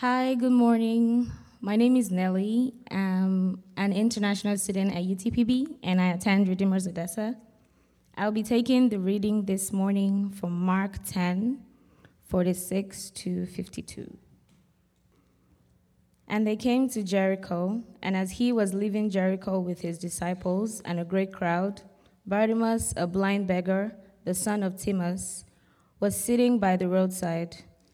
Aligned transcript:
Hi, 0.00 0.32
good 0.32 0.52
morning. 0.52 1.30
My 1.60 1.76
name 1.76 1.94
is 1.94 2.10
Nelly. 2.10 2.72
I'm 2.90 3.62
an 3.76 3.92
international 3.92 4.56
student 4.56 4.96
at 4.96 5.02
UTPB 5.02 5.76
and 5.82 6.00
I 6.00 6.12
attend 6.12 6.48
Redeemers 6.48 6.88
Odessa. 6.88 7.36
I'll 8.16 8.32
be 8.32 8.42
taking 8.42 8.88
the 8.88 8.98
reading 8.98 9.44
this 9.44 9.74
morning 9.74 10.30
from 10.30 10.58
Mark 10.58 11.04
10, 11.04 11.60
46 12.24 13.10
to 13.10 13.44
52. 13.44 14.16
And 16.26 16.46
they 16.46 16.56
came 16.56 16.88
to 16.88 17.02
Jericho, 17.02 17.82
and 18.00 18.16
as 18.16 18.30
he 18.30 18.52
was 18.52 18.72
leaving 18.72 19.10
Jericho 19.10 19.60
with 19.60 19.82
his 19.82 19.98
disciples 19.98 20.80
and 20.86 20.98
a 20.98 21.04
great 21.04 21.30
crowd, 21.30 21.82
Bartimaeus, 22.24 22.94
a 22.96 23.06
blind 23.06 23.46
beggar, 23.46 23.94
the 24.24 24.32
son 24.32 24.62
of 24.62 24.80
Timaeus, 24.80 25.44
was 25.98 26.16
sitting 26.16 26.58
by 26.58 26.78
the 26.78 26.88
roadside. 26.88 27.64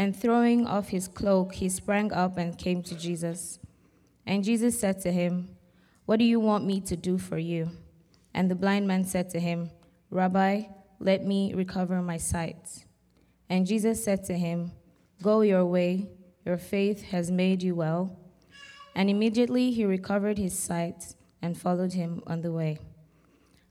And 0.00 0.16
throwing 0.16 0.66
off 0.66 0.88
his 0.88 1.08
cloak, 1.08 1.52
he 1.56 1.68
sprang 1.68 2.10
up 2.10 2.38
and 2.38 2.56
came 2.56 2.82
to 2.84 2.96
Jesus. 2.96 3.58
And 4.24 4.42
Jesus 4.42 4.80
said 4.80 4.98
to 5.02 5.12
him, 5.12 5.50
What 6.06 6.18
do 6.18 6.24
you 6.24 6.40
want 6.40 6.64
me 6.64 6.80
to 6.80 6.96
do 6.96 7.18
for 7.18 7.36
you? 7.36 7.68
And 8.32 8.50
the 8.50 8.54
blind 8.54 8.88
man 8.88 9.04
said 9.04 9.28
to 9.28 9.38
him, 9.38 9.70
Rabbi, 10.08 10.62
let 11.00 11.26
me 11.26 11.52
recover 11.52 12.00
my 12.00 12.16
sight. 12.16 12.86
And 13.50 13.66
Jesus 13.66 14.02
said 14.02 14.24
to 14.24 14.38
him, 14.38 14.72
Go 15.22 15.42
your 15.42 15.66
way, 15.66 16.08
your 16.46 16.56
faith 16.56 17.02
has 17.10 17.30
made 17.30 17.62
you 17.62 17.74
well. 17.74 18.18
And 18.94 19.10
immediately 19.10 19.70
he 19.70 19.84
recovered 19.84 20.38
his 20.38 20.58
sight 20.58 21.14
and 21.42 21.60
followed 21.60 21.92
him 21.92 22.22
on 22.26 22.40
the 22.40 22.52
way. 22.52 22.78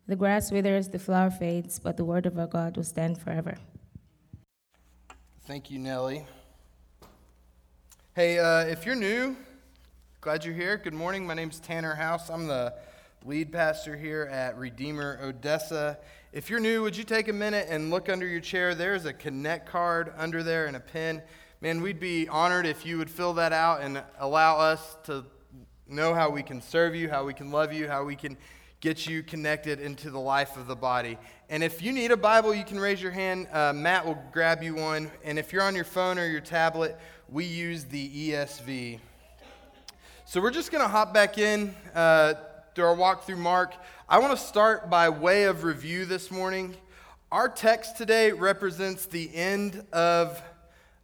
The 0.06 0.16
grass 0.16 0.52
withers, 0.52 0.90
the 0.90 1.00
flower 1.00 1.32
fades, 1.32 1.80
but 1.80 1.98
the 1.98 2.06
word 2.06 2.28
of 2.28 2.38
our 2.38 2.46
God 2.46 2.78
will 2.78 2.84
stand 2.84 3.18
forever. 3.18 3.58
Thank 5.50 5.72
you, 5.72 5.80
Nellie. 5.80 6.28
Hey, 8.14 8.38
uh, 8.38 8.68
if 8.68 8.86
you're 8.86 8.94
new, 8.94 9.36
glad 10.22 10.46
you're 10.46 10.54
here. 10.54 10.78
Good 10.78 10.94
morning. 10.94 11.26
My 11.26 11.34
name's 11.34 11.60
Tanner 11.60 11.96
House. 11.96 12.30
I'm 12.30 12.46
the 12.46 12.76
lead 13.26 13.52
pastor 13.52 13.98
here 13.98 14.30
at 14.32 14.56
Redeemer 14.60 15.20
Odessa. 15.24 15.98
If 16.34 16.52
you're 16.52 16.60
new, 16.60 16.84
would 16.84 16.96
you 16.96 17.04
take 17.04 17.30
a 17.30 17.34
minute 17.34 17.66
and 17.68 17.90
look 17.90 18.10
under 18.10 18.28
your 18.28 18.42
chair? 18.42 18.76
There's 18.76 19.06
a 19.06 19.12
connect 19.12 19.68
card 19.68 20.14
under 20.18 20.44
there 20.44 20.68
and 20.68 20.76
a 20.76 20.80
pen. 20.80 21.24
Man, 21.62 21.82
we'd 21.82 22.00
be 22.00 22.28
honored 22.28 22.68
if 22.68 22.86
you 22.86 23.00
would 23.00 23.10
fill 23.10 23.34
that 23.34 23.52
out 23.52 23.82
and 23.82 24.04
allow 24.20 24.60
us 24.60 24.98
to 25.06 25.26
know 25.88 26.14
how 26.14 26.30
we 26.30 26.44
can 26.44 26.62
serve 26.62 26.94
you, 26.94 27.10
how 27.10 27.26
we 27.26 27.34
can 27.34 27.50
love 27.50 27.74
you, 27.74 27.88
how 27.88 28.04
we 28.04 28.16
can 28.16 28.38
get 28.82 29.08
you 29.08 29.24
connected 29.24 29.80
into 29.80 30.10
the 30.10 30.20
life 30.20 30.56
of 30.56 30.68
the 30.68 30.76
body. 30.76 31.18
And 31.50 31.64
if 31.64 31.82
you 31.82 31.92
need 31.92 32.12
a 32.12 32.18
Bible, 32.18 32.54
you 32.54 32.64
can 32.64 32.80
raise 32.80 33.02
your 33.02 33.12
hand. 33.12 33.48
Uh, 33.52 33.74
Matt 33.74 34.06
will 34.06 34.18
grab 34.32 34.64
you 34.64 34.76
one. 34.76 35.12
And 35.24 35.38
if 35.38 35.52
you're 35.52 35.64
on 35.64 35.76
your 35.76 35.84
phone 35.84 36.18
or 36.18 36.26
your 36.26 36.40
tablet, 36.40 36.98
we 37.28 37.44
use 37.44 37.84
the 37.84 38.32
ESV. 38.32 39.00
So 40.26 40.40
we're 40.40 40.52
just 40.52 40.72
going 40.72 40.84
to 40.84 40.88
hop 40.88 41.14
back 41.14 41.38
in 41.38 41.76
uh, 41.94 42.36
through 42.74 42.86
our 42.86 42.96
walk 42.96 43.26
through 43.26 43.38
Mark. 43.38 43.74
I 44.08 44.20
want 44.20 44.38
to 44.38 44.44
start 44.44 44.90
by 44.90 45.10
way 45.10 45.44
of 45.44 45.64
review 45.64 46.06
this 46.06 46.32
morning. 46.32 46.76
Our 47.32 47.50
text 47.50 47.98
today 47.98 48.32
represents 48.32 49.08
the 49.08 49.30
end 49.36 49.86
of 49.92 50.42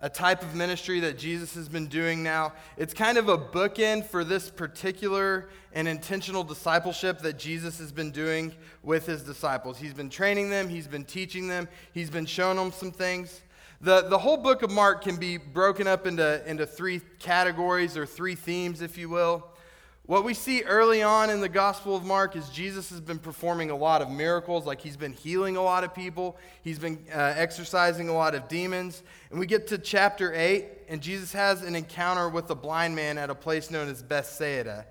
a 0.02 0.10
type 0.10 0.42
of 0.42 0.54
ministry 0.56 1.00
that 1.00 1.18
Jesus 1.18 1.56
has 1.56 1.70
been 1.70 1.88
doing 1.88 2.22
now. 2.22 2.54
It's 2.78 2.94
kind 2.94 3.18
of 3.18 3.30
a 3.30 3.38
bookend 3.38 4.06
for 4.06 4.24
this 4.24 4.50
particular 4.50 5.50
and 5.74 5.88
intentional 5.88 6.44
discipleship 6.44 7.20
that 7.20 7.40
Jesus 7.40 7.80
has 7.80 7.92
been 7.92 8.12
doing 8.12 8.54
with 8.84 9.06
his 9.06 9.24
disciples. 9.24 9.78
He's 9.78 9.94
been 9.94 10.10
training 10.10 10.50
them, 10.50 10.70
he's 10.70 10.88
been 10.88 11.06
teaching 11.06 11.48
them, 11.48 11.68
he's 11.94 12.10
been 12.10 12.26
showing 12.26 12.58
them 12.58 12.72
some 12.72 12.92
things. 12.92 13.42
The, 13.82 14.02
the 14.10 14.18
whole 14.18 14.38
book 14.38 14.64
of 14.64 14.72
Mark 14.72 15.04
can 15.04 15.18
be 15.18 15.38
broken 15.38 15.88
up 15.88 16.08
into, 16.08 16.42
into 16.50 16.66
three 16.66 17.02
categories 17.20 17.98
or 17.98 18.06
three 18.06 18.36
themes, 18.36 18.82
if 18.82 18.98
you 18.98 19.10
will. 19.10 19.48
What 20.08 20.24
we 20.24 20.36
see 20.36 20.62
early 20.62 21.02
on 21.02 21.32
in 21.32 21.42
the 21.42 21.50
Gospel 21.50 21.96
of 21.96 22.06
Mark 22.06 22.36
is 22.36 22.48
Jesus 22.50 22.92
has 22.92 23.02
been 23.02 23.18
performing 23.18 23.72
a 23.72 23.76
lot 23.76 24.04
of 24.04 24.12
miracles, 24.12 24.64
like 24.64 24.80
he's 24.80 24.98
been 24.98 25.14
healing 25.14 25.58
a 25.58 25.64
lot 25.64 25.84
of 25.84 25.96
people, 25.96 26.38
he's 26.62 26.78
been 26.78 27.04
uh, 27.12 27.34
exorcising 27.36 28.08
a 28.08 28.14
lot 28.14 28.36
of 28.36 28.48
demons. 28.48 29.02
And 29.32 29.40
we 29.40 29.48
get 29.48 29.66
to 29.68 29.80
chapter 29.80 30.32
8, 30.32 30.68
and 30.90 31.02
Jesus 31.02 31.34
has 31.34 31.64
an 31.64 31.76
encounter 31.76 32.30
with 32.30 32.52
a 32.52 32.56
blind 32.56 32.96
man 32.96 33.18
at 33.18 33.32
a 33.32 33.36
place 33.36 33.72
known 33.72 33.90
as 33.90 34.04
Bethsaida. 34.04 34.86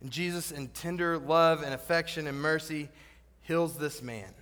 And 0.00 0.10
Jesus, 0.10 0.50
in 0.50 0.66
tender 0.68 1.16
love 1.16 1.62
and 1.62 1.72
affection 1.72 2.26
and 2.26 2.40
mercy, 2.40 2.88
heals 3.42 3.78
this 3.78 4.02
man. 4.02 4.34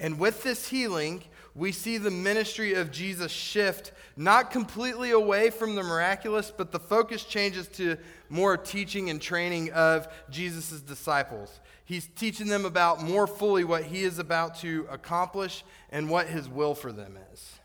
And 0.00 0.18
with 0.18 0.42
this 0.42 0.68
healing, 0.68 1.22
we 1.54 1.72
see 1.72 1.98
the 1.98 2.10
ministry 2.10 2.74
of 2.74 2.90
Jesus 2.90 3.32
shift 3.32 3.92
not 4.16 4.50
completely 4.50 5.10
away 5.10 5.50
from 5.50 5.74
the 5.74 5.82
miraculous, 5.82 6.52
but 6.56 6.72
the 6.72 6.78
focus 6.78 7.24
changes 7.24 7.68
to 7.68 7.96
more 8.28 8.56
teaching 8.56 9.10
and 9.10 9.20
training 9.20 9.72
of 9.72 10.08
Jesus' 10.30 10.80
disciples. 10.80 11.60
He's 11.84 12.06
teaching 12.16 12.48
them 12.48 12.64
about 12.64 13.02
more 13.02 13.26
fully 13.26 13.64
what 13.64 13.84
he 13.84 14.02
is 14.02 14.18
about 14.18 14.56
to 14.60 14.86
accomplish 14.90 15.64
and 15.90 16.10
what 16.10 16.26
his 16.26 16.48
will 16.48 16.74
for 16.74 16.92
them 16.92 17.18
is. 17.32 17.58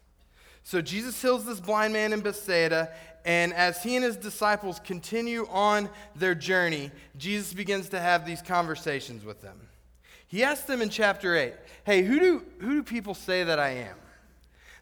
So 0.63 0.81
Jesus 0.81 1.21
heals 1.21 1.45
this 1.45 1.59
blind 1.59 1.91
man 1.91 2.13
in 2.13 2.21
Bethsaida, 2.21 2.93
and 3.25 3.53
as 3.53 3.83
he 3.83 3.95
and 3.95 4.05
his 4.05 4.15
disciples 4.15 4.79
continue 4.79 5.45
on 5.49 5.89
their 6.15 6.35
journey, 6.35 6.89
Jesus 7.17 7.53
begins 7.53 7.89
to 7.89 7.99
have 7.99 8.25
these 8.25 8.41
conversations 8.41 9.25
with 9.25 9.41
them. 9.41 9.59
He 10.33 10.43
asks 10.43 10.65
them 10.65 10.81
in 10.81 10.89
chapter 10.89 11.35
8, 11.35 11.53
Hey, 11.83 12.01
who 12.01 12.19
do, 12.19 12.43
who 12.57 12.73
do 12.73 12.81
people 12.81 13.13
say 13.13 13.43
that 13.43 13.59
I 13.59 13.69
am? 13.69 13.95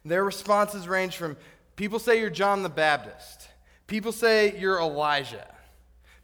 Their 0.02 0.24
responses 0.24 0.88
range 0.88 1.18
from 1.18 1.36
people 1.76 1.98
say 1.98 2.20
you're 2.20 2.30
John 2.30 2.62
the 2.62 2.70
Baptist, 2.70 3.48
people 3.86 4.12
say 4.12 4.58
you're 4.58 4.80
Elijah, 4.80 5.46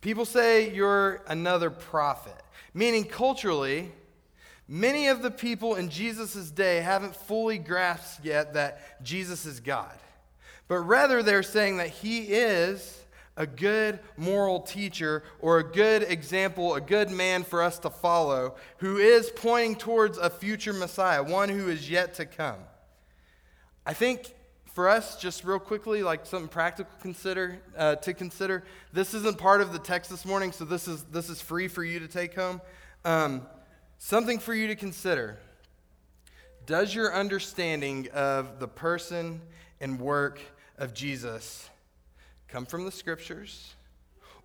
people 0.00 0.25
say 0.25 0.72
you're 0.72 1.22
another 1.28 1.69
prophet. 1.69 2.43
Meaning, 2.72 3.05
culturally, 3.05 3.93
many 4.67 5.09
of 5.09 5.21
the 5.21 5.31
people 5.31 5.75
in 5.75 5.91
Jesus' 5.91 6.50
day 6.50 6.78
haven't 6.81 7.15
fully 7.15 7.59
grasped 7.59 8.25
yet 8.25 8.55
that 8.55 9.05
Jesus 9.05 9.44
is 9.44 9.61
God. 9.61 9.93
But 10.69 10.78
rather, 10.78 11.22
they're 11.22 11.43
saying 11.43 11.77
that 11.77 11.91
he 11.91 12.21
is 12.21 12.99
a 13.38 13.47
good 13.47 14.00
moral 14.16 14.60
teacher 14.60 15.22
or 15.41 15.59
a 15.59 15.65
good 15.65 16.03
example, 16.03 16.75
a 16.75 16.81
good 16.81 17.09
man 17.09 17.44
for 17.44 17.62
us 17.62 17.78
to 17.78 17.88
follow, 17.88 18.56
who 18.78 18.99
is 18.99 19.31
pointing 19.34 19.76
towards 19.76 20.19
a 20.19 20.28
future 20.28 20.72
Messiah, 20.72 21.22
one 21.22 21.49
who 21.49 21.69
is 21.69 21.88
yet 21.88 22.15
to 22.15 22.26
come. 22.26 22.59
I 23.87 23.94
think 23.94 24.34
for 24.75 24.88
us, 24.88 25.21
just 25.21 25.44
real 25.44 25.60
quickly, 25.60 26.03
like 26.03 26.26
something 26.26 26.49
practical 26.49 26.93
consider 27.00 27.60
uh, 27.76 27.94
to 27.97 28.12
consider. 28.12 28.65
This 28.93 29.15
isn't 29.15 29.38
part 29.38 29.60
of 29.60 29.72
the 29.72 29.78
text 29.78 30.10
this 30.10 30.26
morning, 30.26 30.53
so 30.53 30.65
this 30.65 30.87
is 30.87 31.05
this 31.05 31.31
is 31.31 31.41
free 31.41 31.69
for 31.69 31.84
you 31.84 32.00
to 32.00 32.09
take 32.09 32.34
home. 32.34 32.60
Um, 33.05 33.47
something 33.99 34.41
for 34.41 34.55
you 34.55 34.66
to 34.66 34.76
consider. 34.76 35.38
Does 36.66 36.94
your 36.94 37.15
understanding 37.15 38.09
of 38.12 38.59
the 38.59 38.69
person 38.69 39.41
and 39.81 39.99
work 39.99 40.41
of 40.76 40.93
Jesus 40.93 41.70
come 42.48 42.66
from 42.66 42.84
the 42.84 42.92
scriptures? 42.92 43.75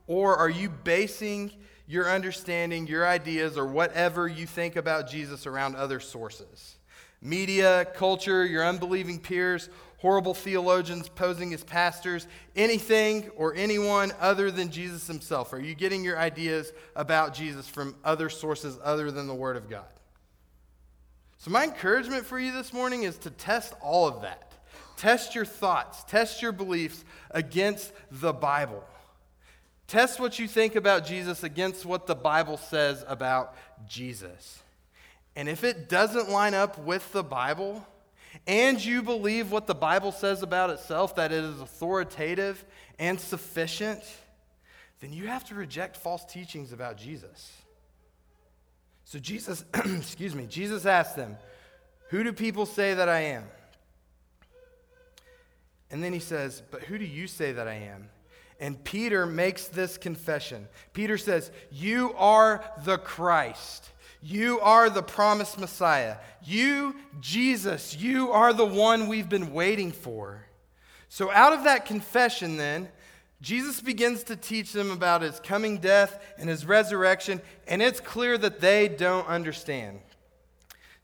Or 0.08 0.36
are 0.36 0.50
you 0.50 0.70
basing 0.70 1.52
your 1.88 2.10
understanding, 2.10 2.88
your 2.88 3.08
ideas, 3.08 3.58
or 3.58 3.66
whatever 3.66 4.28
you 4.28 4.46
think 4.46 4.76
about 4.76 5.10
Jesus 5.10 5.48
around 5.48 5.76
other 5.76 6.00
sources? 6.00 6.76
media, 7.24 7.86
culture, 7.96 8.46
your 8.46 8.66
unbelieving 8.66 9.20
peers, 9.20 9.70
horrible 10.00 10.34
theologians 10.34 11.08
posing 11.08 11.54
as 11.54 11.64
pastors, 11.64 12.28
anything 12.56 13.30
or 13.38 13.56
anyone 13.56 14.12
other 14.20 14.52
than 14.52 14.70
Jesus 14.70 15.08
himself? 15.08 15.54
Are 15.54 15.60
you 15.60 15.74
getting 15.74 16.04
your 16.04 16.20
ideas 16.20 16.74
about 16.96 17.34
Jesus 17.34 17.68
from 17.68 17.96
other 18.04 18.30
sources 18.30 18.78
other 18.84 19.10
than 19.10 19.28
the 19.28 19.34
Word 19.34 19.56
of 19.56 19.70
God? 19.70 19.86
So, 21.38 21.52
my 21.52 21.64
encouragement 21.64 22.26
for 22.26 22.40
you 22.40 22.52
this 22.52 22.72
morning 22.72 23.04
is 23.04 23.18
to 23.20 23.30
test 23.30 23.74
all 23.82 24.08
of 24.08 24.22
that. 24.22 24.53
Test 25.04 25.36
your 25.36 25.44
thoughts, 25.44 26.02
test 26.06 26.42
your 26.42 26.54
beliefs 26.54 27.04
against 27.30 27.92
the 28.10 28.32
Bible. 28.32 28.86
Test 29.86 30.18
what 30.18 30.40
you 30.40 30.48
think 30.48 30.78
about 30.78 31.06
Jesus 31.06 31.44
against 31.44 31.86
what 31.86 32.08
the 32.08 32.16
Bible 32.16 32.56
says 32.56 33.04
about 33.06 33.54
Jesus. 33.86 34.64
And 35.36 35.50
if 35.50 35.66
it 35.66 35.90
doesn't 35.90 36.30
line 36.30 36.54
up 36.54 36.78
with 36.78 37.12
the 37.12 37.22
Bible, 37.22 37.86
and 38.48 38.84
you 38.84 39.04
believe 39.04 39.52
what 39.52 39.68
the 39.68 39.76
Bible 39.76 40.14
says 40.14 40.42
about 40.42 40.70
itself, 40.70 41.18
that 41.18 41.34
it 41.34 41.44
is 41.44 41.60
authoritative 41.60 42.64
and 42.98 43.20
sufficient, 43.20 44.02
then 45.02 45.12
you 45.12 45.28
have 45.28 45.44
to 45.50 45.54
reject 45.54 45.98
false 45.98 46.24
teachings 46.24 46.72
about 46.72 46.96
Jesus. 46.96 47.52
So 49.04 49.20
Jesus, 49.20 49.66
excuse 49.74 50.34
me, 50.34 50.46
Jesus 50.46 50.86
asked 50.86 51.18
them, 51.18 51.36
Who 52.08 52.24
do 52.24 52.32
people 52.32 52.66
say 52.66 52.94
that 52.94 53.10
I 53.10 53.20
am? 53.20 53.44
And 55.94 56.04
then 56.04 56.12
he 56.12 56.20
says, 56.20 56.64
But 56.72 56.82
who 56.82 56.98
do 56.98 57.06
you 57.06 57.28
say 57.28 57.52
that 57.52 57.68
I 57.68 57.76
am? 57.76 58.10
And 58.60 58.84
Peter 58.84 59.28
makes 59.28 59.68
this 59.68 59.96
confession. 59.96 60.68
Peter 60.92 61.20
says, 61.20 61.52
You 61.72 62.16
are 62.18 62.66
the 62.84 62.98
Christ. 62.98 63.92
You 64.20 64.60
are 64.62 64.90
the 64.90 65.04
promised 65.04 65.60
Messiah. 65.60 66.18
You, 66.44 66.96
Jesus, 67.22 67.96
you 67.96 68.32
are 68.32 68.54
the 68.54 68.66
one 68.66 69.08
we've 69.08 69.30
been 69.30 69.54
waiting 69.54 69.92
for. 69.92 70.48
So, 71.10 71.30
out 71.30 71.54
of 71.54 71.66
that 71.66 71.86
confession, 71.86 72.58
then, 72.58 72.90
Jesus 73.40 73.80
begins 73.80 74.24
to 74.24 74.36
teach 74.36 74.74
them 74.74 74.90
about 74.90 75.22
his 75.22 75.40
coming 75.42 75.78
death 75.78 76.20
and 76.40 76.50
his 76.50 76.66
resurrection, 76.66 77.40
and 77.68 77.84
it's 77.84 78.00
clear 78.00 78.36
that 78.40 78.62
they 78.62 78.88
don't 78.88 79.28
understand. 79.28 80.00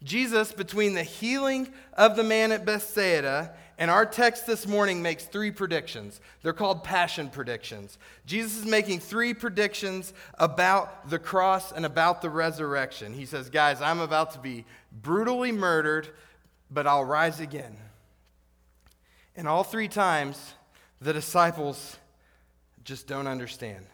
Jesus, 0.02 0.52
between 0.52 0.96
the 0.96 1.04
healing 1.04 1.72
of 1.94 2.16
the 2.16 2.24
man 2.24 2.52
at 2.52 2.66
Bethsaida 2.66 3.54
and 3.80 3.90
our 3.90 4.06
text 4.06 4.46
this 4.46 4.68
morning, 4.68 5.02
makes 5.02 5.24
three 5.24 5.52
predictions. 5.52 6.20
They're 6.44 6.52
called 6.52 6.84
passion 6.84 7.30
predictions. 7.30 7.98
Jesus 8.26 8.58
is 8.58 8.66
making 8.66 9.00
three 9.00 9.34
predictions 9.34 10.14
about 10.38 11.10
the 11.10 11.18
cross 11.18 11.72
and 11.72 11.86
about 11.86 12.22
the 12.22 12.30
resurrection. 12.30 13.14
He 13.14 13.26
says, 13.26 13.50
Guys, 13.50 13.82
I'm 13.82 14.02
about 14.02 14.32
to 14.32 14.40
be 14.40 14.66
brutally 14.92 15.54
murdered, 15.54 16.10
but 16.70 16.88
I'll 16.88 17.06
rise 17.06 17.40
again. 17.40 17.78
And 19.38 19.48
all 19.48 19.64
three 19.64 19.88
times, 19.88 20.56
the 21.00 21.14
disciples 21.14 21.98
just 22.84 23.08
don't 23.08 23.28
understand. 23.28 23.86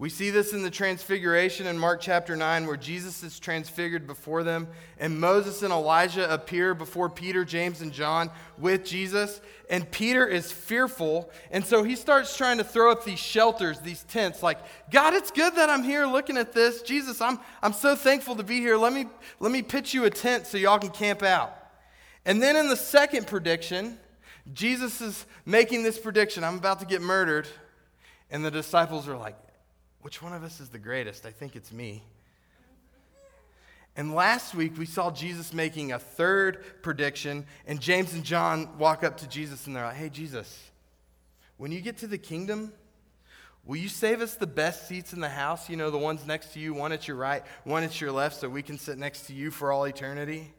We 0.00 0.08
see 0.08 0.30
this 0.30 0.54
in 0.54 0.62
the 0.62 0.70
transfiguration 0.70 1.66
in 1.66 1.78
Mark 1.78 2.00
chapter 2.00 2.34
9, 2.34 2.66
where 2.66 2.78
Jesus 2.78 3.22
is 3.22 3.38
transfigured 3.38 4.06
before 4.06 4.42
them, 4.42 4.66
and 4.96 5.20
Moses 5.20 5.60
and 5.60 5.74
Elijah 5.74 6.32
appear 6.32 6.72
before 6.74 7.10
Peter, 7.10 7.44
James, 7.44 7.82
and 7.82 7.92
John 7.92 8.30
with 8.56 8.82
Jesus. 8.82 9.42
And 9.68 9.90
Peter 9.90 10.26
is 10.26 10.50
fearful, 10.50 11.30
and 11.50 11.62
so 11.62 11.82
he 11.82 11.96
starts 11.96 12.34
trying 12.34 12.56
to 12.56 12.64
throw 12.64 12.90
up 12.90 13.04
these 13.04 13.18
shelters, 13.18 13.78
these 13.80 14.04
tents, 14.04 14.42
like, 14.42 14.56
God, 14.90 15.12
it's 15.12 15.30
good 15.30 15.56
that 15.56 15.68
I'm 15.68 15.82
here 15.82 16.06
looking 16.06 16.38
at 16.38 16.54
this. 16.54 16.80
Jesus, 16.80 17.20
I'm, 17.20 17.38
I'm 17.62 17.74
so 17.74 17.94
thankful 17.94 18.36
to 18.36 18.42
be 18.42 18.56
here. 18.56 18.78
Let 18.78 18.94
me, 18.94 19.04
let 19.38 19.52
me 19.52 19.60
pitch 19.60 19.92
you 19.92 20.06
a 20.06 20.10
tent 20.10 20.46
so 20.46 20.56
y'all 20.56 20.78
can 20.78 20.88
camp 20.88 21.22
out. 21.22 21.54
And 22.24 22.42
then 22.42 22.56
in 22.56 22.70
the 22.70 22.76
second 22.76 23.26
prediction, 23.26 23.98
Jesus 24.54 25.02
is 25.02 25.26
making 25.44 25.82
this 25.82 25.98
prediction 25.98 26.42
I'm 26.42 26.56
about 26.56 26.80
to 26.80 26.86
get 26.86 27.02
murdered. 27.02 27.46
And 28.30 28.42
the 28.42 28.50
disciples 28.50 29.06
are 29.06 29.16
like, 29.16 29.36
which 30.02 30.22
one 30.22 30.32
of 30.32 30.42
us 30.42 30.60
is 30.60 30.68
the 30.68 30.78
greatest? 30.78 31.26
I 31.26 31.30
think 31.30 31.56
it's 31.56 31.72
me. 31.72 32.02
And 33.96 34.14
last 34.14 34.54
week 34.54 34.78
we 34.78 34.86
saw 34.86 35.10
Jesus 35.10 35.52
making 35.52 35.92
a 35.92 35.98
third 35.98 36.64
prediction, 36.82 37.44
and 37.66 37.80
James 37.80 38.14
and 38.14 38.24
John 38.24 38.78
walk 38.78 39.04
up 39.04 39.18
to 39.18 39.28
Jesus 39.28 39.66
and 39.66 39.74
they're 39.74 39.84
like, 39.84 39.96
Hey, 39.96 40.08
Jesus, 40.08 40.70
when 41.56 41.72
you 41.72 41.80
get 41.80 41.98
to 41.98 42.06
the 42.06 42.18
kingdom, 42.18 42.72
will 43.66 43.76
you 43.76 43.88
save 43.88 44.20
us 44.22 44.34
the 44.34 44.46
best 44.46 44.88
seats 44.88 45.12
in 45.12 45.20
the 45.20 45.28
house? 45.28 45.68
You 45.68 45.76
know, 45.76 45.90
the 45.90 45.98
ones 45.98 46.26
next 46.26 46.54
to 46.54 46.60
you, 46.60 46.72
one 46.72 46.92
at 46.92 47.08
your 47.08 47.16
right, 47.16 47.42
one 47.64 47.82
at 47.82 48.00
your 48.00 48.12
left, 48.12 48.36
so 48.36 48.48
we 48.48 48.62
can 48.62 48.78
sit 48.78 48.96
next 48.96 49.26
to 49.26 49.34
you 49.34 49.50
for 49.50 49.70
all 49.72 49.84
eternity? 49.84 50.54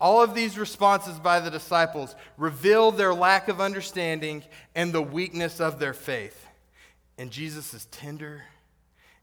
All 0.00 0.22
of 0.22 0.34
these 0.34 0.56
responses 0.56 1.18
by 1.18 1.40
the 1.40 1.50
disciples 1.50 2.14
reveal 2.36 2.92
their 2.92 3.12
lack 3.12 3.48
of 3.48 3.60
understanding 3.60 4.44
and 4.76 4.92
the 4.92 5.02
weakness 5.02 5.60
of 5.60 5.80
their 5.80 5.94
faith. 5.94 6.47
And 7.18 7.30
Jesus 7.32 7.74
is 7.74 7.86
tender 7.86 8.44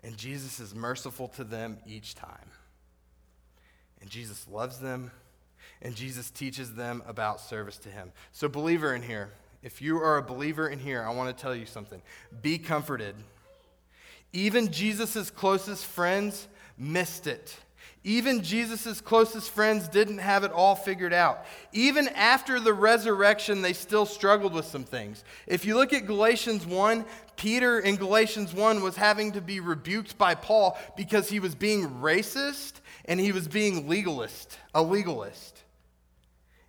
and 0.04 0.18
Jesus 0.18 0.60
is 0.60 0.76
merciful 0.76 1.30
to 1.30 1.44
them 1.44 1.78
each 1.88 2.14
time. 2.14 2.52
And 4.02 4.10
Jesus 4.10 4.46
loves 4.52 4.78
them 4.78 5.10
and 5.82 5.96
Jesus 5.96 6.30
teaches 6.30 6.76
them 6.76 7.02
about 7.08 7.40
service 7.40 7.78
to 7.80 7.90
him. 7.90 8.12
So, 8.32 8.48
believer 8.48 8.94
in 8.94 9.02
here, 9.02 9.32
if 9.64 9.82
you 9.82 9.98
are 9.98 10.18
a 10.18 10.22
believer 10.22 10.68
in 10.68 10.78
here, 10.78 11.02
I 11.02 11.12
want 11.12 11.36
to 11.36 11.42
tell 11.42 11.56
you 11.56 11.66
something. 11.66 12.02
Be 12.42 12.60
comforted. 12.60 13.16
Even 14.32 14.72
Jesus' 14.72 15.32
closest 15.32 15.86
friends 15.86 16.48
missed 16.78 17.26
it. 17.26 17.58
Even 18.08 18.44
Jesus' 18.44 19.02
closest 19.02 19.50
friends 19.50 19.88
didn't 19.88 20.20
have 20.20 20.44
it 20.44 20.52
all 20.52 20.76
figured 20.76 21.12
out. 21.12 21.44
Even 21.74 22.08
after 22.10 22.60
the 22.60 22.72
resurrection, 22.72 23.64
they 23.64 23.74
still 23.74 24.06
struggled 24.06 24.54
with 24.54 24.66
some 24.66 24.84
things. 24.84 25.24
If 25.48 25.66
you 25.66 25.76
look 25.76 25.92
at 25.92 26.06
Galatians 26.06 26.68
1, 26.68 27.04
Peter 27.36 27.80
in 27.80 27.96
Galatians 27.96 28.54
1 28.54 28.84
was 28.84 28.96
having 28.96 29.32
to 29.32 29.42
be 29.42 29.60
rebuked 29.60 30.20
by 30.20 30.36
Paul 30.36 30.78
because 30.96 31.30
he 31.30 31.40
was 31.40 31.56
being 31.56 31.90
racist 31.96 32.74
and 33.06 33.20
he 33.20 33.32
was 33.32 33.48
being 33.48 33.88
legalist, 33.90 34.60
a 34.76 34.84
legalist. 34.84 35.64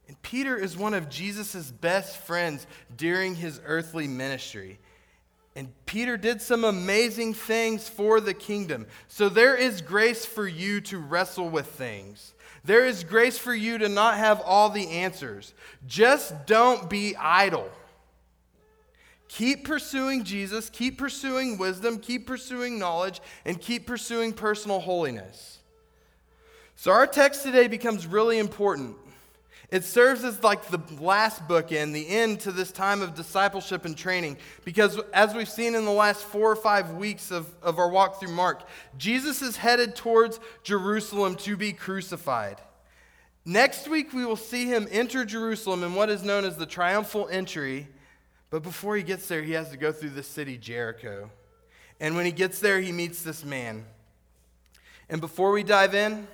And 0.09 0.21
Peter 0.23 0.57
is 0.57 0.75
one 0.75 0.95
of 0.95 1.11
Jesus' 1.11 1.71
best 1.71 2.17
friends 2.17 2.67
during 2.97 3.35
his 3.35 3.61
earthly 3.67 4.09
ministry. 4.09 4.79
And 5.57 5.73
Peter 5.87 6.19
did 6.19 6.43
some 6.43 6.65
amazing 6.65 7.33
things 7.33 7.89
for 7.89 8.21
the 8.21 8.35
kingdom. 8.35 8.87
So 9.09 9.31
there 9.31 9.57
is 9.57 9.81
grace 9.81 10.27
for 10.27 10.47
you 10.47 10.83
to 10.83 10.99
wrestle 10.99 11.49
with 11.49 11.67
things. 11.67 12.35
There 12.63 12.85
is 12.85 13.05
grace 13.05 13.39
for 13.39 13.55
you 13.55 13.79
to 13.79 13.89
not 13.89 14.19
have 14.19 14.43
all 14.43 14.69
the 14.69 14.91
answers. 14.91 15.55
Just 15.87 16.47
don't 16.47 16.91
be 16.91 17.17
idle. 17.17 17.71
Keep 19.29 19.65
pursuing 19.65 20.25
Jesus, 20.25 20.69
keep 20.69 20.99
pursuing 20.99 21.57
wisdom, 21.57 22.01
keep 22.01 22.27
pursuing 22.27 22.79
knowledge, 22.79 23.21
and 23.47 23.59
keep 23.59 23.87
pursuing 23.87 24.35
personal 24.35 24.79
holiness. 24.79 25.59
So, 26.77 26.93
our 26.93 27.07
text 27.07 27.43
today 27.43 27.67
becomes 27.67 28.07
really 28.07 28.39
important 28.39 28.97
it 29.71 29.83
serves 29.83 30.23
as 30.23 30.43
like 30.45 30.69
the 30.69 30.81
last 31.01 31.47
bookend, 31.49 31.93
the 31.93 32.09
end 32.09 32.41
to 32.41 32.53
this 32.53 32.71
time 32.71 33.03
of 33.03 33.15
discipleship 33.15 33.85
and 33.85 33.97
training. 33.97 34.37
Because 34.65 35.01
as 35.13 35.35
we've 35.35 35.49
seen 35.49 35.75
in 35.75 35.85
the 35.85 35.91
last 35.91 36.23
four 36.23 36.51
or 36.51 36.57
five 36.57 36.93
weeks 36.93 37.33
of, 37.33 37.53
of 37.63 37.79
our 37.79 37.89
walk 37.89 38.21
through 38.21 38.31
Mark, 38.31 38.63
Jesus 38.97 39.43
is 39.43 39.57
headed 39.57 39.97
towards 39.97 40.39
Jerusalem 40.63 41.35
to 41.37 41.57
be 41.57 41.73
crucified. 41.73 42.61
Next 43.45 43.89
week, 43.89 44.13
we 44.13 44.25
will 44.25 44.37
see 44.37 44.67
him 44.67 44.87
enter 44.91 45.25
Jerusalem 45.25 45.83
in 45.83 45.95
what 45.95 46.11
is 46.11 46.23
known 46.23 46.45
as 46.45 46.57
the 46.57 46.67
triumphal 46.67 47.29
entry. 47.29 47.89
But 48.51 48.63
before 48.63 48.97
he 48.97 49.03
gets 49.03 49.27
there, 49.27 49.43
he 49.43 49.53
has 49.53 49.71
to 49.71 49.77
go 49.77 49.91
through 49.91 50.11
the 50.11 50.23
city, 50.23 50.59
Jericho. 50.59 51.31
And 51.99 52.15
when 52.15 52.27
he 52.27 52.33
gets 52.33 52.61
there, 52.61 52.81
he 52.81 52.93
meets 52.93 53.23
this 53.23 53.45
man. 53.45 53.85
And 55.09 55.21
before 55.21 55.51
we 55.51 55.63
dive 55.65 55.95
in, 55.95 56.29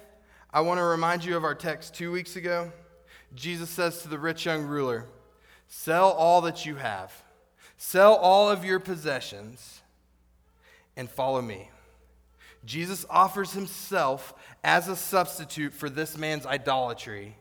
I 0.52 0.60
want 0.60 0.78
to 0.78 0.84
remind 0.84 1.24
you 1.24 1.36
of 1.36 1.44
our 1.44 1.54
text 1.54 1.94
two 1.94 2.12
weeks 2.12 2.36
ago. 2.36 2.72
Jesus 3.34 3.70
says 3.70 4.02
to 4.02 4.08
the 4.08 4.18
rich 4.18 4.46
young 4.46 4.66
ruler, 4.66 5.06
Sell 5.68 6.10
all 6.10 6.42
that 6.42 6.66
you 6.66 6.76
have, 6.76 7.12
sell 7.78 8.14
all 8.14 8.50
of 8.50 8.64
your 8.64 8.78
possessions, 8.78 9.80
and 10.96 11.08
follow 11.08 11.40
me. 11.40 11.70
Jesus 12.64 13.04
offers 13.10 13.52
himself 13.52 14.34
as 14.62 14.88
a 14.88 14.96
substitute 14.96 15.72
for 15.72 15.88
this 15.88 16.16
man's 16.16 16.46
idolatry, 16.46 17.36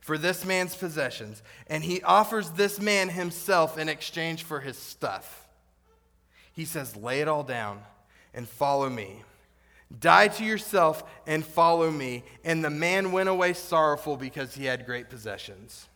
for 0.00 0.18
this 0.18 0.44
man's 0.44 0.74
possessions, 0.74 1.42
and 1.66 1.84
he 1.84 2.02
offers 2.02 2.50
this 2.50 2.80
man 2.80 3.08
himself 3.08 3.78
in 3.78 3.88
exchange 3.88 4.42
for 4.42 4.60
his 4.60 4.76
stuff. 4.76 5.46
He 6.52 6.64
says, 6.64 6.96
Lay 6.96 7.20
it 7.20 7.28
all 7.28 7.44
down 7.44 7.80
and 8.34 8.48
follow 8.48 8.90
me. 8.90 9.22
Die 9.98 10.28
to 10.28 10.44
yourself 10.44 11.02
and 11.26 11.44
follow 11.44 11.90
me. 11.90 12.24
And 12.44 12.64
the 12.64 12.70
man 12.70 13.12
went 13.12 13.28
away 13.28 13.54
sorrowful 13.54 14.16
because 14.16 14.54
he 14.54 14.66
had 14.66 14.86
great 14.86 15.08
possessions. 15.08 15.88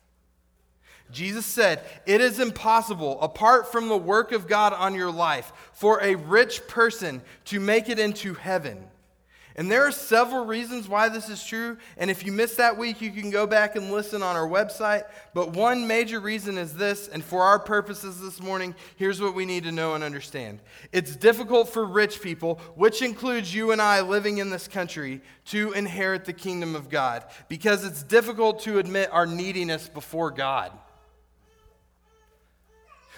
Jesus 1.10 1.46
said, 1.46 1.84
It 2.06 2.20
is 2.20 2.40
impossible, 2.40 3.20
apart 3.20 3.70
from 3.70 3.88
the 3.88 3.96
work 3.96 4.32
of 4.32 4.48
God 4.48 4.72
on 4.72 4.94
your 4.94 5.12
life, 5.12 5.52
for 5.72 6.02
a 6.02 6.14
rich 6.14 6.66
person 6.66 7.22
to 7.46 7.60
make 7.60 7.88
it 7.88 7.98
into 7.98 8.34
heaven. 8.34 8.84
And 9.56 9.70
there 9.70 9.86
are 9.86 9.92
several 9.92 10.46
reasons 10.46 10.88
why 10.88 11.08
this 11.08 11.28
is 11.28 11.44
true. 11.44 11.76
And 11.96 12.10
if 12.10 12.26
you 12.26 12.32
missed 12.32 12.56
that 12.56 12.76
week, 12.76 13.00
you 13.00 13.12
can 13.12 13.30
go 13.30 13.46
back 13.46 13.76
and 13.76 13.92
listen 13.92 14.20
on 14.20 14.34
our 14.34 14.48
website. 14.48 15.04
But 15.32 15.52
one 15.52 15.86
major 15.86 16.18
reason 16.18 16.58
is 16.58 16.74
this, 16.74 17.06
and 17.06 17.22
for 17.22 17.42
our 17.42 17.60
purposes 17.60 18.20
this 18.20 18.42
morning, 18.42 18.74
here's 18.96 19.20
what 19.20 19.34
we 19.34 19.46
need 19.46 19.62
to 19.64 19.72
know 19.72 19.94
and 19.94 20.02
understand 20.02 20.60
it's 20.90 21.14
difficult 21.14 21.68
for 21.68 21.84
rich 21.84 22.20
people, 22.20 22.56
which 22.74 23.00
includes 23.00 23.54
you 23.54 23.70
and 23.70 23.80
I 23.80 24.00
living 24.00 24.38
in 24.38 24.50
this 24.50 24.66
country, 24.66 25.20
to 25.46 25.72
inherit 25.72 26.24
the 26.24 26.32
kingdom 26.32 26.74
of 26.74 26.88
God 26.88 27.24
because 27.48 27.84
it's 27.84 28.02
difficult 28.02 28.60
to 28.62 28.78
admit 28.78 29.08
our 29.12 29.26
neediness 29.26 29.88
before 29.88 30.32
God. 30.32 30.72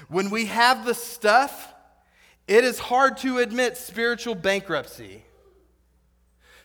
When 0.09 0.29
we 0.29 0.47
have 0.47 0.85
the 0.85 0.95
stuff, 0.95 1.73
it 2.47 2.63
is 2.63 2.79
hard 2.79 3.17
to 3.19 3.39
admit 3.39 3.77
spiritual 3.77 4.35
bankruptcy. 4.35 5.25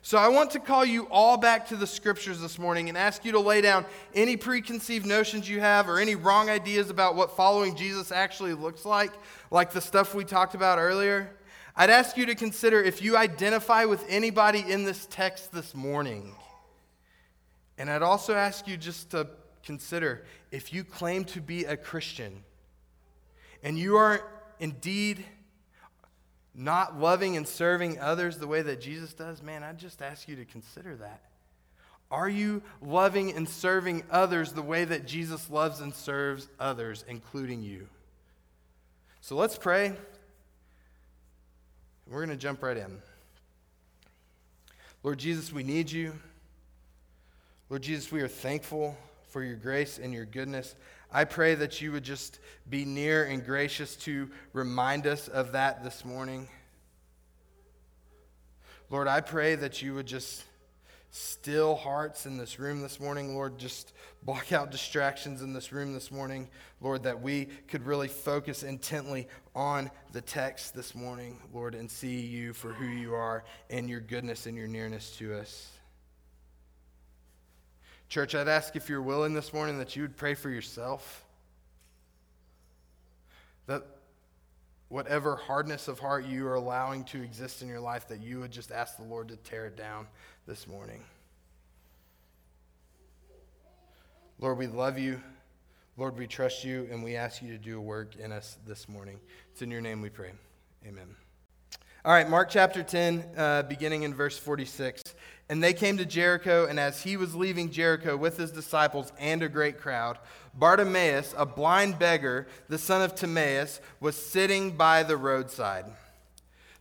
So 0.04 0.18
I 0.18 0.30
want 0.30 0.50
to 0.52 0.60
call 0.60 0.84
you 0.84 1.08
all 1.12 1.38
back 1.38 1.68
to 1.68 1.76
the 1.76 1.86
scriptures 1.86 2.42
this 2.42 2.58
morning 2.58 2.90
and 2.90 2.98
ask 2.98 3.24
you 3.24 3.34
to 3.34 3.40
lay 3.40 3.62
down 3.62 3.86
any 4.16 4.36
preconceived 4.36 5.06
notions 5.06 5.48
you 5.48 5.60
have 5.60 5.88
or 5.88 6.00
any 6.00 6.16
wrong 6.16 6.50
ideas 6.50 6.90
about 6.90 7.16
what 7.16 7.38
following 7.38 7.76
Jesus 7.76 8.12
actually 8.12 8.56
looks 8.56 8.84
like, 8.84 9.12
like 9.52 9.72
the 9.72 9.80
stuff 9.80 10.16
we 10.16 10.26
talked 10.26 10.56
about 10.56 10.80
earlier. 10.80 11.30
I'd 11.76 11.92
ask 11.92 12.18
you 12.18 12.26
to 12.26 12.36
consider 12.36 12.82
if 12.82 13.04
you 13.04 13.16
identify 13.16 13.86
with 13.86 14.04
anybody 14.10 14.66
in 14.68 14.86
this 14.86 15.06
text 15.06 15.52
this 15.52 15.76
morning. 15.76 16.34
And 17.78 17.88
I'd 17.88 18.02
also 18.02 18.34
ask 18.34 18.68
you 18.68 18.78
just 18.78 19.12
to 19.12 19.28
consider 19.64 20.26
if 20.50 20.74
you 20.74 20.84
claim 20.84 21.26
to 21.26 21.42
be 21.42 21.66
a 21.66 21.78
Christian 21.78 22.44
and 23.62 23.78
you 23.78 23.98
are 23.98 24.24
indeed 24.60 25.24
not 26.54 27.00
loving 27.00 27.38
and 27.38 27.48
serving 27.48 28.00
others 28.00 28.38
the 28.38 28.48
way 28.48 28.62
that 28.62 28.82
Jesus 28.82 29.14
does, 29.14 29.42
man, 29.42 29.64
I'd 29.64 29.78
just 29.78 30.02
ask 30.02 30.28
you 30.28 30.36
to 30.38 30.46
consider 30.46 30.96
that. 30.98 31.22
Are 32.12 32.28
you 32.28 32.62
loving 32.82 33.34
and 33.34 33.48
serving 33.48 34.04
others 34.12 34.52
the 34.52 34.62
way 34.62 34.84
that 34.84 35.08
Jesus 35.08 35.50
loves 35.50 35.80
and 35.80 35.94
serves 35.94 36.50
others, 36.60 37.06
including 37.08 37.64
you? 37.64 37.88
So 39.22 39.36
let's 39.36 39.58
pray. 39.58 39.94
We're 42.08 42.26
going 42.26 42.30
to 42.30 42.36
jump 42.36 42.64
right 42.64 42.76
in. 42.76 43.02
Lord 45.04 45.20
Jesus, 45.20 45.54
we 45.54 45.64
need 45.64 45.90
you. 45.90 46.14
Lord 47.70 47.82
Jesus, 47.82 48.12
we 48.12 48.22
are 48.22 48.28
thankful 48.28 48.98
for 49.30 49.42
your 49.42 49.56
grace 49.56 49.98
and 49.98 50.14
your 50.14 50.26
goodness. 50.26 50.76
I 51.12 51.26
pray 51.26 51.56
that 51.56 51.82
you 51.82 51.92
would 51.92 52.04
just 52.04 52.40
be 52.70 52.86
near 52.86 53.26
and 53.26 53.44
gracious 53.44 53.96
to 53.98 54.30
remind 54.54 55.08
us 55.08 55.28
of 55.28 55.52
that 55.52 55.84
this 55.84 56.06
morning. 56.06 56.48
Lord, 58.90 59.08
I 59.08 59.22
pray 59.22 59.56
that 59.56 59.82
you 59.82 59.94
would 59.96 60.06
just 60.06 60.44
still 61.10 61.76
hearts 61.76 62.26
in 62.26 62.38
this 62.38 62.58
room 62.60 62.82
this 62.82 63.00
morning. 63.00 63.36
Lord, 63.36 63.58
just 63.58 63.94
block 64.24 64.54
out 64.54 64.72
distractions 64.72 65.42
in 65.42 65.52
this 65.52 65.74
room 65.74 65.94
this 65.94 66.12
morning. 66.12 66.48
Lord, 66.80 67.04
that 67.04 67.22
we 67.22 67.46
could 67.68 67.86
really 67.86 68.08
focus 68.08 68.64
intently 68.64 69.28
on 69.54 69.92
the 70.14 70.22
text 70.22 70.74
this 70.74 70.96
morning, 70.96 71.40
Lord, 71.54 71.76
and 71.76 71.92
see 71.92 72.22
you 72.22 72.54
for 72.54 72.72
who 72.72 72.86
you 72.86 73.14
are 73.14 73.44
and 73.70 73.90
your 73.90 74.00
goodness 74.00 74.46
and 74.46 74.56
your 74.56 74.68
nearness 74.68 75.12
to 75.18 75.38
us. 75.38 75.70
Church, 78.12 78.36
I'd 78.36 78.50
ask 78.50 78.76
if 78.76 78.90
you're 78.90 79.02
willing 79.02 79.34
this 79.34 79.54
morning 79.54 79.78
that 79.78 79.96
you 79.96 80.02
would 80.02 80.18
pray 80.18 80.34
for 80.34 80.50
yourself. 80.50 81.24
That 83.68 83.84
whatever 84.90 85.38
hardness 85.38 85.88
of 85.88 85.98
heart 85.98 86.26
you 86.26 86.46
are 86.46 86.56
allowing 86.56 87.06
to 87.06 87.24
exist 87.24 87.62
in 87.62 87.70
your 87.70 87.80
life, 87.80 88.10
that 88.10 88.20
you 88.20 88.42
would 88.42 88.52
just 88.52 88.70
ask 88.70 88.98
the 88.98 89.04
Lord 89.04 89.30
to 89.30 89.38
tear 89.38 89.66
it 89.68 89.78
down 89.78 90.08
this 90.46 90.68
morning. 90.68 91.02
Lord, 94.42 94.58
we 94.58 94.68
love 94.68 95.00
you. 95.00 95.22
Lord, 95.96 96.18
we 96.18 96.28
trust 96.28 96.66
you, 96.66 96.90
and 96.92 97.02
we 97.06 97.16
ask 97.16 97.42
you 97.42 97.54
to 97.54 97.58
do 97.58 97.78
a 97.78 97.82
work 97.82 98.18
in 98.18 98.34
us 98.34 98.58
this 98.68 98.90
morning. 98.90 99.22
It's 99.54 99.62
in 99.62 99.72
your 99.72 99.80
name 99.80 100.02
we 100.02 100.10
pray. 100.10 100.32
Amen. 100.86 101.16
All 102.04 102.12
right, 102.12 102.30
Mark 102.30 102.50
chapter 102.50 102.84
10, 102.84 103.24
uh, 103.38 103.62
beginning 103.62 104.04
in 104.04 104.14
verse 104.14 104.38
46. 104.38 105.02
And 105.52 105.62
they 105.62 105.74
came 105.74 105.98
to 105.98 106.06
Jericho, 106.06 106.66
and 106.66 106.80
as 106.80 107.04
he 107.04 107.18
was 107.18 107.36
leaving 107.36 107.72
Jericho 107.72 108.16
with 108.16 108.38
his 108.38 108.52
disciples 108.52 109.12
and 109.20 109.44
a 109.44 109.50
great 109.50 109.82
crowd, 109.82 110.18
Bartimaeus, 110.54 111.36
a 111.38 111.46
blind 111.46 112.00
beggar, 112.00 112.48
the 112.70 112.78
son 112.78 113.02
of 113.02 113.16
Timaeus, 113.16 113.82
was 114.00 114.16
sitting 114.16 114.78
by 114.78 115.04
the 115.04 115.18
roadside. 115.18 115.84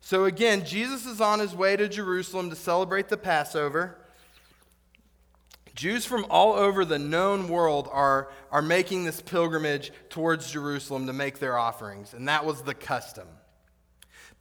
So 0.01 0.25
again, 0.25 0.65
Jesus 0.65 1.05
is 1.05 1.21
on 1.21 1.41
his 1.41 1.53
way 1.53 1.77
to 1.77 1.89
Jerusalem 1.89 2.49
to 2.51 2.55
celebrate 2.55 3.09
the 3.09 3.17
Passover. 3.17 3.99
Jews 5.75 6.05
from 6.07 6.25
all 6.31 6.53
over 6.53 6.85
the 6.85 7.01
known 7.01 7.49
world 7.49 7.89
are, 7.91 8.31
are 8.53 8.63
making 8.63 9.05
this 9.05 9.21
pilgrimage 9.21 9.91
towards 10.11 10.53
Jerusalem 10.53 11.09
to 11.09 11.13
make 11.13 11.41
their 11.41 11.59
offerings, 11.59 12.15
and 12.15 12.29
that 12.29 12.47
was 12.47 12.63
the 12.63 12.75
custom. 12.75 13.27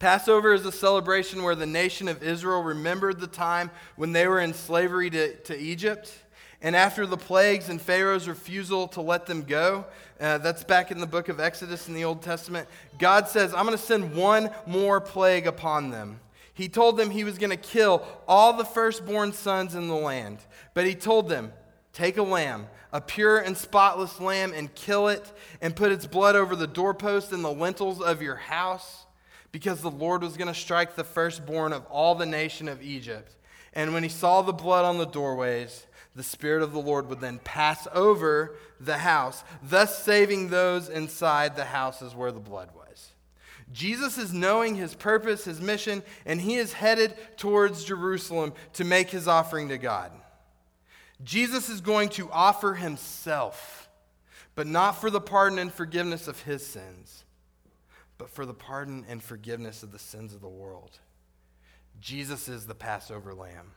Passover 0.00 0.52
is 0.52 0.66
a 0.66 0.72
celebration 0.72 1.44
where 1.44 1.54
the 1.54 1.66
nation 1.66 2.08
of 2.08 2.22
Israel 2.22 2.62
remembered 2.62 3.20
the 3.20 3.28
time 3.28 3.70
when 3.94 4.12
they 4.12 4.26
were 4.26 4.40
in 4.40 4.52
slavery 4.52 5.10
to, 5.10 5.36
to 5.36 5.56
Egypt 5.56 6.12
and 6.62 6.76
after 6.76 7.06
the 7.06 7.16
plagues 7.16 7.68
and 7.68 7.80
Pharaoh's 7.80 8.28
refusal 8.28 8.88
to 8.88 9.00
let 9.00 9.26
them 9.26 9.42
go, 9.42 9.86
uh, 10.20 10.38
that's 10.38 10.62
back 10.62 10.90
in 10.90 11.00
the 11.00 11.06
book 11.06 11.28
of 11.28 11.40
Exodus 11.40 11.88
in 11.88 11.94
the 11.94 12.04
Old 12.04 12.20
Testament, 12.20 12.68
God 12.98 13.28
says, 13.28 13.54
I'm 13.54 13.64
going 13.64 13.76
to 13.76 13.82
send 13.82 14.14
one 14.14 14.50
more 14.66 15.00
plague 15.00 15.46
upon 15.46 15.90
them. 15.90 16.20
He 16.52 16.68
told 16.68 16.98
them 16.98 17.08
he 17.08 17.24
was 17.24 17.38
going 17.38 17.50
to 17.50 17.56
kill 17.56 18.06
all 18.28 18.52
the 18.52 18.64
firstborn 18.64 19.32
sons 19.32 19.74
in 19.74 19.88
the 19.88 19.94
land. 19.94 20.38
But 20.74 20.84
he 20.84 20.94
told 20.94 21.28
them, 21.28 21.52
Take 21.94 22.18
a 22.18 22.22
lamb, 22.22 22.68
a 22.92 23.00
pure 23.00 23.38
and 23.38 23.56
spotless 23.56 24.20
lamb, 24.20 24.52
and 24.54 24.72
kill 24.74 25.08
it, 25.08 25.32
and 25.62 25.74
put 25.74 25.90
its 25.90 26.06
blood 26.06 26.36
over 26.36 26.54
the 26.54 26.66
doorpost 26.66 27.32
and 27.32 27.42
the 27.42 27.50
lintels 27.50 28.00
of 28.00 28.20
your 28.20 28.36
house, 28.36 28.99
because 29.52 29.80
the 29.80 29.90
Lord 29.90 30.22
was 30.22 30.36
going 30.36 30.48
to 30.48 30.54
strike 30.54 30.94
the 30.94 31.04
firstborn 31.04 31.72
of 31.72 31.84
all 31.86 32.14
the 32.14 32.26
nation 32.26 32.68
of 32.68 32.82
Egypt. 32.82 33.34
And 33.72 33.92
when 33.92 34.02
he 34.02 34.08
saw 34.08 34.42
the 34.42 34.52
blood 34.52 34.84
on 34.84 34.98
the 34.98 35.06
doorways, 35.06 35.86
the 36.14 36.22
Spirit 36.22 36.62
of 36.62 36.72
the 36.72 36.80
Lord 36.80 37.08
would 37.08 37.20
then 37.20 37.38
pass 37.38 37.86
over 37.94 38.56
the 38.80 38.98
house, 38.98 39.44
thus 39.62 40.02
saving 40.02 40.48
those 40.48 40.88
inside 40.88 41.54
the 41.54 41.66
houses 41.66 42.14
where 42.14 42.32
the 42.32 42.40
blood 42.40 42.70
was. 42.74 43.12
Jesus 43.72 44.18
is 44.18 44.32
knowing 44.32 44.74
his 44.74 44.94
purpose, 44.94 45.44
his 45.44 45.60
mission, 45.60 46.02
and 46.26 46.40
he 46.40 46.56
is 46.56 46.72
headed 46.72 47.14
towards 47.36 47.84
Jerusalem 47.84 48.52
to 48.72 48.84
make 48.84 49.10
his 49.10 49.28
offering 49.28 49.68
to 49.68 49.78
God. 49.78 50.10
Jesus 51.22 51.68
is 51.68 51.80
going 51.80 52.08
to 52.10 52.30
offer 52.32 52.74
himself, 52.74 53.88
but 54.54 54.66
not 54.66 55.00
for 55.00 55.10
the 55.10 55.20
pardon 55.20 55.58
and 55.58 55.72
forgiveness 55.72 56.26
of 56.26 56.42
his 56.42 56.66
sins, 56.66 57.19
but 58.20 58.28
for 58.28 58.44
the 58.44 58.52
pardon 58.52 59.06
and 59.08 59.22
forgiveness 59.22 59.82
of 59.82 59.92
the 59.92 59.98
sins 59.98 60.34
of 60.34 60.42
the 60.42 60.48
world. 60.48 60.98
Jesus 62.02 62.50
is 62.50 62.66
the 62.66 62.74
Passover 62.74 63.32
lamb. 63.32 63.72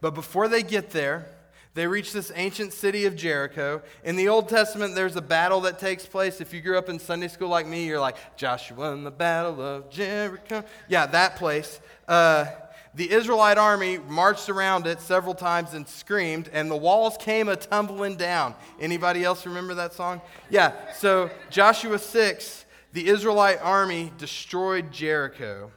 But 0.00 0.14
before 0.14 0.48
they 0.48 0.62
get 0.62 0.92
there, 0.92 1.26
they 1.74 1.86
reach 1.86 2.14
this 2.14 2.32
ancient 2.34 2.72
city 2.72 3.04
of 3.04 3.14
Jericho. 3.16 3.82
In 4.04 4.16
the 4.16 4.30
Old 4.30 4.48
Testament, 4.48 4.94
there's 4.94 5.16
a 5.16 5.20
battle 5.20 5.60
that 5.60 5.78
takes 5.78 6.06
place. 6.06 6.40
If 6.40 6.54
you 6.54 6.62
grew 6.62 6.78
up 6.78 6.88
in 6.88 6.98
Sunday 6.98 7.28
school 7.28 7.50
like 7.50 7.66
me, 7.66 7.86
you're 7.86 8.00
like, 8.00 8.16
Joshua 8.38 8.90
and 8.92 9.04
the 9.04 9.10
Battle 9.10 9.60
of 9.60 9.90
Jericho. 9.90 10.64
Yeah, 10.88 11.04
that 11.04 11.36
place. 11.36 11.78
Uh, 12.08 12.46
the 12.94 13.12
Israelite 13.12 13.58
army 13.58 13.98
marched 13.98 14.48
around 14.48 14.86
it 14.86 14.98
several 15.02 15.34
times 15.34 15.74
and 15.74 15.86
screamed, 15.86 16.48
and 16.54 16.70
the 16.70 16.76
walls 16.76 17.18
came 17.18 17.50
a 17.50 17.56
tumbling 17.56 18.16
down. 18.16 18.54
Anybody 18.80 19.24
else 19.24 19.44
remember 19.44 19.74
that 19.74 19.92
song? 19.92 20.22
Yeah, 20.48 20.72
so 20.94 21.30
Joshua 21.50 21.98
6, 21.98 22.64
the 22.92 23.08
Israelite 23.08 23.58
army 23.60 24.12
destroyed 24.18 24.92
Jericho. 24.92 25.70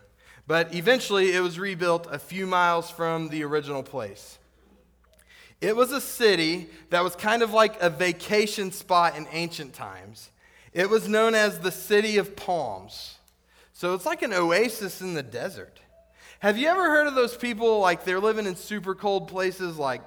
But 0.46 0.74
eventually 0.76 1.34
it 1.34 1.40
was 1.40 1.58
rebuilt 1.58 2.08
a 2.12 2.20
few 2.20 2.46
miles 2.46 2.90
from 2.90 3.30
the 3.30 3.44
original 3.44 3.84
place. 3.84 4.38
It 5.62 5.76
was 5.76 5.92
a 5.92 6.02
city 6.02 6.68
that 6.90 7.04
was 7.04 7.16
kind 7.16 7.42
of 7.42 7.54
like 7.54 7.82
a 7.82 7.90
vacation 7.90 8.72
spot 8.72 9.16
in 9.16 9.26
ancient 9.32 9.74
times. 9.74 10.30
It 10.74 10.90
was 10.90 11.08
known 11.08 11.36
as 11.36 11.60
the 11.60 11.72
City 11.72 12.18
of 12.18 12.36
Palms. 12.36 13.16
So 13.72 13.94
it's 13.94 14.06
like 14.06 14.24
an 14.24 14.34
oasis 14.34 15.02
in 15.02 15.14
the 15.14 15.24
desert. 15.24 15.80
Have 16.40 16.58
you 16.58 16.68
ever 16.68 16.90
heard 16.90 17.08
of 17.08 17.16
those 17.16 17.38
people 17.38 17.80
like 17.80 18.04
they're 18.04 18.20
living 18.20 18.46
in 18.46 18.58
super 18.58 18.94
cold 18.94 19.30
places 19.30 19.78
like 19.78 20.02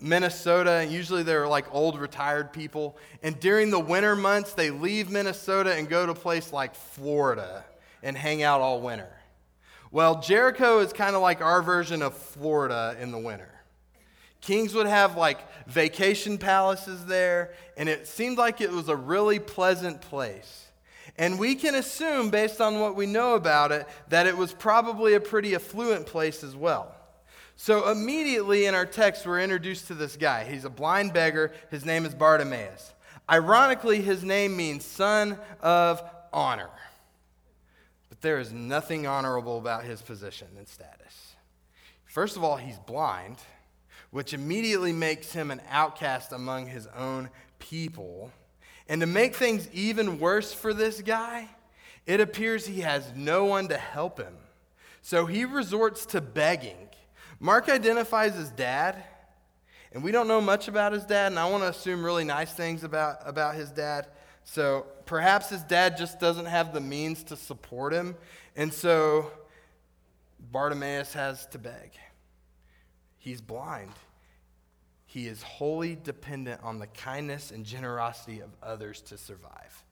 Minnesota, 0.00 0.86
usually 0.88 1.22
they're 1.22 1.48
like 1.48 1.66
old 1.74 1.98
retired 1.98 2.52
people. 2.52 2.96
And 3.22 3.38
during 3.38 3.70
the 3.70 3.80
winter 3.80 4.16
months, 4.16 4.54
they 4.54 4.70
leave 4.70 5.10
Minnesota 5.10 5.74
and 5.74 5.88
go 5.88 6.06
to 6.06 6.12
a 6.12 6.14
place 6.14 6.52
like 6.52 6.74
Florida 6.74 7.64
and 8.02 8.16
hang 8.16 8.42
out 8.42 8.60
all 8.60 8.80
winter. 8.80 9.10
Well, 9.90 10.20
Jericho 10.20 10.78
is 10.78 10.92
kind 10.92 11.16
of 11.16 11.22
like 11.22 11.40
our 11.40 11.62
version 11.62 12.00
of 12.00 12.16
Florida 12.16 12.96
in 13.00 13.10
the 13.10 13.18
winter. 13.18 13.50
Kings 14.40 14.72
would 14.72 14.86
have 14.86 15.16
like 15.16 15.40
vacation 15.66 16.38
palaces 16.38 17.04
there, 17.06 17.52
and 17.76 17.88
it 17.88 18.06
seemed 18.06 18.38
like 18.38 18.60
it 18.60 18.70
was 18.70 18.88
a 18.88 18.96
really 18.96 19.38
pleasant 19.38 20.00
place. 20.00 20.68
And 21.18 21.38
we 21.38 21.54
can 21.56 21.74
assume, 21.74 22.30
based 22.30 22.60
on 22.60 22.80
what 22.80 22.96
we 22.96 23.04
know 23.04 23.34
about 23.34 23.72
it, 23.72 23.86
that 24.08 24.26
it 24.26 24.36
was 24.36 24.52
probably 24.54 25.14
a 25.14 25.20
pretty 25.20 25.54
affluent 25.54 26.06
place 26.06 26.42
as 26.42 26.56
well. 26.56 26.94
So 27.62 27.90
immediately 27.90 28.64
in 28.64 28.74
our 28.74 28.86
text, 28.86 29.26
we're 29.26 29.42
introduced 29.42 29.88
to 29.88 29.94
this 29.94 30.16
guy. 30.16 30.44
He's 30.44 30.64
a 30.64 30.70
blind 30.70 31.12
beggar. 31.12 31.52
His 31.70 31.84
name 31.84 32.06
is 32.06 32.14
Bartimaeus. 32.14 32.94
Ironically, 33.30 34.00
his 34.00 34.24
name 34.24 34.56
means 34.56 34.82
son 34.82 35.38
of 35.60 36.02
honor 36.32 36.70
But 38.08 38.22
there 38.22 38.38
is 38.38 38.50
nothing 38.50 39.06
honorable 39.06 39.58
about 39.58 39.84
his 39.84 40.00
position 40.00 40.48
and 40.56 40.66
status. 40.66 41.34
First 42.06 42.38
of 42.38 42.44
all, 42.44 42.56
he's 42.56 42.78
blind, 42.78 43.36
which 44.10 44.32
immediately 44.32 44.94
makes 44.94 45.34
him 45.34 45.50
an 45.50 45.60
outcast 45.68 46.32
among 46.32 46.66
his 46.66 46.86
own 46.96 47.28
people. 47.58 48.32
And 48.88 49.02
to 49.02 49.06
make 49.06 49.34
things 49.34 49.68
even 49.74 50.18
worse 50.18 50.54
for 50.54 50.72
this 50.72 51.02
guy, 51.02 51.50
it 52.06 52.20
appears 52.22 52.66
he 52.66 52.80
has 52.80 53.12
no 53.14 53.44
one 53.44 53.68
to 53.68 53.76
help 53.76 54.18
him. 54.18 54.38
So 55.02 55.26
he 55.26 55.44
resorts 55.44 56.06
to 56.06 56.22
begging. 56.22 56.89
Mark 57.40 57.70
identifies 57.70 58.34
his 58.34 58.50
dad, 58.50 59.02
and 59.92 60.04
we 60.04 60.12
don't 60.12 60.28
know 60.28 60.42
much 60.42 60.68
about 60.68 60.92
his 60.92 61.04
dad, 61.04 61.32
and 61.32 61.38
I 61.38 61.48
want 61.48 61.64
to 61.64 61.70
assume 61.70 62.04
really 62.04 62.22
nice 62.22 62.52
things 62.52 62.84
about, 62.84 63.16
about 63.24 63.54
his 63.54 63.70
dad. 63.70 64.08
So 64.44 64.86
perhaps 65.06 65.48
his 65.48 65.62
dad 65.62 65.96
just 65.96 66.20
doesn't 66.20 66.44
have 66.46 66.74
the 66.74 66.80
means 66.80 67.24
to 67.24 67.36
support 67.36 67.94
him. 67.94 68.14
And 68.56 68.72
so 68.72 69.30
Bartimaeus 70.52 71.14
has 71.14 71.46
to 71.46 71.58
beg. 71.58 71.92
He's 73.16 73.40
blind. 73.40 73.92
He 75.06 75.26
is 75.26 75.42
wholly 75.42 75.96
dependent 75.96 76.62
on 76.62 76.78
the 76.78 76.86
kindness 76.86 77.50
and 77.50 77.64
generosity 77.64 78.40
of 78.40 78.50
others 78.62 79.00
to 79.02 79.18
survive. 79.18 79.84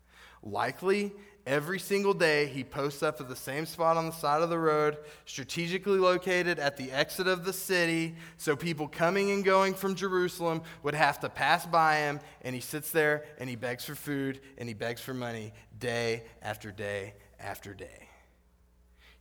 Likely, 0.43 1.13
every 1.49 1.79
single 1.79 2.13
day, 2.13 2.47
he 2.47 2.63
posts 2.63 3.03
up 3.03 3.21
at 3.21 3.29
the 3.29 3.35
same 3.35 3.65
spot 3.65 3.97
on 3.97 4.07
the 4.07 4.13
side 4.13 4.43
of 4.43 4.51
the 4.51 4.59
road, 4.59 4.99
strategically 5.25 5.99
located 5.99 6.59
at 6.59 6.77
the 6.77 6.93
exit 6.93 7.27
of 7.27 7.45
the 7.45 7.53
city, 7.55 8.15
so 8.37 8.55
people 8.55 8.87
coming 8.87 9.31
and 9.31 9.43
going 9.45 9.73
from 9.73 9.95
Jerusalem 9.95 10.63
would 10.83 10.95
have 10.95 11.19
to 11.21 11.31
pass 11.31 11.65
by 11.65 11.97
him, 11.97 12.21
and 12.43 12.55
he 12.55 12.61
sits 12.61 12.91
there 12.91 13.25
and 13.39 13.49
he 13.49 13.57
begs 13.57 13.85
for 13.85 13.95
food 13.95 14.41
and 14.59 14.69
he 14.69 14.75
begs 14.75 15.01
for 15.01 15.15
money 15.15 15.53
day 15.79 16.23
after 16.43 16.71
day 16.71 17.15
after 17.41 17.73
day. 17.73 18.09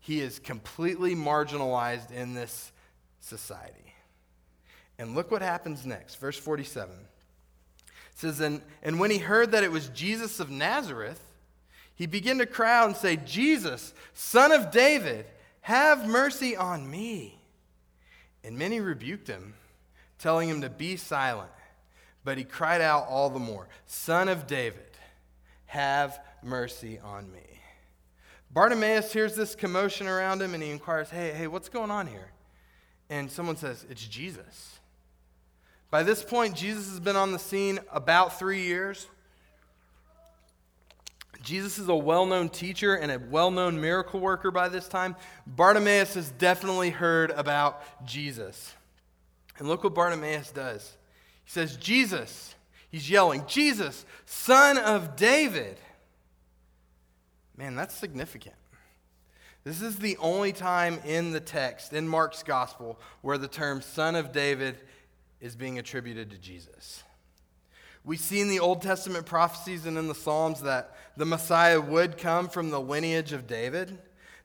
He 0.01 0.19
is 0.19 0.38
completely 0.38 1.15
marginalized 1.15 2.12
in 2.12 2.34
this 2.34 2.72
society. 3.22 3.93
And 5.00 5.15
look 5.15 5.31
what 5.31 5.41
happens 5.41 5.86
next. 5.86 6.15
Verse 6.15 6.38
47 6.38 6.93
it 6.93 8.19
says, 8.19 8.39
and, 8.41 8.62
and 8.81 9.00
when 9.00 9.12
he 9.12 9.19
heard 9.19 9.51
that 9.51 9.63
it 9.63 9.72
was 9.72 9.89
Jesus 9.89 10.39
of 10.39 10.50
Nazareth, 10.50 11.22
he 11.98 12.06
began 12.06 12.38
to 12.38 12.46
cry 12.46 12.77
out 12.77 12.88
and 12.88 12.96
say, 12.96 13.18
Jesus, 13.18 13.94
son 14.13 14.51
of 14.51 14.72
David, 14.72 15.25
have 15.62 16.08
mercy 16.08 16.56
on 16.56 16.89
me. 16.89 17.39
And 18.44 18.58
many 18.58 18.80
rebuked 18.80 19.27
him, 19.27 19.56
telling 20.20 20.48
him 20.48 20.62
to 20.62 20.70
be 20.70 20.96
silent. 20.96 21.50
But 22.24 22.38
he 22.38 22.44
cried 22.44 22.82
out 22.82 23.08
all 23.10 23.30
the 23.30 23.39
more, 23.39 23.68
Son 23.88 24.30
of 24.30 24.48
David, 24.48 24.92
have 25.66 26.20
mercy 26.44 27.00
on 27.00 27.32
me. 27.32 27.39
Bartimaeus 28.51 29.12
hears 29.12 29.36
this 29.36 29.56
commotion 29.56 30.08
around 30.08 30.42
him 30.42 30.54
and 30.54 30.62
he 30.62 30.70
inquires, 30.70 31.10
Hey, 31.10 31.32
hey, 31.32 31.48
what's 31.48 31.70
going 31.70 31.92
on 31.92 32.06
here? 32.08 32.32
And 33.10 33.32
someone 33.32 33.58
says, 33.58 33.86
It's 33.89 34.06
Jesus. 34.06 34.80
By 35.89 36.04
this 36.04 36.24
point, 36.24 36.56
Jesus 36.56 36.89
has 36.89 37.00
been 37.00 37.16
on 37.16 37.32
the 37.32 37.39
scene 37.39 37.80
about 37.92 38.38
three 38.38 38.63
years. 38.63 39.08
Jesus 41.48 41.80
is 41.80 41.88
a 41.88 41.96
well 41.96 42.25
known 42.25 42.50
teacher 42.50 42.96
and 42.96 43.10
a 43.10 43.20
well 43.20 43.51
known 43.51 43.80
miracle 43.80 44.20
worker 44.20 44.51
by 44.51 44.68
this 44.68 44.89
time. 44.89 45.16
Bartimaeus 45.48 46.16
has 46.16 46.30
definitely 46.32 46.89
heard 46.89 47.32
about 47.32 47.82
Jesus. 48.06 48.74
And 49.58 49.70
look 49.70 49.86
what 49.86 49.96
Bartimaeus 49.96 50.51
does. 50.51 50.98
He 51.46 51.51
says, 51.51 51.77
Jesus, 51.77 52.54
he's 52.89 53.10
yelling, 53.10 53.46
Jesus, 53.48 54.06
son 54.25 54.77
of 54.77 55.16
David. 55.16 55.77
Man, 57.56 57.77
that's 57.77 57.96
significant. 57.96 58.56
This 59.63 59.82
is 59.82 60.00
the 60.00 60.18
only 60.18 60.51
time 60.51 61.00
in 61.06 61.32
the 61.32 61.39
text, 61.39 61.94
in 61.94 62.10
Mark's 62.10 62.44
gospel, 62.44 63.00
where 63.22 63.38
the 63.38 63.48
term 63.48 63.82
son 63.82 64.18
of 64.18 64.34
David 64.34 64.77
is 65.39 65.56
being 65.56 65.80
attributed 65.80 66.30
to 66.32 66.38
Jesus. 66.38 67.04
We 68.07 68.15
see 68.15 68.39
in 68.39 68.47
the 68.47 68.61
Old 68.61 68.81
Testament 68.81 69.25
prophecies 69.25 69.85
and 69.85 69.97
in 69.97 70.07
the 70.07 70.15
Psalms 70.15 70.61
that 70.61 70.95
the 71.17 71.25
Messiah 71.25 71.81
would 71.81 72.17
come 72.17 72.47
from 72.47 72.69
the 72.69 72.79
lineage 72.79 73.33
of 73.33 73.47
David, 73.47 73.97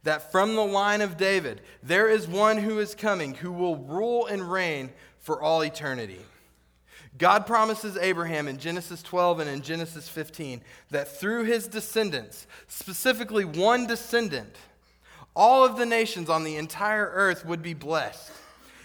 that 0.02 0.32
from 0.32 0.56
the 0.56 0.64
line 0.64 1.00
of 1.00 1.16
David, 1.16 1.60
there 1.80 2.08
is 2.08 2.26
one 2.26 2.58
who 2.58 2.80
is 2.80 2.96
coming 2.96 3.34
who 3.34 3.52
will 3.52 3.76
rule 3.76 4.26
and 4.26 4.50
reign 4.50 4.90
for 5.20 5.40
all 5.40 5.62
eternity. 5.62 6.18
God 7.16 7.46
promises 7.46 7.96
Abraham 7.96 8.48
in 8.48 8.58
Genesis 8.58 9.00
12 9.00 9.38
and 9.38 9.48
in 9.48 9.62
Genesis 9.62 10.08
15 10.08 10.60
that 10.90 11.16
through 11.16 11.44
his 11.44 11.68
descendants, 11.68 12.48
specifically 12.66 13.44
one 13.44 13.86
descendant, 13.86 14.56
all 15.36 15.64
of 15.64 15.76
the 15.76 15.86
nations 15.86 16.28
on 16.28 16.42
the 16.42 16.56
entire 16.56 17.08
earth 17.14 17.46
would 17.46 17.62
be 17.62 17.74
blessed. 17.74 18.32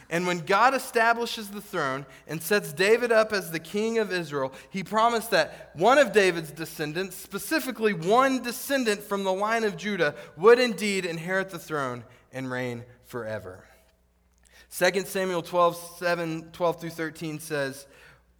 And 0.09 0.25
when 0.25 0.39
God 0.39 0.73
establishes 0.73 1.49
the 1.49 1.61
throne 1.61 2.05
and 2.27 2.41
sets 2.41 2.71
David 2.71 3.11
up 3.11 3.33
as 3.33 3.51
the 3.51 3.59
king 3.59 3.97
of 3.97 4.11
Israel, 4.11 4.53
he 4.69 4.83
promised 4.83 5.31
that 5.31 5.71
one 5.73 5.97
of 5.97 6.13
David's 6.13 6.51
descendants, 6.51 7.17
specifically 7.17 7.93
one 7.93 8.41
descendant 8.41 9.01
from 9.01 9.23
the 9.23 9.33
line 9.33 9.65
of 9.65 9.75
Judah, 9.75 10.15
would 10.37 10.59
indeed 10.59 11.05
inherit 11.05 11.49
the 11.49 11.59
throne 11.59 12.05
and 12.31 12.49
reign 12.49 12.85
forever. 13.03 13.65
2 14.77 15.01
Samuel 15.01 15.41
12, 15.41 15.97
7, 15.97 16.49
12 16.51 16.81
through 16.81 16.89
13 16.89 17.39
says, 17.39 17.87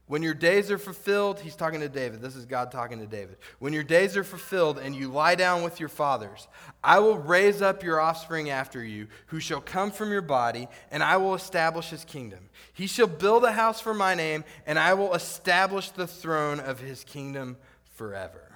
when 0.08 0.24
your 0.24 0.34
days 0.34 0.72
are 0.72 0.78
fulfilled, 0.78 1.42
he's 1.42 1.58
talking 1.58 1.82
to 1.82 1.90
David. 1.90 2.22
This 2.22 2.38
is 2.38 2.46
God 2.46 2.72
talking 2.72 3.00
to 3.00 3.06
David. 3.06 3.36
When 3.60 3.74
your 3.74 3.84
days 3.84 4.16
are 4.16 4.24
fulfilled 4.24 4.80
and 4.80 4.96
you 4.96 5.10
lie 5.10 5.36
down 5.36 5.64
with 5.64 5.82
your 5.82 5.90
fathers, 5.90 6.48
I 6.82 7.00
will 7.00 7.18
raise 7.18 7.62
up 7.62 7.84
your 7.84 8.00
offspring 8.00 8.50
after 8.50 8.82
you, 8.82 9.08
who 9.28 9.42
shall 9.42 9.60
come 9.60 9.92
from 9.92 10.10
your 10.10 10.22
body, 10.22 10.70
and 10.92 11.04
I 11.04 11.18
will 11.18 11.36
establish 11.36 11.90
his 11.90 12.06
kingdom. 12.06 12.50
He 12.72 12.88
shall 12.88 13.08
build 13.08 13.44
a 13.44 13.52
house 13.52 13.82
for 13.82 13.94
my 13.94 14.16
name, 14.16 14.46
and 14.66 14.80
I 14.80 14.94
will 14.94 15.14
establish 15.14 15.90
the 15.90 16.08
throne 16.08 16.62
of 16.62 16.80
his 16.80 17.04
kingdom 17.04 17.58
forever. 17.96 18.56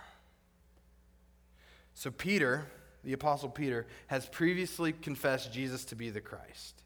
So, 1.94 2.12
Peter, 2.12 2.66
the 3.04 3.12
Apostle 3.12 3.50
Peter, 3.50 3.88
has 4.08 4.26
previously 4.26 4.94
confessed 4.94 5.52
Jesus 5.52 5.84
to 5.86 5.96
be 5.96 6.12
the 6.12 6.22
Christ. 6.22 6.82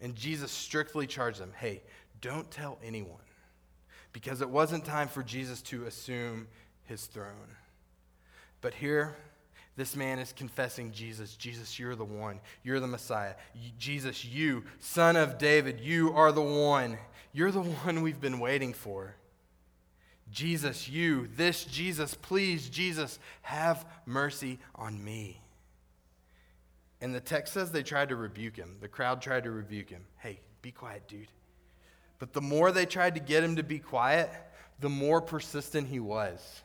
And 0.00 0.16
Jesus 0.16 0.50
strictly 0.50 1.06
charged 1.06 1.38
them 1.38 1.52
hey, 1.56 1.84
don't 2.20 2.50
tell 2.50 2.78
anyone 2.82 3.20
because 4.16 4.40
it 4.40 4.48
wasn't 4.48 4.82
time 4.82 5.08
for 5.08 5.22
Jesus 5.22 5.60
to 5.60 5.84
assume 5.84 6.48
his 6.84 7.04
throne. 7.04 7.54
But 8.62 8.72
here, 8.72 9.14
this 9.76 9.94
man 9.94 10.18
is 10.18 10.32
confessing 10.32 10.90
Jesus. 10.90 11.36
Jesus, 11.36 11.78
you're 11.78 11.94
the 11.94 12.02
one. 12.02 12.40
You're 12.62 12.80
the 12.80 12.86
Messiah. 12.86 13.34
Jesus, 13.78 14.24
you, 14.24 14.64
son 14.78 15.16
of 15.16 15.36
David, 15.36 15.80
you 15.80 16.14
are 16.14 16.32
the 16.32 16.40
one. 16.40 16.96
You're 17.34 17.50
the 17.50 17.60
one 17.60 18.00
we've 18.00 18.18
been 18.18 18.38
waiting 18.38 18.72
for. 18.72 19.16
Jesus, 20.32 20.88
you, 20.88 21.28
this 21.36 21.66
Jesus, 21.66 22.14
please, 22.14 22.70
Jesus, 22.70 23.18
have 23.42 23.84
mercy 24.06 24.58
on 24.74 25.04
me. 25.04 25.42
And 27.02 27.14
the 27.14 27.20
text 27.20 27.52
says 27.52 27.70
they 27.70 27.82
tried 27.82 28.08
to 28.08 28.16
rebuke 28.16 28.56
him. 28.56 28.76
The 28.80 28.88
crowd 28.88 29.20
tried 29.20 29.44
to 29.44 29.50
rebuke 29.50 29.90
him. 29.90 30.06
Hey, 30.16 30.40
be 30.62 30.72
quiet, 30.72 31.06
dude. 31.06 31.28
But 32.18 32.32
the 32.32 32.40
more 32.40 32.72
they 32.72 32.86
tried 32.86 33.14
to 33.14 33.20
get 33.20 33.44
him 33.44 33.56
to 33.56 33.62
be 33.62 33.78
quiet, 33.78 34.30
the 34.80 34.88
more 34.88 35.20
persistent 35.20 35.88
he 35.88 36.00
was. 36.00 36.62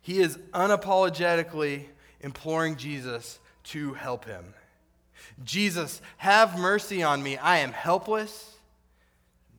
He 0.00 0.20
is 0.20 0.36
unapologetically 0.54 1.84
imploring 2.20 2.76
Jesus 2.76 3.40
to 3.64 3.94
help 3.94 4.24
him. 4.24 4.54
Jesus, 5.44 6.00
have 6.18 6.58
mercy 6.58 7.02
on 7.02 7.22
me. 7.22 7.36
I 7.36 7.58
am 7.58 7.72
helpless. 7.72 8.54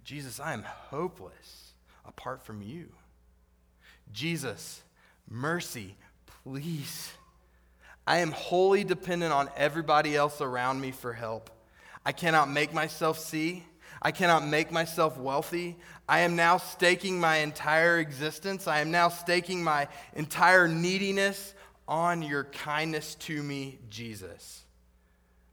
Jesus, 0.03 0.39
I 0.39 0.53
am 0.53 0.63
hopeless 0.63 1.73
apart 2.05 2.41
from 2.43 2.61
you. 2.61 2.87
Jesus, 4.13 4.81
mercy, 5.29 5.95
please. 6.43 7.11
I 8.05 8.19
am 8.19 8.31
wholly 8.31 8.85
dependent 8.85 9.33
on 9.33 9.49
everybody 9.57 10.15
else 10.15 10.39
around 10.39 10.79
me 10.79 10.91
for 10.91 11.11
help. 11.11 11.49
I 12.05 12.13
cannot 12.13 12.49
make 12.49 12.73
myself 12.73 13.19
see. 13.19 13.65
I 14.01 14.11
cannot 14.11 14.45
make 14.45 14.71
myself 14.71 15.17
wealthy. 15.17 15.77
I 16.07 16.19
am 16.19 16.35
now 16.35 16.57
staking 16.57 17.19
my 17.19 17.37
entire 17.37 17.99
existence. 17.99 18.67
I 18.67 18.79
am 18.81 18.91
now 18.91 19.09
staking 19.09 19.63
my 19.63 19.87
entire 20.15 20.67
neediness 20.67 21.53
on 21.87 22.21
your 22.21 22.45
kindness 22.45 23.15
to 23.15 23.41
me, 23.41 23.79
Jesus. 23.89 24.63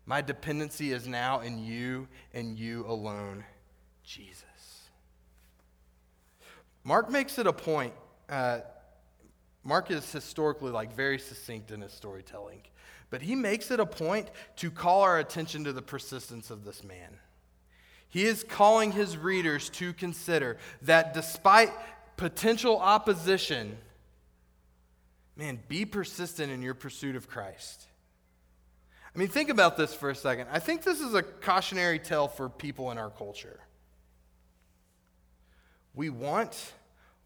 My 0.07 0.21
dependency 0.21 0.93
is 0.93 1.07
now 1.07 1.41
in 1.41 1.59
you 1.59 2.09
and 2.33 2.59
you 2.59 2.85
alone, 2.87 3.45
Jesus. 4.03 4.45
Mark 6.83 7.11
makes 7.11 7.39
it 7.39 7.47
a 7.47 7.53
point. 7.53 7.95
Uh, 8.29 8.61
Mark 9.65 9.91
is 9.91 10.11
historically 10.13 10.71
like 10.71 10.95
very 10.95 11.19
succinct 11.19 11.71
in 11.71 11.81
his 11.81 11.93
storytelling, 11.93 12.61
but 13.09 13.23
he 13.23 13.35
makes 13.35 13.71
it 13.71 13.81
a 13.81 13.87
point 13.87 14.29
to 14.57 14.71
call 14.71 15.01
our 15.01 15.19
attention 15.19 15.65
to 15.65 15.73
the 15.73 15.81
persistence 15.81 16.51
of 16.51 16.65
this 16.65 16.85
man. 16.85 17.17
He 18.15 18.27
is 18.27 18.45
calling 18.45 18.93
his 18.93 19.17
readers 19.17 19.69
to 19.71 19.93
consider 19.93 20.57
that 20.83 21.15
despite 21.15 21.73
potential 22.17 22.79
opposition, 22.79 23.77
man, 25.37 25.59
be 25.67 25.85
persistent 25.85 26.53
in 26.53 26.63
your 26.63 26.75
pursuit 26.75 27.17
of 27.17 27.29
Christ. 27.29 27.89
I 29.13 29.19
mean, 29.19 29.27
think 29.27 29.49
about 29.49 29.77
this 29.77 29.93
for 29.93 30.11
a 30.11 30.15
second. 30.15 30.47
I 30.53 30.61
think 30.61 30.85
this 30.85 31.01
is 31.01 31.15
a 31.15 31.25
cautionary 31.25 31.99
tale 31.99 32.29
for 32.29 32.49
people 32.49 32.93
in 32.93 32.99
our 32.99 33.11
culture. 33.11 33.59
We 35.93 36.09
want 36.09 36.73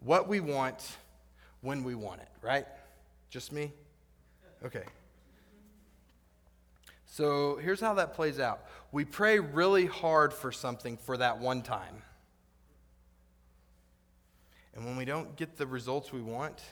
what 0.03 0.27
we 0.27 0.41
want 0.41 0.97
when 1.61 1.85
we 1.85 1.97
want 1.97 2.23
it, 2.23 2.31
right? 2.41 2.65
Just 3.29 3.53
me? 3.53 3.75
Okay. 4.65 4.85
So 7.11 7.57
here's 7.57 7.81
how 7.81 7.95
that 7.95 8.15
plays 8.15 8.39
out 8.39 8.61
we 8.93 9.05
pray 9.05 9.39
really 9.39 9.87
hard 9.87 10.33
for 10.33 10.53
something 10.53 10.97
for 10.97 11.17
that 11.17 11.39
one 11.39 11.63
time. 11.63 12.03
And 14.75 14.85
when 14.85 14.97
we 14.97 15.05
don't 15.05 15.35
get 15.35 15.57
the 15.57 15.67
results 15.67 16.13
we 16.13 16.23
want, 16.23 16.63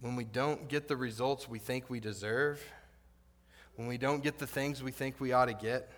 when 0.00 0.16
we 0.16 0.24
don't 0.24 0.68
get 0.68 0.86
the 0.86 0.96
results 0.96 1.48
we 1.48 1.58
think 1.58 1.88
we 1.88 1.98
deserve, 1.98 2.62
when 3.76 3.88
we 3.88 3.96
don't 3.96 4.22
get 4.22 4.38
the 4.38 4.46
things 4.46 4.82
we 4.82 4.90
think 4.90 5.18
we 5.18 5.32
ought 5.32 5.46
to 5.46 5.54
get, 5.54 5.90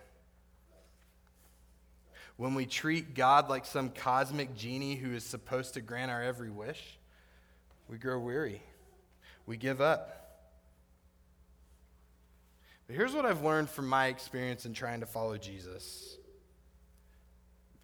when 2.36 2.54
we 2.54 2.66
treat 2.66 3.14
God 3.14 3.48
like 3.48 3.64
some 3.64 3.90
cosmic 3.90 4.54
genie 4.54 4.94
who 4.94 5.12
is 5.12 5.24
supposed 5.24 5.74
to 5.74 5.80
grant 5.80 6.10
our 6.10 6.22
every 6.22 6.50
wish, 6.50 6.98
we 7.88 7.96
grow 7.98 8.18
weary. 8.18 8.62
We 9.46 9.56
give 9.56 9.80
up. 9.80 10.25
But 12.86 12.96
here's 12.96 13.14
what 13.14 13.26
I've 13.26 13.42
learned 13.42 13.68
from 13.68 13.88
my 13.88 14.06
experience 14.06 14.64
in 14.64 14.72
trying 14.72 15.00
to 15.00 15.06
follow 15.06 15.36
Jesus 15.36 16.16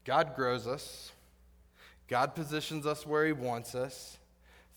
God 0.05 0.35
grows 0.35 0.67
us, 0.67 1.12
God 2.09 2.35
positions 2.35 2.87
us 2.87 3.07
where 3.07 3.27
He 3.27 3.33
wants 3.33 3.75
us, 3.75 4.19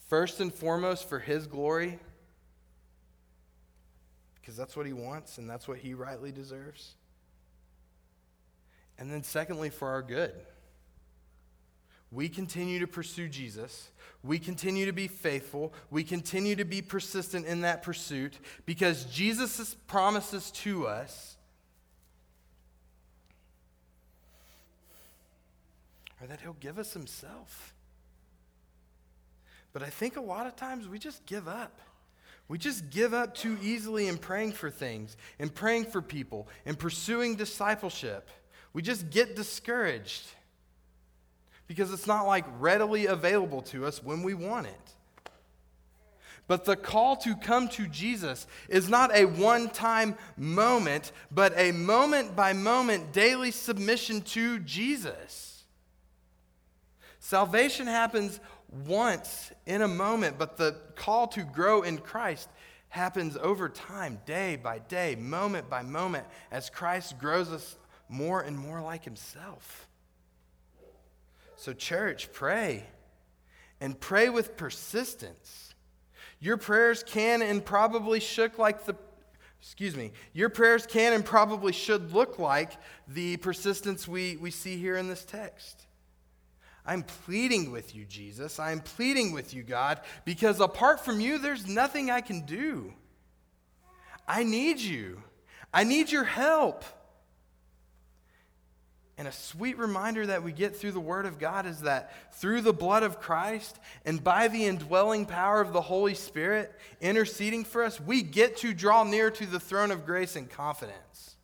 first 0.08 0.40
and 0.40 0.54
foremost 0.54 1.10
for 1.10 1.20
His 1.20 1.48
glory, 1.48 2.00
because 4.36 4.56
that's 4.56 4.76
what 4.76 4.86
He 4.86 4.94
wants 4.94 5.38
and 5.38 5.50
that's 5.50 5.68
what 5.68 5.80
He 5.80 5.94
rightly 5.94 6.32
deserves. 6.32 6.94
And 8.98 9.12
then, 9.12 9.24
secondly, 9.24 9.70
for 9.70 9.90
our 9.90 10.02
good. 10.02 10.34
We 12.16 12.30
continue 12.30 12.80
to 12.80 12.88
pursue 12.88 13.28
Jesus. 13.28 13.90
We 14.24 14.40
continue 14.40 14.86
to 14.86 14.94
be 14.94 15.10
faithful. 15.10 15.74
We 15.92 16.06
continue 16.06 16.56
to 16.56 16.64
be 16.64 16.82
persistent 16.82 17.46
in 17.46 17.62
that 17.62 17.84
pursuit 17.84 18.40
because 18.66 19.04
Jesus' 19.04 19.76
promises 19.86 20.50
to 20.52 20.88
us 20.88 21.36
are 26.22 26.28
that 26.28 26.40
He'll 26.40 26.54
give 26.54 26.80
us 26.80 26.94
Himself. 26.94 27.74
But 29.74 29.84
I 29.84 29.90
think 29.90 30.16
a 30.16 30.22
lot 30.22 30.48
of 30.48 30.56
times 30.56 30.88
we 30.88 30.98
just 30.98 31.26
give 31.26 31.50
up. 31.50 31.82
We 32.48 32.58
just 32.58 32.92
give 32.92 33.14
up 33.14 33.36
too 33.36 33.58
easily 33.62 34.08
in 34.08 34.18
praying 34.18 34.54
for 34.54 34.70
things, 34.70 35.18
in 35.38 35.50
praying 35.50 35.88
for 35.88 36.02
people, 36.02 36.48
in 36.66 36.76
pursuing 36.76 37.36
discipleship. 37.36 38.30
We 38.72 38.82
just 38.82 39.10
get 39.10 39.36
discouraged 39.36 40.24
because 41.68 41.92
it's 41.92 42.08
not 42.08 42.28
like 42.28 42.46
readily 42.60 43.06
available 43.06 43.62
to 43.64 43.86
us 43.86 44.04
when 44.04 44.24
we 44.24 44.34
want 44.34 44.68
it. 44.68 44.96
But 46.48 46.66
the 46.66 46.76
call 46.76 47.16
to 47.18 47.36
come 47.36 47.68
to 47.70 47.88
Jesus 47.88 48.46
is 48.70 48.88
not 48.88 49.16
a 49.16 49.26
one 49.26 49.70
time 49.70 50.16
moment, 50.38 51.12
but 51.32 51.54
a 51.58 51.72
moment 51.72 52.36
by 52.36 52.54
moment 52.54 53.14
daily 53.14 53.50
submission 53.52 54.22
to 54.22 54.60
Jesus. 54.60 55.64
Salvation 57.20 57.88
happens 57.88 58.40
once 58.86 59.52
in 59.66 59.82
a 59.82 59.88
moment, 59.88 60.38
but 60.38 60.58
the 60.58 60.76
call 60.96 61.28
to 61.30 61.42
grow 61.44 61.82
in 61.82 61.98
Christ 61.98 62.48
happens 62.90 63.36
over 63.38 63.68
time, 63.68 64.20
day 64.28 64.56
by 64.56 64.80
day, 64.80 65.16
moment 65.16 65.68
by 65.68 65.82
moment, 65.82 66.26
as 66.52 66.70
Christ 66.70 67.18
grows 67.18 67.52
us 67.52 67.76
more 68.08 68.42
and 68.42 68.58
more 68.58 68.82
like 68.82 69.04
himself. 69.04 69.85
So, 71.66 71.74
church, 71.74 72.32
pray 72.32 72.84
and 73.82 74.00
pray 74.00 74.30
with 74.30 74.56
persistence. 74.56 75.74
Your 76.40 76.58
prayers 76.58 77.04
can 77.04 77.42
and 77.42 77.66
probably 77.66 78.20
shook 78.20 78.60
like 78.60 78.86
the 78.86 78.96
excuse 79.60 79.96
me, 79.96 80.12
your 80.32 80.50
prayers 80.50 80.86
can 80.86 81.14
and 81.14 81.26
probably 81.26 81.74
should 81.74 82.14
look 82.14 82.38
like 82.38 82.74
the 83.08 83.38
persistence 83.38 84.08
we, 84.08 84.38
we 84.38 84.52
see 84.52 84.78
here 84.78 84.96
in 84.96 85.08
this 85.08 85.26
text. 85.26 85.88
I'm 86.86 87.02
pleading 87.02 87.72
with 87.72 87.96
you, 87.96 88.06
Jesus. 88.06 88.60
I'm 88.60 88.80
pleading 88.80 89.32
with 89.32 89.52
you, 89.56 89.64
God, 89.64 90.02
because 90.24 90.60
apart 90.60 91.04
from 91.04 91.20
you, 91.20 91.40
there's 91.40 91.66
nothing 91.66 92.12
I 92.12 92.22
can 92.22 92.46
do. 92.46 92.94
I 94.28 94.44
need 94.44 94.80
you. 94.80 95.24
I 95.74 95.84
need 95.84 96.12
your 96.12 96.26
help. 96.26 96.86
And 99.18 99.30
a 99.30 99.32
sweet 99.32 99.78
reminder 99.78 100.26
that 100.26 100.44
we 100.44 100.52
get 100.52 100.76
through 100.76 100.92
the 100.92 101.00
Word 101.00 101.26
of 101.26 101.40
God 101.40 101.66
is 101.66 101.82
that 101.82 102.12
through 102.34 102.62
the 102.62 102.74
blood 102.74 103.04
of 103.04 103.20
Christ 103.20 103.80
and 104.04 104.22
by 104.22 104.50
the 104.50 104.66
indwelling 104.66 105.26
power 105.26 105.62
of 105.62 105.72
the 105.72 105.82
Holy 105.82 106.16
Spirit 106.16 106.74
interceding 107.00 107.64
for 107.64 107.84
us, 107.84 108.00
we 108.02 108.22
get 108.22 108.58
to 108.58 108.74
draw 108.74 109.04
near 109.04 109.32
to 109.32 109.46
the 109.46 109.60
throne 109.60 109.92
of 109.92 110.06
grace 110.06 110.36
in 110.36 110.48
confidence. 110.48 111.38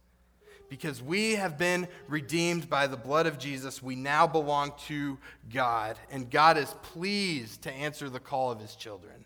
Because 0.68 1.02
we 1.02 1.36
have 1.36 1.58
been 1.58 1.88
redeemed 2.08 2.70
by 2.70 2.88
the 2.88 2.98
blood 2.98 3.26
of 3.26 3.38
Jesus, 3.38 3.82
we 3.82 3.96
now 3.96 4.28
belong 4.28 4.74
to 4.88 5.18
God, 5.52 5.98
and 6.10 6.30
God 6.30 6.58
is 6.58 6.74
pleased 6.82 7.64
to 7.64 7.72
answer 7.72 8.10
the 8.10 8.22
call 8.22 8.52
of 8.52 8.60
his 8.60 8.76
children. 8.76 9.26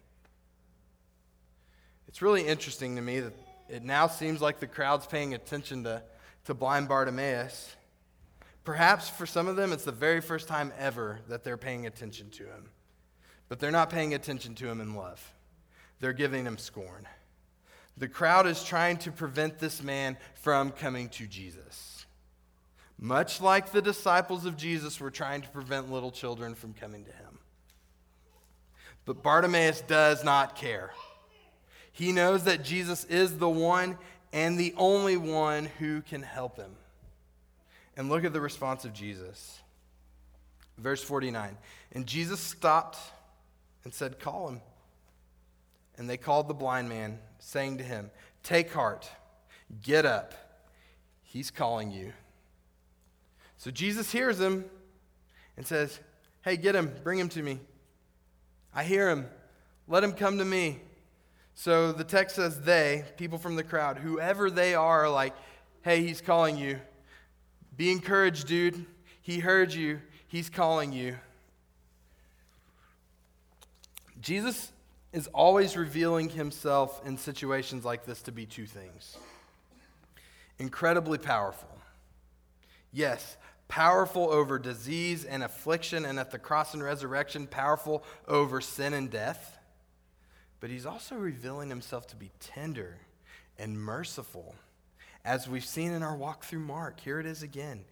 It's 2.08 2.22
really 2.22 2.48
interesting 2.48 2.96
to 2.96 3.02
me 3.02 3.20
that 3.20 3.34
it 3.70 3.84
now 3.84 4.08
seems 4.08 4.42
like 4.42 4.60
the 4.60 4.68
crowd's 4.68 5.06
paying 5.06 5.34
attention 5.34 5.84
to, 5.84 6.02
to 6.46 6.54
blind 6.54 6.88
Bartimaeus. 6.88 7.76
Perhaps 8.66 9.10
for 9.10 9.28
some 9.28 9.48
of 9.48 9.56
them, 9.56 9.72
it's 9.72 9.86
the 9.86 9.92
very 9.92 10.20
first 10.20 10.48
time 10.48 10.74
ever 10.78 11.20
that 11.30 11.44
they're 11.44 11.56
paying 11.56 11.86
attention 11.86 12.32
to 12.32 12.44
him. 12.44 12.70
But 13.48 13.60
they're 13.60 13.72
not 13.72 13.92
paying 13.92 14.16
attention 14.16 14.56
to 14.56 14.68
him 14.68 14.82
in 14.82 14.96
love, 14.96 15.34
they're 16.00 16.14
giving 16.14 16.46
him 16.46 16.58
scorn. 16.58 17.08
The 17.98 18.10
crowd 18.10 18.46
is 18.46 18.62
trying 18.62 18.98
to 18.98 19.12
prevent 19.12 19.60
this 19.60 19.82
man 19.82 20.18
from 20.34 20.72
coming 20.72 21.08
to 21.10 21.28
Jesus. 21.28 22.06
Much 23.00 23.40
like 23.40 23.72
the 23.72 23.82
disciples 23.82 24.46
of 24.46 24.58
Jesus 24.58 25.00
were 25.00 25.12
trying 25.12 25.42
to 25.44 25.50
prevent 25.50 25.92
little 25.92 26.12
children 26.12 26.56
from 26.56 26.74
coming 26.74 27.06
to 27.06 27.12
him. 27.12 27.40
But 29.06 29.24
Bartimaeus 29.24 29.82
does 29.82 30.26
not 30.26 30.56
care. 30.56 30.92
He 31.94 32.12
knows 32.12 32.44
that 32.46 32.64
Jesus 32.64 33.06
is 33.06 33.38
the 33.38 33.48
one 33.48 33.98
and 34.34 34.60
the 34.60 34.74
only 34.76 35.16
one 35.16 35.66
who 35.80 36.02
can 36.02 36.22
help 36.22 36.58
him. 36.58 36.76
And 37.98 38.10
look 38.10 38.26
at 38.26 38.34
the 38.34 38.42
response 38.42 38.86
of 38.86 38.94
Jesus. 38.94 39.60
Verse 40.78 41.02
49. 41.02 41.58
And 41.94 42.06
Jesus 42.06 42.40
stopped 42.40 42.98
and 43.84 43.94
said, 43.94 44.20
Call 44.20 44.50
him. 44.50 44.62
And 45.98 46.10
they 46.10 46.18
called 46.18 46.48
the 46.48 46.54
blind 46.54 46.90
man, 46.90 47.20
saying 47.40 47.78
to 47.78 47.84
him, 47.84 48.12
Take 48.44 48.74
heart, 48.74 49.10
get 49.82 50.06
up. 50.06 50.34
He's 51.24 51.52
calling 51.52 51.92
you. 51.92 52.14
So 53.58 53.72
Jesus 53.72 54.12
hears 54.12 54.40
him 54.40 54.66
and 55.56 55.66
says, 55.66 56.00
Hey, 56.42 56.58
get 56.58 56.76
him, 56.76 56.94
bring 57.04 57.20
him 57.20 57.30
to 57.30 57.42
me. 57.42 57.60
I 58.74 58.84
hear 58.84 59.10
him. 59.10 59.28
Let 59.88 60.04
him 60.04 60.14
come 60.14 60.38
to 60.40 60.46
me. 60.46 60.80
So 61.54 61.94
the 61.94 62.04
text 62.04 62.36
says, 62.36 62.62
They, 62.62 63.06
people 63.18 63.38
from 63.38 63.56
the 63.56 63.64
crowd, 63.64 63.98
whoever 63.98 64.52
they 64.52 64.76
are, 64.76 65.06
are 65.06 65.10
like, 65.10 65.34
Hey, 65.82 66.04
he's 66.04 66.20
calling 66.20 66.58
you. 66.58 66.80
Be 67.78 67.92
encouraged, 67.92 68.48
dude. 68.48 68.86
He 69.22 69.40
heard 69.40 69.74
you, 69.74 70.02
he's 70.28 70.50
calling 70.50 70.94
you. 70.94 71.18
Jesus 74.22 74.72
is 75.12 75.28
always 75.28 75.78
revealing 75.78 76.30
himself 76.30 77.02
in 77.06 77.18
situations 77.18 77.86
like 77.86 78.06
this 78.06 78.22
to 78.24 78.32
be 78.32 78.46
two 78.46 78.66
things 78.66 79.18
incredibly 80.58 81.18
powerful. 81.18 81.70
Yes, 82.94 83.36
powerful 83.68 84.30
over 84.30 84.58
disease 84.58 85.26
and 85.26 85.44
affliction, 85.44 86.06
and 86.06 86.18
at 86.18 86.32
the 86.32 86.40
cross 86.40 86.74
and 86.74 86.84
resurrection, 86.84 87.46
powerful 87.48 88.04
over 88.28 88.62
sin 88.62 88.94
and 88.94 89.10
death. 89.10 89.58
But 90.60 90.70
he's 90.70 90.86
also 90.86 91.16
revealing 91.16 91.70
himself 91.70 92.08
to 92.08 92.16
be 92.16 92.32
tender 92.40 92.98
and 93.60 93.78
merciful 93.78 94.56
as 95.26 95.50
we've 95.50 95.66
seen 95.66 95.92
in 95.92 96.04
our 96.04 96.16
walk 96.16 96.46
through 96.46 96.60
Mark. 96.60 97.00
Here 97.00 97.20
it 97.20 97.26
is 97.26 97.42
again. 97.44 97.84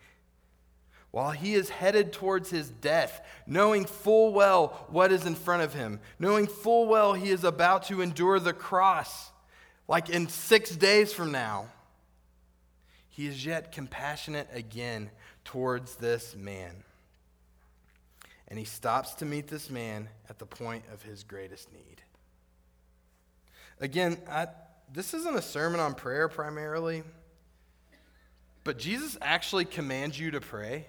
While 1.12 1.32
he 1.32 1.56
is 1.56 1.70
headed 1.70 2.14
towards 2.14 2.50
his 2.50 2.70
death, 2.70 3.26
knowing 3.46 3.86
full 3.86 4.34
well 4.34 4.86
what 4.90 5.12
is 5.12 5.26
in 5.26 5.36
front 5.36 5.64
of 5.64 5.74
him, 5.74 6.00
knowing 6.20 6.48
full 6.48 6.88
well 6.88 7.14
he 7.14 7.30
is 7.30 7.44
about 7.44 7.84
to 7.84 8.02
endure 8.02 8.40
the 8.40 8.54
cross, 8.54 9.32
like 9.88 10.10
in 10.10 10.28
six 10.28 10.76
days 10.76 11.12
from 11.12 11.32
now, 11.32 11.68
he 13.10 13.28
is 13.28 13.46
yet 13.46 13.72
compassionate 13.72 14.48
again 14.54 15.12
towards 15.44 15.96
this 15.98 16.36
man. 16.36 16.84
And 18.48 18.58
he 18.58 18.66
stops 18.66 19.14
to 19.16 19.26
meet 19.26 19.48
this 19.48 19.70
man 19.70 20.10
at 20.30 20.40
the 20.40 20.46
point 20.46 20.84
of 20.92 21.04
his 21.04 21.24
greatest 21.24 21.72
need. 21.72 22.02
Again, 23.80 24.18
I, 24.30 24.48
this 24.92 25.14
isn't 25.14 25.36
a 25.36 25.42
sermon 25.42 25.80
on 25.80 25.94
prayer 25.94 26.28
primarily. 26.28 27.04
But 28.64 28.78
Jesus 28.78 29.18
actually 29.22 29.66
commands 29.66 30.20
you 30.20 30.32
to 30.32 30.40
pray. 30.40 30.86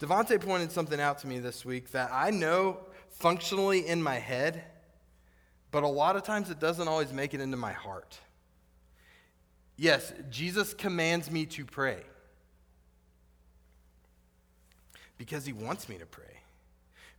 Devonte 0.00 0.40
pointed 0.40 0.72
something 0.72 1.00
out 1.00 1.18
to 1.20 1.26
me 1.26 1.38
this 1.38 1.64
week 1.64 1.92
that 1.92 2.10
I 2.12 2.30
know 2.30 2.80
functionally 3.08 3.86
in 3.86 4.02
my 4.02 4.16
head, 4.16 4.62
but 5.70 5.82
a 5.82 5.88
lot 5.88 6.16
of 6.16 6.22
times 6.22 6.50
it 6.50 6.60
doesn't 6.60 6.88
always 6.88 7.12
make 7.12 7.32
it 7.32 7.40
into 7.40 7.56
my 7.56 7.72
heart. 7.72 8.18
Yes, 9.76 10.12
Jesus 10.30 10.74
commands 10.74 11.30
me 11.30 11.46
to 11.46 11.64
pray 11.64 12.02
because 15.16 15.46
he 15.46 15.52
wants 15.52 15.88
me 15.88 15.96
to 15.98 16.06
pray, 16.06 16.40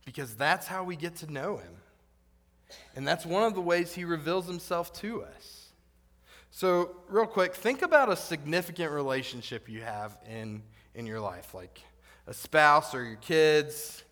because 0.04 0.34
that's 0.36 0.66
how 0.66 0.84
we 0.84 0.96
get 0.96 1.16
to 1.16 1.32
know 1.32 1.56
him. 1.56 1.72
And 2.94 3.06
that's 3.06 3.24
one 3.24 3.42
of 3.42 3.54
the 3.54 3.60
ways 3.60 3.94
he 3.94 4.04
reveals 4.04 4.46
himself 4.46 4.92
to 5.00 5.22
us. 5.22 5.55
So, 6.56 6.96
real 7.10 7.26
quick, 7.26 7.54
think 7.54 7.82
about 7.82 8.10
a 8.10 8.16
significant 8.16 8.90
relationship 8.90 9.68
you 9.68 9.82
have 9.82 10.16
in, 10.26 10.62
in 10.94 11.04
your 11.04 11.20
life, 11.20 11.52
like 11.52 11.82
a 12.26 12.32
spouse 12.32 12.94
or 12.94 13.04
your 13.04 13.16
kids, 13.16 14.02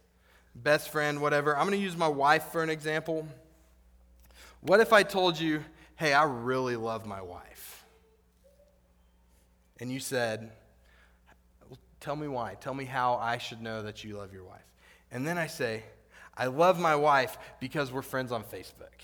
best 0.54 0.90
friend, 0.90 1.22
whatever. 1.22 1.56
I'm 1.56 1.66
going 1.66 1.78
to 1.78 1.82
use 1.82 1.96
my 1.96 2.06
wife 2.06 2.48
for 2.52 2.62
an 2.62 2.68
example. 2.68 3.26
What 4.60 4.80
if 4.80 4.92
I 4.92 5.04
told 5.04 5.40
you, 5.40 5.64
hey, 5.96 6.12
I 6.12 6.24
really 6.24 6.76
love 6.76 7.06
my 7.06 7.22
wife? 7.22 7.82
And 9.80 9.90
you 9.90 9.98
said, 9.98 10.52
tell 11.98 12.14
me 12.14 12.28
why. 12.28 12.56
Tell 12.60 12.74
me 12.74 12.84
how 12.84 13.14
I 13.14 13.38
should 13.38 13.62
know 13.62 13.82
that 13.84 14.04
you 14.04 14.18
love 14.18 14.34
your 14.34 14.44
wife. 14.44 14.70
And 15.10 15.26
then 15.26 15.38
I 15.38 15.46
say, 15.46 15.82
I 16.36 16.48
love 16.48 16.78
my 16.78 16.94
wife 16.94 17.38
because 17.58 17.90
we're 17.90 18.02
friends 18.02 18.32
on 18.32 18.44
Facebook. 18.44 19.00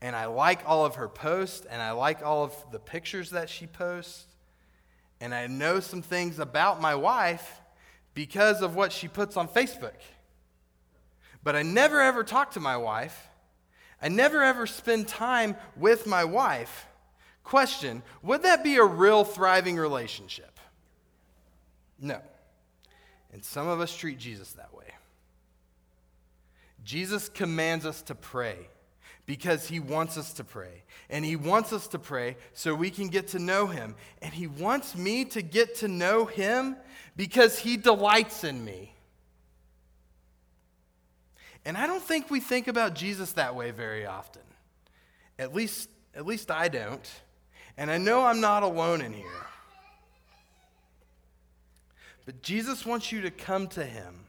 And 0.00 0.14
I 0.14 0.26
like 0.26 0.60
all 0.66 0.84
of 0.84 0.96
her 0.96 1.08
posts, 1.08 1.66
and 1.66 1.80
I 1.80 1.92
like 1.92 2.22
all 2.22 2.44
of 2.44 2.54
the 2.70 2.78
pictures 2.78 3.30
that 3.30 3.48
she 3.48 3.66
posts. 3.66 4.26
And 5.20 5.34
I 5.34 5.46
know 5.46 5.80
some 5.80 6.02
things 6.02 6.38
about 6.38 6.80
my 6.80 6.94
wife 6.94 7.60
because 8.14 8.62
of 8.62 8.76
what 8.76 8.92
she 8.92 9.08
puts 9.08 9.36
on 9.36 9.48
Facebook. 9.48 9.94
But 11.42 11.56
I 11.56 11.62
never 11.62 12.00
ever 12.00 12.24
talk 12.24 12.52
to 12.52 12.60
my 12.60 12.76
wife. 12.76 13.28
I 14.02 14.08
never 14.08 14.42
ever 14.42 14.66
spend 14.66 15.08
time 15.08 15.56
with 15.76 16.06
my 16.06 16.24
wife. 16.24 16.86
Question 17.44 18.02
Would 18.22 18.42
that 18.42 18.62
be 18.62 18.76
a 18.76 18.84
real 18.84 19.24
thriving 19.24 19.76
relationship? 19.76 20.58
No. 21.98 22.20
And 23.32 23.44
some 23.44 23.68
of 23.68 23.80
us 23.80 23.96
treat 23.96 24.18
Jesus 24.18 24.52
that 24.52 24.74
way. 24.74 24.84
Jesus 26.84 27.28
commands 27.28 27.86
us 27.86 28.02
to 28.02 28.14
pray 28.14 28.68
because 29.26 29.68
he 29.68 29.80
wants 29.80 30.16
us 30.16 30.32
to 30.34 30.44
pray. 30.44 30.84
And 31.10 31.24
he 31.24 31.36
wants 31.36 31.72
us 31.72 31.88
to 31.88 31.98
pray 31.98 32.36
so 32.52 32.74
we 32.74 32.90
can 32.90 33.08
get 33.08 33.28
to 33.28 33.38
know 33.38 33.66
him. 33.66 33.96
And 34.22 34.32
he 34.32 34.46
wants 34.46 34.96
me 34.96 35.24
to 35.26 35.42
get 35.42 35.76
to 35.76 35.88
know 35.88 36.24
him 36.24 36.76
because 37.16 37.58
he 37.58 37.76
delights 37.76 38.44
in 38.44 38.64
me. 38.64 38.92
And 41.64 41.76
I 41.76 41.88
don't 41.88 42.02
think 42.02 42.30
we 42.30 42.38
think 42.38 42.68
about 42.68 42.94
Jesus 42.94 43.32
that 43.32 43.56
way 43.56 43.72
very 43.72 44.06
often. 44.06 44.42
At 45.38 45.52
least, 45.52 45.90
at 46.14 46.24
least 46.24 46.50
I 46.50 46.68
don't. 46.68 47.10
And 47.76 47.90
I 47.90 47.98
know 47.98 48.24
I'm 48.24 48.40
not 48.40 48.62
alone 48.62 49.00
in 49.00 49.12
here. 49.12 49.26
But 52.24 52.42
Jesus 52.42 52.86
wants 52.86 53.10
you 53.10 53.22
to 53.22 53.30
come 53.30 53.66
to 53.68 53.84
him 53.84 54.25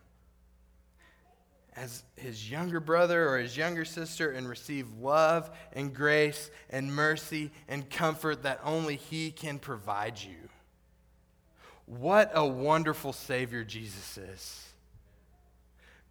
as 1.78 2.04
his 2.16 2.50
younger 2.50 2.80
brother 2.80 3.30
or 3.30 3.38
his 3.38 3.56
younger 3.56 3.86
sister 3.86 4.32
and 4.32 4.50
receive 4.50 4.88
love 5.00 5.50
and 5.74 5.94
grace 5.94 6.50
and 6.72 6.94
mercy 6.94 7.52
and 7.68 7.88
comfort 7.88 8.42
that 8.44 8.60
only 8.64 8.96
he 8.96 9.30
can 9.30 9.60
provide 9.60 10.20
you. 10.20 10.50
What 11.86 12.32
a 12.34 12.46
wonderful 12.46 13.14
Savior 13.14 13.64
Jesus 13.64 14.18
is. 14.18 14.64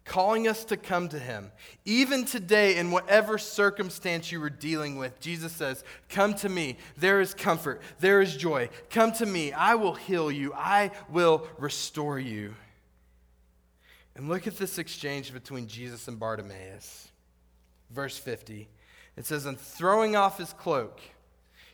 Calling 0.05 0.47
us 0.47 0.63
to 0.65 0.77
come 0.77 1.09
to 1.09 1.19
him. 1.19 1.51
Even 1.83 2.23
today, 2.23 2.77
in 2.77 2.91
whatever 2.91 3.37
circumstance 3.37 4.31
you 4.31 4.39
were 4.39 4.49
dealing 4.49 4.97
with, 4.97 5.19
Jesus 5.19 5.51
says, 5.51 5.83
Come 6.07 6.33
to 6.35 6.47
me. 6.47 6.77
There 6.95 7.19
is 7.19 7.33
comfort. 7.33 7.81
There 7.99 8.21
is 8.21 8.37
joy. 8.37 8.69
Come 8.89 9.11
to 9.13 9.25
me. 9.25 9.51
I 9.51 9.75
will 9.75 9.95
heal 9.95 10.31
you. 10.31 10.53
I 10.53 10.91
will 11.09 11.45
restore 11.57 12.17
you. 12.17 12.55
And 14.17 14.27
look 14.27 14.47
at 14.47 14.57
this 14.57 14.79
exchange 14.79 15.31
between 15.31 15.67
Jesus 15.67 16.07
and 16.07 16.19
Bartimaeus. 16.19 17.09
Verse 17.91 18.17
50. 18.17 18.67
It 19.15 19.25
says, 19.27 19.45
And 19.45 19.59
throwing 19.59 20.15
off 20.15 20.39
his 20.39 20.53
cloak, 20.53 20.99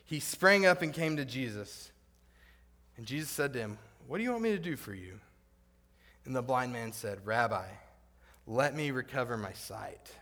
he 0.04 0.20
sprang 0.20 0.66
up 0.66 0.82
and 0.82 0.92
came 0.92 1.16
to 1.16 1.24
Jesus. 1.24 1.90
And 2.98 3.06
Jesus 3.06 3.30
said 3.30 3.54
to 3.54 3.60
him, 3.60 3.78
What 4.06 4.18
do 4.18 4.24
you 4.24 4.30
want 4.30 4.42
me 4.42 4.50
to 4.50 4.58
do 4.58 4.76
for 4.76 4.92
you? 4.92 5.18
And 6.26 6.36
the 6.36 6.42
blind 6.42 6.70
man 6.70 6.92
said, 6.92 7.24
Rabbi, 7.24 7.64
let 8.46 8.76
me 8.76 8.90
recover 8.90 9.38
my 9.38 9.52
sight. 9.54 10.12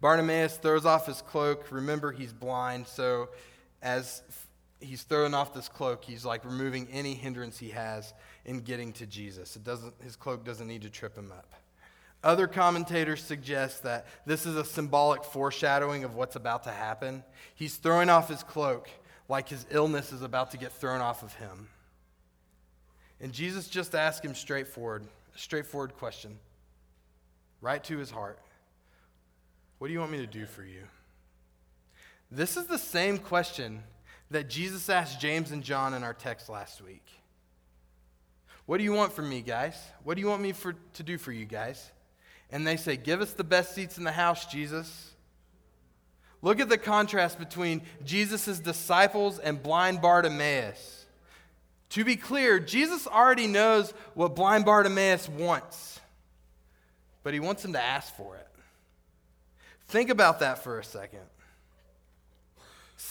Bartimaeus 0.00 0.56
throws 0.56 0.84
off 0.84 1.06
his 1.06 1.22
cloak. 1.22 1.70
Remember, 1.70 2.10
he's 2.10 2.32
blind, 2.32 2.88
so 2.88 3.28
as 3.82 4.22
he's 4.82 5.02
throwing 5.02 5.34
off 5.34 5.54
this 5.54 5.68
cloak, 5.68 6.04
he's 6.04 6.24
like 6.24 6.44
removing 6.44 6.88
any 6.90 7.14
hindrance 7.14 7.58
he 7.58 7.70
has 7.70 8.12
in 8.44 8.60
getting 8.60 8.92
to 8.94 9.06
Jesus. 9.06 9.56
It 9.56 9.64
doesn't, 9.64 9.94
his 10.02 10.16
cloak 10.16 10.44
doesn't 10.44 10.66
need 10.66 10.82
to 10.82 10.90
trip 10.90 11.16
him 11.16 11.32
up. 11.32 11.52
Other 12.24 12.46
commentators 12.46 13.22
suggest 13.22 13.82
that 13.82 14.06
this 14.26 14.46
is 14.46 14.56
a 14.56 14.64
symbolic 14.64 15.24
foreshadowing 15.24 16.04
of 16.04 16.14
what's 16.14 16.36
about 16.36 16.64
to 16.64 16.70
happen. 16.70 17.24
He's 17.54 17.76
throwing 17.76 18.08
off 18.08 18.28
his 18.28 18.42
cloak 18.42 18.88
like 19.28 19.48
his 19.48 19.66
illness 19.70 20.12
is 20.12 20.22
about 20.22 20.52
to 20.52 20.58
get 20.58 20.72
thrown 20.72 21.00
off 21.00 21.22
of 21.22 21.34
him. 21.34 21.68
And 23.20 23.32
Jesus 23.32 23.68
just 23.68 23.94
asked 23.94 24.24
him 24.24 24.34
straightforward, 24.34 25.04
a 25.34 25.38
straightforward 25.38 25.96
question, 25.96 26.38
right 27.60 27.82
to 27.84 27.98
his 27.98 28.10
heart. 28.10 28.38
What 29.78 29.88
do 29.88 29.94
you 29.94 30.00
want 30.00 30.12
me 30.12 30.18
to 30.18 30.26
do 30.26 30.46
for 30.46 30.64
you? 30.64 30.82
This 32.30 32.56
is 32.56 32.66
the 32.66 32.78
same 32.78 33.18
question 33.18 33.82
that 34.32 34.48
Jesus 34.48 34.88
asked 34.88 35.20
James 35.20 35.50
and 35.50 35.62
John 35.62 35.94
in 35.94 36.02
our 36.02 36.14
text 36.14 36.48
last 36.48 36.82
week. 36.82 37.04
What 38.66 38.78
do 38.78 38.84
you 38.84 38.92
want 38.92 39.12
from 39.12 39.28
me, 39.28 39.42
guys? 39.42 39.76
What 40.04 40.14
do 40.14 40.20
you 40.20 40.28
want 40.28 40.42
me 40.42 40.52
for, 40.52 40.74
to 40.94 41.02
do 41.02 41.18
for 41.18 41.32
you 41.32 41.44
guys? 41.44 41.90
And 42.50 42.66
they 42.66 42.76
say, 42.76 42.96
Give 42.96 43.20
us 43.20 43.32
the 43.32 43.44
best 43.44 43.74
seats 43.74 43.98
in 43.98 44.04
the 44.04 44.12
house, 44.12 44.46
Jesus. 44.46 45.10
Look 46.42 46.60
at 46.60 46.68
the 46.68 46.78
contrast 46.78 47.38
between 47.38 47.82
Jesus' 48.04 48.58
disciples 48.58 49.38
and 49.38 49.62
blind 49.62 50.02
Bartimaeus. 50.02 51.06
To 51.90 52.04
be 52.04 52.16
clear, 52.16 52.58
Jesus 52.58 53.06
already 53.06 53.46
knows 53.46 53.92
what 54.14 54.34
blind 54.34 54.64
Bartimaeus 54.64 55.28
wants, 55.28 56.00
but 57.22 57.34
he 57.34 57.40
wants 57.40 57.64
him 57.64 57.74
to 57.74 57.82
ask 57.82 58.14
for 58.16 58.36
it. 58.36 58.48
Think 59.88 60.08
about 60.08 60.40
that 60.40 60.64
for 60.64 60.78
a 60.78 60.84
second. 60.84 61.20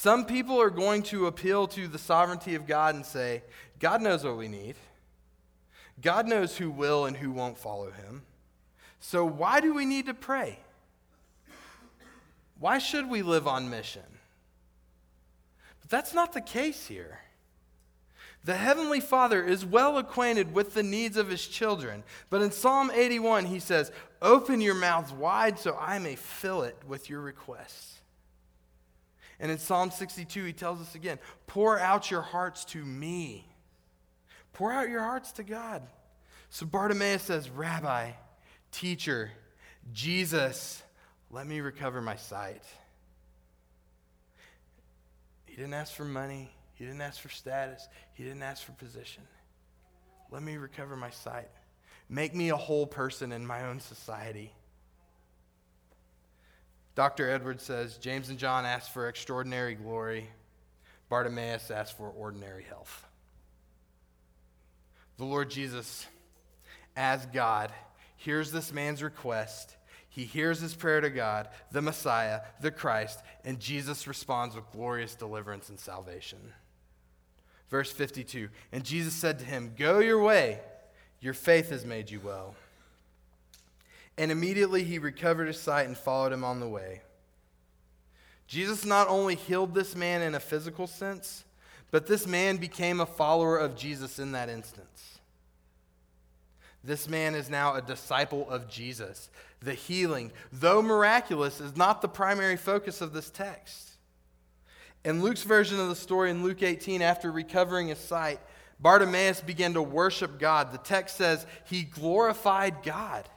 Some 0.01 0.25
people 0.25 0.59
are 0.59 0.71
going 0.71 1.03
to 1.03 1.27
appeal 1.27 1.67
to 1.67 1.87
the 1.87 1.99
sovereignty 1.99 2.55
of 2.55 2.65
God 2.65 2.95
and 2.95 3.05
say, 3.05 3.43
God 3.77 4.01
knows 4.01 4.23
what 4.23 4.35
we 4.35 4.47
need. 4.47 4.73
God 6.01 6.27
knows 6.27 6.57
who 6.57 6.71
will 6.71 7.05
and 7.05 7.15
who 7.15 7.29
won't 7.29 7.55
follow 7.55 7.91
him. 7.91 8.23
So 8.99 9.23
why 9.23 9.59
do 9.59 9.75
we 9.75 9.85
need 9.85 10.07
to 10.07 10.15
pray? 10.15 10.57
Why 12.59 12.79
should 12.79 13.11
we 13.11 13.21
live 13.21 13.47
on 13.47 13.69
mission? 13.69 14.01
But 15.81 15.91
that's 15.91 16.15
not 16.15 16.33
the 16.33 16.41
case 16.41 16.87
here. 16.87 17.19
The 18.43 18.55
Heavenly 18.55 19.01
Father 19.01 19.43
is 19.43 19.63
well 19.63 19.99
acquainted 19.99 20.51
with 20.51 20.73
the 20.73 20.81
needs 20.81 21.15
of 21.15 21.29
His 21.29 21.45
children. 21.45 22.01
But 22.31 22.41
in 22.41 22.49
Psalm 22.49 22.89
81, 22.91 23.45
He 23.45 23.59
says, 23.59 23.91
Open 24.19 24.61
your 24.61 24.73
mouths 24.73 25.13
wide 25.13 25.59
so 25.59 25.77
I 25.79 25.99
may 25.99 26.15
fill 26.15 26.63
it 26.63 26.75
with 26.87 27.07
your 27.07 27.21
requests. 27.21 28.00
And 29.41 29.51
in 29.51 29.57
Psalm 29.57 29.89
62, 29.89 30.45
He 30.45 30.53
tells 30.53 30.79
us 30.79 30.95
again, 30.95 31.17
Pour 31.47 31.77
out 31.79 32.11
your 32.11 32.21
hearts 32.21 32.63
to 32.65 32.85
me. 32.85 33.45
Pour 34.53 34.71
out 34.71 34.87
your 34.87 35.01
hearts 35.01 35.31
to 35.33 35.43
God. 35.43 35.81
So 36.51 36.65
Bartimaeus 36.65 37.23
says, 37.23 37.49
Rabbi, 37.49 38.11
teacher, 38.71 39.31
Jesus, 39.91 40.83
let 41.31 41.47
me 41.47 41.59
recover 41.59 42.01
my 42.01 42.17
sight. 42.17 42.63
He 45.45 45.55
didn't 45.55 45.73
ask 45.73 45.93
for 45.93 46.05
money. 46.05 46.51
He 46.75 46.85
didn't 46.85 47.01
ask 47.01 47.19
for 47.19 47.29
status. 47.29 47.87
He 48.13 48.23
didn't 48.23 48.43
ask 48.43 48.63
for 48.63 48.73
position. 48.73 49.23
Let 50.29 50.43
me 50.43 50.57
recover 50.57 50.95
my 50.95 51.09
sight. 51.09 51.49
Make 52.09 52.35
me 52.35 52.49
a 52.49 52.57
whole 52.57 52.85
person 52.85 53.31
in 53.31 53.45
my 53.45 53.65
own 53.65 53.79
society. 53.79 54.53
Dr. 56.95 57.29
Edwards 57.29 57.63
says 57.63 57.97
James 57.97 58.29
and 58.29 58.37
John 58.37 58.65
asked 58.65 58.91
for 58.91 59.07
extraordinary 59.07 59.75
glory, 59.75 60.29
Bartimaeus 61.09 61.71
asked 61.71 61.97
for 61.97 62.09
ordinary 62.09 62.63
health. 62.63 63.05
The 65.17 65.25
Lord 65.25 65.49
Jesus, 65.49 66.07
as 66.95 67.25
God, 67.27 67.71
hears 68.17 68.51
this 68.51 68.73
man's 68.73 69.03
request. 69.03 69.75
He 70.09 70.25
hears 70.25 70.59
his 70.59 70.75
prayer 70.75 70.99
to 71.01 71.09
God, 71.09 71.47
the 71.71 71.81
Messiah, 71.81 72.41
the 72.59 72.71
Christ, 72.71 73.19
and 73.45 73.59
Jesus 73.59 74.07
responds 74.07 74.55
with 74.55 74.71
glorious 74.71 75.15
deliverance 75.15 75.69
and 75.69 75.79
salvation. 75.79 76.53
Verse 77.69 77.91
52 77.91 78.49
And 78.71 78.83
Jesus 78.83 79.13
said 79.13 79.39
to 79.39 79.45
him, 79.45 79.73
Go 79.77 79.99
your 79.99 80.21
way, 80.21 80.59
your 81.21 81.33
faith 81.33 81.69
has 81.69 81.85
made 81.85 82.11
you 82.11 82.19
well. 82.19 82.55
And 84.17 84.31
immediately 84.31 84.83
he 84.83 84.99
recovered 84.99 85.47
his 85.47 85.59
sight 85.59 85.87
and 85.87 85.97
followed 85.97 86.33
him 86.33 86.43
on 86.43 86.59
the 86.59 86.67
way. 86.67 87.01
Jesus 88.47 88.85
not 88.85 89.07
only 89.07 89.35
healed 89.35 89.73
this 89.73 89.95
man 89.95 90.21
in 90.21 90.35
a 90.35 90.39
physical 90.39 90.85
sense, 90.85 91.45
but 91.89 92.07
this 92.07 92.27
man 92.27 92.57
became 92.57 92.99
a 92.99 93.05
follower 93.05 93.57
of 93.57 93.75
Jesus 93.75 94.19
in 94.19 94.33
that 94.33 94.49
instance. 94.49 95.19
This 96.83 97.07
man 97.07 97.35
is 97.35 97.49
now 97.49 97.75
a 97.75 97.81
disciple 97.81 98.49
of 98.49 98.67
Jesus. 98.67 99.29
the 99.61 99.73
healing, 99.75 100.31
though 100.51 100.81
miraculous, 100.81 101.61
is 101.61 101.77
not 101.77 102.01
the 102.01 102.07
primary 102.07 102.57
focus 102.57 102.99
of 102.99 103.13
this 103.13 103.29
text. 103.29 103.91
In 105.05 105.21
Luke's 105.21 105.43
version 105.43 105.79
of 105.79 105.87
the 105.87 105.95
story, 105.95 106.31
in 106.31 106.43
Luke 106.43 106.63
18, 106.63 107.01
after 107.01 107.31
recovering 107.31 107.89
his 107.89 107.99
sight, 107.99 108.39
Bartimaeus 108.79 109.41
began 109.41 109.73
to 109.73 109.81
worship 109.81 110.39
God. 110.39 110.71
The 110.71 110.79
text 110.79 111.17
says 111.17 111.45
he 111.65 111.83
glorified 111.83 112.77
God. 112.83 113.29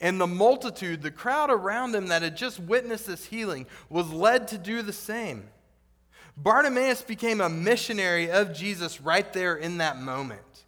And 0.00 0.20
the 0.20 0.26
multitude, 0.26 1.02
the 1.02 1.10
crowd 1.10 1.50
around 1.50 1.94
him 1.94 2.08
that 2.08 2.22
had 2.22 2.36
just 2.36 2.58
witnessed 2.58 3.06
this 3.06 3.26
healing, 3.26 3.66
was 3.88 4.10
led 4.10 4.48
to 4.48 4.58
do 4.58 4.82
the 4.82 4.92
same. 4.92 5.48
Bartimaeus 6.36 7.02
became 7.02 7.40
a 7.40 7.50
missionary 7.50 8.30
of 8.30 8.54
Jesus 8.54 9.00
right 9.00 9.30
there 9.32 9.56
in 9.56 9.78
that 9.78 10.00
moment. 10.00 10.64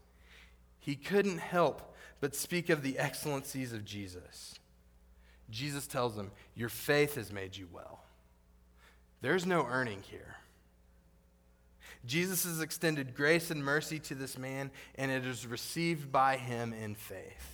He 0.79 0.97
couldn't 0.97 1.39
help 1.39 1.95
but 2.21 2.37
speak 2.37 2.69
of 2.69 2.83
the 2.83 2.99
excellencies 2.99 3.73
of 3.73 3.85
Jesus. 3.85 4.59
Jesus 5.51 5.87
tells 5.87 6.17
him, 6.17 6.31
Your 6.55 6.69
faith 6.69 7.15
has 7.15 7.33
made 7.33 7.57
you 7.57 7.69
well. 7.73 8.01
There's 9.23 9.47
no 9.47 9.65
earning 9.67 10.03
here. 10.11 10.37
Jesus 12.05 12.45
has 12.45 12.61
extended 12.61 13.15
grace 13.15 13.51
and 13.51 13.65
mercy 13.65 13.99
to 14.01 14.15
this 14.15 14.37
man, 14.37 14.71
and 14.97 15.11
it 15.11 15.25
is 15.25 15.47
received 15.47 16.11
by 16.11 16.37
him 16.37 16.73
in 16.73 16.95
faith. 16.95 17.52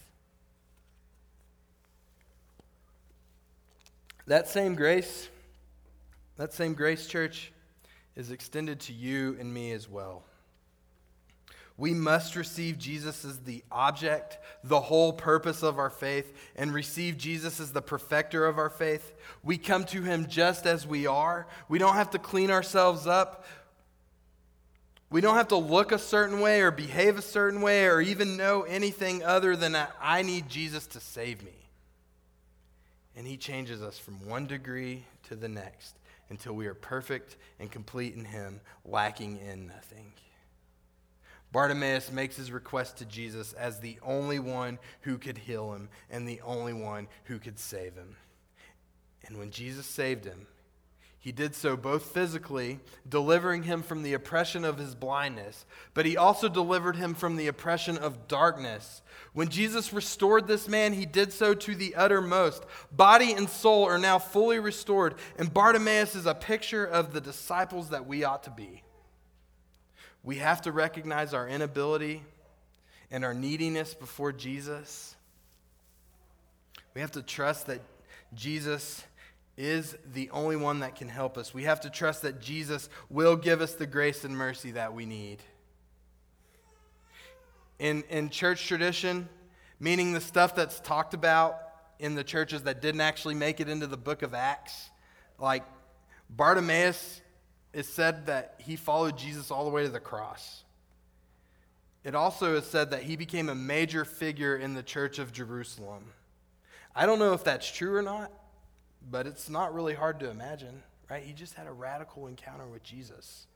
That 4.28 4.46
same 4.46 4.74
grace, 4.74 5.30
that 6.36 6.52
same 6.52 6.74
grace, 6.74 7.06
church, 7.06 7.50
is 8.14 8.30
extended 8.30 8.78
to 8.80 8.92
you 8.92 9.38
and 9.40 9.52
me 9.52 9.72
as 9.72 9.88
well. 9.88 10.22
We 11.78 11.94
must 11.94 12.36
receive 12.36 12.76
Jesus 12.76 13.24
as 13.24 13.38
the 13.38 13.64
object, 13.72 14.38
the 14.62 14.80
whole 14.80 15.14
purpose 15.14 15.62
of 15.62 15.78
our 15.78 15.88
faith, 15.88 16.30
and 16.56 16.74
receive 16.74 17.16
Jesus 17.16 17.58
as 17.58 17.72
the 17.72 17.80
perfecter 17.80 18.44
of 18.44 18.58
our 18.58 18.68
faith. 18.68 19.14
We 19.42 19.56
come 19.56 19.84
to 19.84 20.02
him 20.02 20.26
just 20.28 20.66
as 20.66 20.86
we 20.86 21.06
are. 21.06 21.46
We 21.70 21.78
don't 21.78 21.94
have 21.94 22.10
to 22.10 22.18
clean 22.18 22.50
ourselves 22.50 23.06
up. 23.06 23.46
We 25.08 25.22
don't 25.22 25.36
have 25.36 25.48
to 25.48 25.56
look 25.56 25.90
a 25.90 25.98
certain 25.98 26.40
way 26.40 26.60
or 26.60 26.70
behave 26.70 27.16
a 27.16 27.22
certain 27.22 27.62
way 27.62 27.86
or 27.86 28.02
even 28.02 28.36
know 28.36 28.64
anything 28.64 29.24
other 29.24 29.56
than 29.56 29.74
I 30.02 30.20
need 30.20 30.50
Jesus 30.50 30.86
to 30.88 31.00
save 31.00 31.42
me. 31.42 31.57
And 33.18 33.26
he 33.26 33.36
changes 33.36 33.82
us 33.82 33.98
from 33.98 34.24
one 34.28 34.46
degree 34.46 35.04
to 35.24 35.34
the 35.34 35.48
next 35.48 35.96
until 36.30 36.52
we 36.52 36.68
are 36.68 36.74
perfect 36.74 37.36
and 37.58 37.68
complete 37.68 38.14
in 38.14 38.24
him, 38.24 38.60
lacking 38.84 39.38
in 39.38 39.66
nothing. 39.66 40.12
Bartimaeus 41.50 42.12
makes 42.12 42.36
his 42.36 42.52
request 42.52 42.98
to 42.98 43.04
Jesus 43.04 43.54
as 43.54 43.80
the 43.80 43.98
only 44.04 44.38
one 44.38 44.78
who 45.00 45.18
could 45.18 45.36
heal 45.36 45.72
him 45.72 45.88
and 46.08 46.28
the 46.28 46.40
only 46.42 46.72
one 46.72 47.08
who 47.24 47.40
could 47.40 47.58
save 47.58 47.96
him. 47.96 48.14
And 49.26 49.36
when 49.36 49.50
Jesus 49.50 49.86
saved 49.86 50.24
him, 50.24 50.46
he 51.28 51.32
did 51.32 51.54
so 51.54 51.76
both 51.76 52.04
physically, 52.04 52.80
delivering 53.06 53.64
him 53.64 53.82
from 53.82 54.02
the 54.02 54.14
oppression 54.14 54.64
of 54.64 54.78
his 54.78 54.94
blindness, 54.94 55.66
but 55.92 56.06
he 56.06 56.16
also 56.16 56.48
delivered 56.48 56.96
him 56.96 57.12
from 57.12 57.36
the 57.36 57.48
oppression 57.48 57.98
of 57.98 58.28
darkness. 58.28 59.02
When 59.34 59.50
Jesus 59.50 59.92
restored 59.92 60.46
this 60.46 60.68
man, 60.68 60.94
he 60.94 61.04
did 61.04 61.34
so 61.34 61.52
to 61.52 61.74
the 61.74 61.94
uttermost. 61.96 62.64
Body 62.90 63.34
and 63.34 63.46
soul 63.46 63.84
are 63.84 63.98
now 63.98 64.18
fully 64.18 64.58
restored, 64.58 65.16
and 65.36 65.52
Bartimaeus 65.52 66.14
is 66.14 66.24
a 66.24 66.34
picture 66.34 66.86
of 66.86 67.12
the 67.12 67.20
disciples 67.20 67.90
that 67.90 68.06
we 68.06 68.24
ought 68.24 68.44
to 68.44 68.50
be. 68.50 68.82
We 70.22 70.36
have 70.36 70.62
to 70.62 70.72
recognize 70.72 71.34
our 71.34 71.46
inability 71.46 72.22
and 73.10 73.22
our 73.22 73.34
neediness 73.34 73.92
before 73.92 74.32
Jesus. 74.32 75.14
We 76.94 77.02
have 77.02 77.12
to 77.12 77.22
trust 77.22 77.66
that 77.66 77.82
Jesus 78.34 79.04
is 79.58 79.96
the 80.12 80.30
only 80.30 80.54
one 80.54 80.80
that 80.80 80.94
can 80.94 81.08
help 81.08 81.36
us. 81.36 81.52
We 81.52 81.64
have 81.64 81.80
to 81.80 81.90
trust 81.90 82.22
that 82.22 82.40
Jesus 82.40 82.88
will 83.10 83.34
give 83.34 83.60
us 83.60 83.74
the 83.74 83.88
grace 83.88 84.24
and 84.24 84.36
mercy 84.36 84.70
that 84.70 84.94
we 84.94 85.04
need. 85.04 85.42
In, 87.80 88.04
in 88.08 88.30
church 88.30 88.68
tradition, 88.68 89.28
meaning 89.80 90.12
the 90.12 90.20
stuff 90.20 90.54
that's 90.54 90.78
talked 90.78 91.12
about 91.12 91.58
in 91.98 92.14
the 92.14 92.22
churches 92.22 92.62
that 92.62 92.80
didn't 92.80 93.00
actually 93.00 93.34
make 93.34 93.58
it 93.58 93.68
into 93.68 93.88
the 93.88 93.96
book 93.96 94.22
of 94.22 94.32
Acts, 94.32 94.90
like 95.40 95.64
Bartimaeus 96.30 97.20
is 97.72 97.88
said 97.88 98.26
that 98.26 98.54
he 98.58 98.76
followed 98.76 99.18
Jesus 99.18 99.50
all 99.50 99.64
the 99.64 99.70
way 99.70 99.82
to 99.82 99.88
the 99.88 99.98
cross. 99.98 100.62
It 102.04 102.14
also 102.14 102.56
is 102.56 102.64
said 102.64 102.92
that 102.92 103.02
he 103.02 103.16
became 103.16 103.48
a 103.48 103.56
major 103.56 104.04
figure 104.04 104.56
in 104.56 104.74
the 104.74 104.84
church 104.84 105.18
of 105.18 105.32
Jerusalem. 105.32 106.04
I 106.94 107.06
don't 107.06 107.18
know 107.18 107.32
if 107.32 107.42
that's 107.42 107.70
true 107.70 107.96
or 107.96 108.02
not, 108.02 108.30
but 109.10 109.26
it's 109.26 109.48
not 109.48 109.74
really 109.74 109.94
hard 109.94 110.20
to 110.20 110.30
imagine, 110.30 110.82
right? 111.10 111.22
He 111.22 111.32
just 111.32 111.54
had 111.54 111.66
a 111.66 111.72
radical 111.72 112.26
encounter 112.26 112.66
with 112.66 112.82
Jesus. 112.82 113.46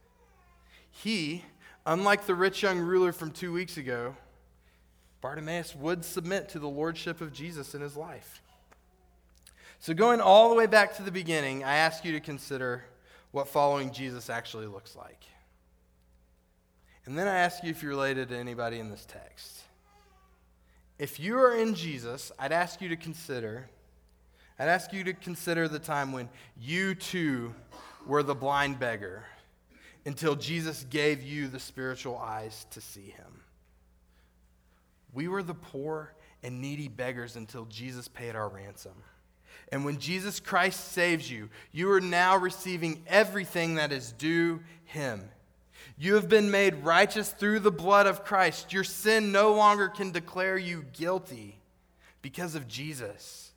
He, 0.90 1.44
unlike 1.86 2.26
the 2.26 2.34
rich 2.34 2.62
young 2.62 2.78
ruler 2.78 3.12
from 3.12 3.30
two 3.30 3.52
weeks 3.52 3.76
ago, 3.76 4.16
Bartimaeus 5.20 5.74
would 5.76 6.04
submit 6.04 6.48
to 6.50 6.58
the 6.58 6.68
lordship 6.68 7.20
of 7.20 7.32
Jesus 7.32 7.74
in 7.74 7.80
his 7.80 7.96
life. 7.96 8.42
So, 9.78 9.94
going 9.94 10.20
all 10.20 10.48
the 10.48 10.54
way 10.54 10.66
back 10.66 10.96
to 10.96 11.02
the 11.02 11.10
beginning, 11.10 11.64
I 11.64 11.76
ask 11.76 12.04
you 12.04 12.12
to 12.12 12.20
consider 12.20 12.84
what 13.30 13.48
following 13.48 13.92
Jesus 13.92 14.30
actually 14.30 14.66
looks 14.66 14.94
like. 14.94 15.22
And 17.04 17.18
then 17.18 17.26
I 17.26 17.38
ask 17.38 17.64
you 17.64 17.70
if 17.70 17.82
you're 17.82 17.90
related 17.90 18.28
to 18.28 18.36
anybody 18.36 18.78
in 18.78 18.90
this 18.90 19.04
text. 19.06 19.62
If 20.98 21.18
you 21.18 21.36
are 21.38 21.56
in 21.56 21.74
Jesus, 21.74 22.30
I'd 22.38 22.52
ask 22.52 22.80
you 22.80 22.88
to 22.90 22.96
consider 22.96 23.68
I'd 24.58 24.68
ask 24.68 24.92
you 24.92 25.04
to 25.04 25.12
consider 25.12 25.68
the 25.68 25.78
time 25.78 26.12
when 26.12 26.28
you 26.60 26.94
too 26.94 27.54
were 28.06 28.22
the 28.22 28.34
blind 28.34 28.78
beggar 28.78 29.24
until 30.04 30.34
Jesus 30.34 30.84
gave 30.90 31.22
you 31.22 31.48
the 31.48 31.60
spiritual 31.60 32.18
eyes 32.18 32.66
to 32.70 32.80
see 32.80 33.10
him. 33.10 33.42
We 35.12 35.28
were 35.28 35.42
the 35.42 35.54
poor 35.54 36.14
and 36.42 36.60
needy 36.60 36.88
beggars 36.88 37.36
until 37.36 37.66
Jesus 37.66 38.08
paid 38.08 38.34
our 38.34 38.48
ransom. 38.48 38.94
And 39.70 39.84
when 39.84 39.98
Jesus 39.98 40.40
Christ 40.40 40.92
saves 40.92 41.30
you, 41.30 41.48
you 41.70 41.90
are 41.92 42.00
now 42.00 42.36
receiving 42.36 43.02
everything 43.06 43.76
that 43.76 43.92
is 43.92 44.12
due 44.12 44.60
him. 44.84 45.28
You 45.96 46.14
have 46.14 46.28
been 46.28 46.50
made 46.50 46.84
righteous 46.84 47.30
through 47.30 47.60
the 47.60 47.70
blood 47.70 48.06
of 48.06 48.24
Christ. 48.24 48.72
Your 48.72 48.84
sin 48.84 49.32
no 49.32 49.54
longer 49.54 49.88
can 49.88 50.10
declare 50.10 50.58
you 50.58 50.84
guilty 50.92 51.60
because 52.22 52.54
of 52.54 52.68
Jesus. 52.68 53.51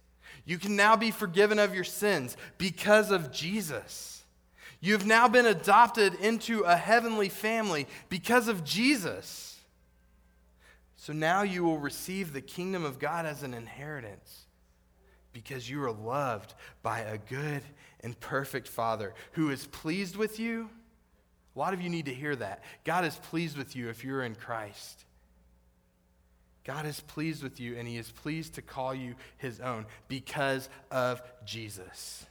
You 0.46 0.58
can 0.60 0.76
now 0.76 0.96
be 0.96 1.12
forgiven 1.12 1.58
of 1.60 1.74
your 1.74 1.84
sins 1.84 2.38
because 2.58 3.12
of 3.12 3.32
Jesus. 3.32 4.24
You've 4.80 5.06
now 5.06 5.28
been 5.28 5.48
adopted 5.48 6.14
into 6.16 6.62
a 6.62 6.76
heavenly 6.76 7.30
family 7.30 7.88
because 8.10 8.48
of 8.48 8.64
Jesus. 8.64 9.60
So 10.96 11.14
now 11.14 11.42
you 11.42 11.64
will 11.64 11.80
receive 11.80 12.34
the 12.34 12.42
kingdom 12.42 12.86
of 12.86 13.00
God 13.00 13.26
as 13.26 13.44
an 13.44 13.54
inheritance 13.54 14.46
because 15.34 15.70
you 15.70 15.84
are 15.84 15.92
loved 15.92 16.54
by 16.84 17.00
a 17.00 17.18
good 17.18 17.64
and 18.02 18.20
perfect 18.20 18.68
Father 18.68 19.14
who 19.32 19.50
is 19.50 19.66
pleased 19.68 20.16
with 20.16 20.40
you. 20.40 20.70
A 21.56 21.60
lot 21.60 21.74
of 21.74 21.82
you 21.82 21.90
need 21.90 22.06
to 22.06 22.14
hear 22.14 22.36
that. 22.36 22.64
God 22.84 23.06
is 23.06 23.16
pleased 23.16 23.58
with 23.58 23.76
you 23.76 23.90
if 23.90 24.04
you're 24.04 24.24
in 24.24 24.36
Christ. 24.36 25.05
God 26.66 26.86
is 26.86 27.00
pleased 27.00 27.44
with 27.44 27.60
you, 27.60 27.78
and 27.78 27.88
He 27.88 27.98
is 27.98 28.12
pleased 28.12 28.56
to 28.56 28.62
call 28.62 28.94
you 28.94 29.16
His 29.38 29.60
own 29.60 29.86
because 30.08 30.68
of 30.92 31.22
Jesus. 31.46 32.26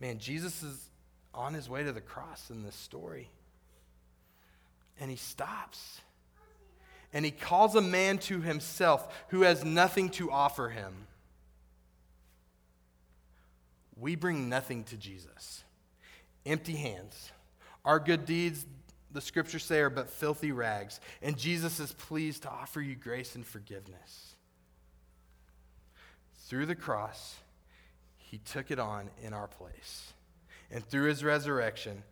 Man, 0.00 0.18
Jesus 0.18 0.62
is 0.62 0.90
on 1.36 1.54
his 1.54 1.68
way 1.68 1.84
to 1.84 1.92
the 1.92 2.00
cross 2.00 2.50
in 2.50 2.62
this 2.62 2.74
story. 2.74 3.30
And 5.00 5.10
he 5.10 5.16
stops. 5.16 6.00
And 7.12 7.24
he 7.24 7.30
calls 7.30 7.74
a 7.74 7.80
man 7.80 8.18
to 8.18 8.40
himself 8.40 9.24
who 9.28 9.42
has 9.42 9.64
nothing 9.64 10.08
to 10.10 10.30
offer 10.30 10.70
him. 10.70 11.06
We 13.98 14.16
bring 14.16 14.48
nothing 14.48 14.84
to 14.84 14.96
Jesus. 14.96 15.64
Empty 16.44 16.76
hands. 16.76 17.30
Our 17.84 17.98
good 17.98 18.26
deeds, 18.26 18.66
the 19.16 19.22
scriptures 19.22 19.64
say, 19.64 19.80
are 19.80 19.90
but 19.90 20.10
filthy 20.10 20.52
rags, 20.52 21.00
and 21.22 21.38
Jesus 21.38 21.80
is 21.80 21.92
pleased 21.92 22.42
to 22.42 22.50
offer 22.50 22.82
you 22.82 22.94
grace 22.94 23.34
and 23.34 23.46
forgiveness. 23.46 24.34
Through 26.48 26.66
the 26.66 26.74
cross, 26.74 27.36
he 28.18 28.38
took 28.38 28.70
it 28.70 28.78
on 28.78 29.08
in 29.22 29.32
our 29.32 29.48
place. 29.48 30.12
And 30.70 30.84
through 30.84 31.08
his 31.08 31.24
resurrection, 31.24 32.02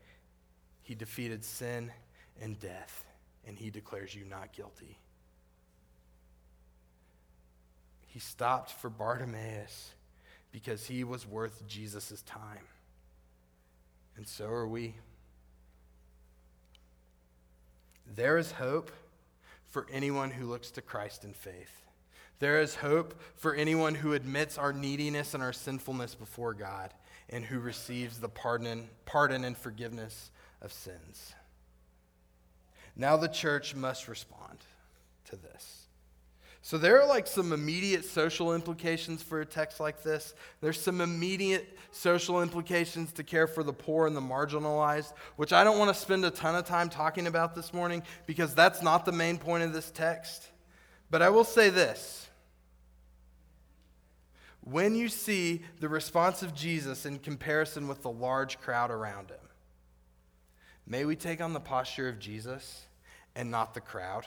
he 0.83 0.95
defeated 0.95 1.45
sin 1.45 1.93
and 2.41 2.59
death, 2.59 3.05
and 3.47 3.59
he 3.59 3.69
declares 3.69 4.15
you 4.15 4.25
not 4.25 4.53
guilty. 4.53 4.99
He 8.07 8.19
stopped 8.19 8.71
for 8.71 8.89
Bartimaeus 8.89 9.93
because 10.53 10.87
he 10.87 11.05
was 11.05 11.27
worth 11.27 11.67
Jesus' 11.67 12.23
time. 12.23 12.67
And 14.17 14.27
so 14.27 14.47
are 14.47 14.67
we. 14.67 14.95
There 18.07 18.39
is 18.39 18.53
hope 18.53 18.91
for 19.71 19.87
anyone 19.91 20.31
who 20.31 20.47
looks 20.47 20.71
to 20.73 20.83
Christ 20.83 21.25
in 21.25 21.33
faith. 21.33 21.83
There 22.39 22.61
is 22.61 22.77
hope 22.77 23.21
for 23.37 23.55
anyone 23.55 23.95
who 23.95 24.13
admits 24.13 24.59
our 24.59 24.73
neediness 24.73 25.35
and 25.35 25.43
our 25.43 25.53
sinfulness 25.53 26.15
before 26.15 26.55
God 26.55 26.93
and 27.31 27.45
who 27.45 27.59
receives 27.59 28.19
the 28.19 28.29
pardon, 28.29 28.89
pardon 29.07 29.45
and 29.45 29.57
forgiveness 29.57 30.31
of 30.61 30.73
sins. 30.73 31.35
Now 32.97 33.17
the 33.17 33.29
church 33.29 33.75
must 33.75 34.09
respond 34.09 34.59
to 35.27 35.37
this. 35.37 35.84
So 36.65 36.79
there 36.79 36.99
are 36.99 37.07
like 37.07 37.27
some 37.27 37.53
immediate 37.53 38.07
social 38.07 38.55
implications 38.55 39.23
for 39.23 39.43
a 39.43 39.45
text 39.45 39.81
like 39.81 40.03
this. 40.03 40.33
There's 40.63 40.81
some 40.81 41.03
immediate 41.03 41.77
social 41.91 42.41
implications 42.41 43.13
to 43.13 43.23
care 43.23 43.47
for 43.47 43.63
the 43.63 43.75
poor 43.75 44.07
and 44.07 44.17
the 44.17 44.23
marginalized, 44.23 45.13
which 45.37 45.53
I 45.53 45.63
don't 45.63 45.79
want 45.79 45.95
to 45.95 46.01
spend 46.01 46.25
a 46.25 46.31
ton 46.31 46.55
of 46.55 46.65
time 46.65 46.89
talking 46.89 47.27
about 47.27 47.55
this 47.55 47.75
morning 47.75 48.03
because 48.25 48.55
that's 48.55 48.81
not 48.81 49.05
the 49.05 49.13
main 49.13 49.37
point 49.37 49.63
of 49.63 49.75
this 49.75 49.91
text. 49.91 50.49
But 51.11 51.21
I 51.21 51.29
will 51.29 51.45
say 51.45 51.69
this. 51.69 52.31
When 54.63 54.95
you 54.95 55.11
see 55.11 55.65
the 55.81 55.91
response 55.91 56.43
of 56.43 56.55
Jesus 56.55 57.05
in 57.05 57.19
comparison 57.19 57.89
with 57.89 58.01
the 58.01 58.11
large 58.11 58.59
crowd 58.59 58.91
around 58.91 59.29
him, 59.29 59.37
may 60.87 61.05
we 61.05 61.15
take 61.15 61.43
on 61.43 61.53
the 61.53 61.61
posture 61.61 62.09
of 62.09 62.19
Jesus 62.19 62.87
and 63.37 63.51
not 63.51 63.75
the 63.75 63.83
crowd. 63.83 64.27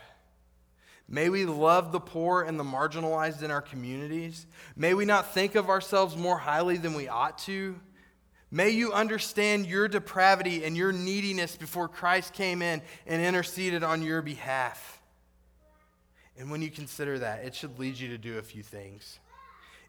May 1.10 1.30
we 1.30 1.46
love 1.46 1.92
the 1.92 2.00
poor 2.00 2.44
and 2.44 2.60
the 2.60 2.66
marginalized 2.66 3.42
in 3.42 3.50
our 3.52 3.62
communities. 3.62 4.46
May 4.76 4.94
we 4.94 5.06
not 5.06 5.34
think 5.34 5.56
of 5.56 5.70
ourselves 5.70 6.18
more 6.18 6.38
highly 6.38 6.78
than 6.78 6.94
we 6.94 7.08
ought 7.08 7.38
to. 7.40 7.80
May 8.52 8.70
you 8.72 8.92
understand 8.94 9.66
your 9.66 9.88
depravity 9.88 10.64
and 10.64 10.76
your 10.76 10.92
neediness 10.92 11.56
before 11.56 11.88
Christ 11.88 12.34
came 12.34 12.62
in 12.62 12.82
and 13.06 13.22
interceded 13.22 13.84
on 13.84 14.02
your 14.02 14.22
behalf. 14.22 15.02
And 16.38 16.52
when 16.52 16.62
you 16.62 16.70
consider 16.70 17.20
that, 17.20 17.44
it 17.44 17.56
should 17.56 17.80
lead 17.80 17.98
you 17.98 18.10
to 18.10 18.18
do 18.18 18.38
a 18.38 18.42
few 18.42 18.64
things. 18.64 19.20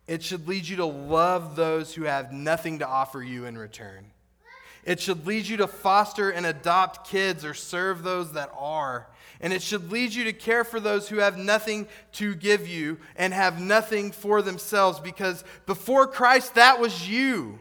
It 0.07 0.23
should 0.23 0.49
lead 0.49 0.67
you 0.67 0.77
to 0.77 0.87
love 0.87 1.55
those 1.55 1.95
who 1.95 2.05
have 2.05 2.33
nothing 2.33 2.79
to 2.79 2.89
offer 2.89 3.23
you 3.23 3.45
in 3.45 3.59
return. 3.59 4.07
It 4.85 5.01
should 5.01 5.27
lead 5.27 5.47
you 5.47 5.59
to 5.59 5.67
foster 5.67 6.31
and 6.31 6.47
adopt 6.47 7.07
kids 7.07 7.45
or 7.45 7.53
serve 7.53 8.03
those 8.03 8.33
that 8.33 8.51
are. 8.57 9.09
And 9.41 9.53
it 9.53 9.63
should 9.63 9.93
lead 9.93 10.13
you 10.13 10.25
to 10.25 10.33
care 10.33 10.65
for 10.65 10.81
those 10.81 11.09
who 11.09 11.19
have 11.19 11.39
nothing 11.39 11.87
to 12.13 12.35
give 12.35 12.67
you 12.67 12.99
and 13.17 13.33
have 13.33 13.61
nothing 13.61 14.11
for 14.11 14.43
themselves 14.43 14.99
because 14.99 15.45
before 15.67 16.07
Christ, 16.07 16.57
that 16.57 16.81
was 16.81 17.09
you. 17.09 17.59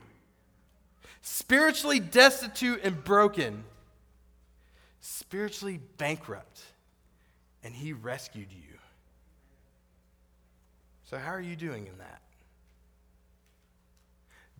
Spiritually 1.21 1.99
destitute 1.99 2.79
and 2.83 3.03
broken, 3.03 3.63
spiritually 5.01 5.79
bankrupt, 5.97 6.61
and 7.63 7.75
He 7.75 7.93
rescued 7.93 8.51
you. 8.51 8.77
So, 11.09 11.17
how 11.17 11.31
are 11.31 11.41
you 11.41 11.55
doing 11.55 11.87
in 11.87 11.97
that? 11.99 12.21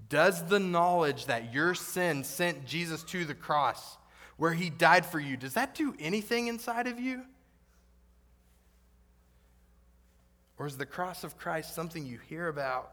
Does 0.10 0.48
the 0.48 0.60
knowledge 0.60 1.26
that 1.26 1.54
your 1.54 1.74
sin 1.74 2.24
sent 2.24 2.66
Jesus 2.66 3.04
to 3.04 3.26
the 3.26 3.34
cross 3.34 3.98
where 4.38 4.54
he 4.54 4.70
died 4.70 5.06
for 5.06 5.20
you, 5.20 5.36
does 5.36 5.56
that 5.56 5.76
do 5.76 5.96
anything 6.00 6.48
inside 6.48 6.88
of 6.88 7.00
you? 7.00 7.24
Or 10.58 10.66
is 10.66 10.78
the 10.78 10.86
cross 10.86 11.24
of 11.24 11.38
Christ 11.38 11.76
something 11.76 12.06
you 12.06 12.20
hear 12.30 12.48
about 12.48 12.92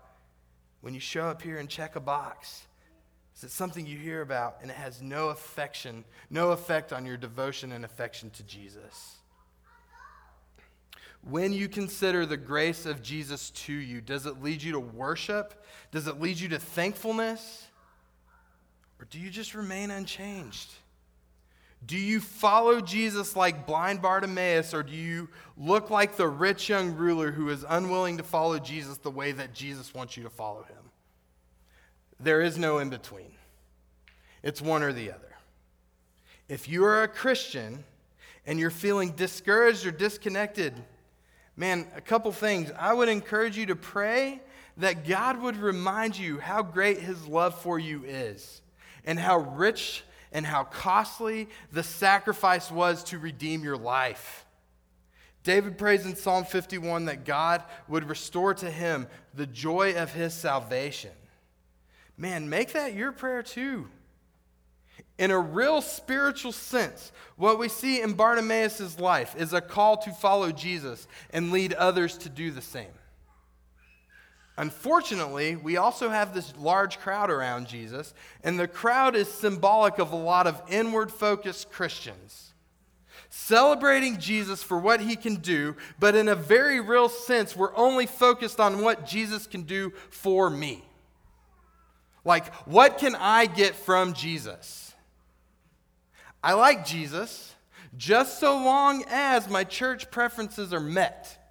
when 0.80 0.94
you 0.94 1.00
show 1.00 1.24
up 1.24 1.40
here 1.40 1.58
and 1.58 1.68
check 1.68 1.96
a 1.96 2.00
box? 2.00 2.62
Is 3.36 3.44
it 3.44 3.50
something 3.50 3.86
you 3.86 3.98
hear 3.98 4.20
about 4.20 4.58
and 4.62 4.70
it 4.70 4.76
has 4.76 5.02
no 5.02 5.30
affection, 5.30 6.04
no 6.30 6.52
effect 6.52 6.92
on 6.92 7.04
your 7.04 7.16
devotion 7.16 7.72
and 7.72 7.84
affection 7.84 8.30
to 8.30 8.42
Jesus? 8.42 9.16
When 11.22 11.54
you 11.54 11.68
consider 11.68 12.26
the 12.26 12.36
grace 12.36 12.84
of 12.84 13.02
Jesus 13.02 13.48
to 13.50 13.72
you, 13.72 14.02
does 14.02 14.26
it 14.26 14.42
lead 14.42 14.62
you 14.62 14.72
to 14.72 14.80
worship? 14.80 15.64
Does 15.90 16.06
it 16.06 16.20
lead 16.20 16.38
you 16.38 16.50
to 16.50 16.58
thankfulness? 16.58 17.66
Or 19.00 19.06
do 19.06 19.18
you 19.18 19.30
just 19.30 19.54
remain 19.54 19.90
unchanged? 19.90 20.70
Do 21.86 21.98
you 21.98 22.20
follow 22.20 22.80
Jesus 22.80 23.36
like 23.36 23.66
blind 23.66 24.00
Bartimaeus, 24.00 24.72
or 24.72 24.82
do 24.82 24.94
you 24.94 25.28
look 25.56 25.90
like 25.90 26.16
the 26.16 26.28
rich 26.28 26.68
young 26.68 26.94
ruler 26.94 27.30
who 27.30 27.50
is 27.50 27.64
unwilling 27.68 28.16
to 28.18 28.22
follow 28.22 28.58
Jesus 28.58 28.98
the 28.98 29.10
way 29.10 29.32
that 29.32 29.54
Jesus 29.54 29.92
wants 29.92 30.16
you 30.16 30.22
to 30.22 30.30
follow 30.30 30.62
him? 30.62 30.90
There 32.20 32.40
is 32.40 32.56
no 32.56 32.78
in 32.78 32.90
between, 32.90 33.32
it's 34.42 34.62
one 34.62 34.82
or 34.82 34.92
the 34.92 35.10
other. 35.10 35.36
If 36.48 36.68
you 36.68 36.84
are 36.84 37.02
a 37.02 37.08
Christian 37.08 37.84
and 38.46 38.58
you're 38.58 38.70
feeling 38.70 39.10
discouraged 39.12 39.86
or 39.86 39.90
disconnected, 39.90 40.74
man, 41.56 41.86
a 41.96 42.00
couple 42.00 42.30
things. 42.32 42.70
I 42.78 42.92
would 42.92 43.08
encourage 43.08 43.56
you 43.56 43.66
to 43.66 43.76
pray 43.76 44.40
that 44.76 45.06
God 45.06 45.40
would 45.40 45.56
remind 45.56 46.18
you 46.18 46.38
how 46.38 46.62
great 46.62 46.98
his 46.98 47.26
love 47.26 47.60
for 47.60 47.78
you 47.78 48.04
is 48.04 48.60
and 49.04 49.18
how 49.18 49.38
rich 49.38 50.02
and 50.34 50.44
how 50.44 50.64
costly 50.64 51.48
the 51.72 51.84
sacrifice 51.84 52.70
was 52.70 53.04
to 53.04 53.18
redeem 53.18 53.62
your 53.62 53.78
life. 53.78 54.44
David 55.44 55.78
prays 55.78 56.04
in 56.04 56.16
Psalm 56.16 56.44
51 56.44 57.04
that 57.04 57.24
God 57.24 57.62
would 57.86 58.08
restore 58.08 58.52
to 58.54 58.70
him 58.70 59.06
the 59.32 59.46
joy 59.46 59.94
of 59.94 60.12
his 60.12 60.34
salvation. 60.34 61.12
Man, 62.18 62.48
make 62.48 62.72
that 62.72 62.94
your 62.94 63.12
prayer 63.12 63.42
too. 63.42 63.88
In 65.18 65.30
a 65.30 65.38
real 65.38 65.80
spiritual 65.80 66.52
sense, 66.52 67.12
what 67.36 67.58
we 67.58 67.68
see 67.68 68.00
in 68.00 68.14
Bartimaeus' 68.14 68.98
life 68.98 69.36
is 69.36 69.52
a 69.52 69.60
call 69.60 69.98
to 69.98 70.10
follow 70.10 70.50
Jesus 70.50 71.06
and 71.30 71.52
lead 71.52 71.72
others 71.74 72.18
to 72.18 72.28
do 72.28 72.50
the 72.50 72.62
same. 72.62 72.86
Unfortunately, 74.56 75.56
we 75.56 75.76
also 75.76 76.10
have 76.10 76.32
this 76.32 76.54
large 76.56 76.98
crowd 77.00 77.30
around 77.30 77.66
Jesus, 77.66 78.14
and 78.44 78.58
the 78.58 78.68
crowd 78.68 79.16
is 79.16 79.28
symbolic 79.28 79.98
of 79.98 80.12
a 80.12 80.16
lot 80.16 80.46
of 80.46 80.62
inward 80.68 81.10
focused 81.10 81.72
Christians. 81.72 82.52
Celebrating 83.30 84.18
Jesus 84.18 84.62
for 84.62 84.78
what 84.78 85.00
he 85.00 85.16
can 85.16 85.36
do, 85.36 85.74
but 85.98 86.14
in 86.14 86.28
a 86.28 86.36
very 86.36 86.78
real 86.78 87.08
sense, 87.08 87.56
we're 87.56 87.74
only 87.76 88.06
focused 88.06 88.60
on 88.60 88.80
what 88.80 89.06
Jesus 89.06 89.48
can 89.48 89.62
do 89.62 89.92
for 90.10 90.48
me. 90.48 90.84
Like, 92.24 92.54
what 92.66 92.98
can 92.98 93.16
I 93.16 93.46
get 93.46 93.74
from 93.74 94.14
Jesus? 94.14 94.94
I 96.44 96.52
like 96.52 96.86
Jesus 96.86 97.54
just 97.96 98.38
so 98.38 98.54
long 98.56 99.04
as 99.08 99.48
my 99.48 99.64
church 99.64 100.10
preferences 100.10 100.72
are 100.72 100.80
met. 100.80 101.43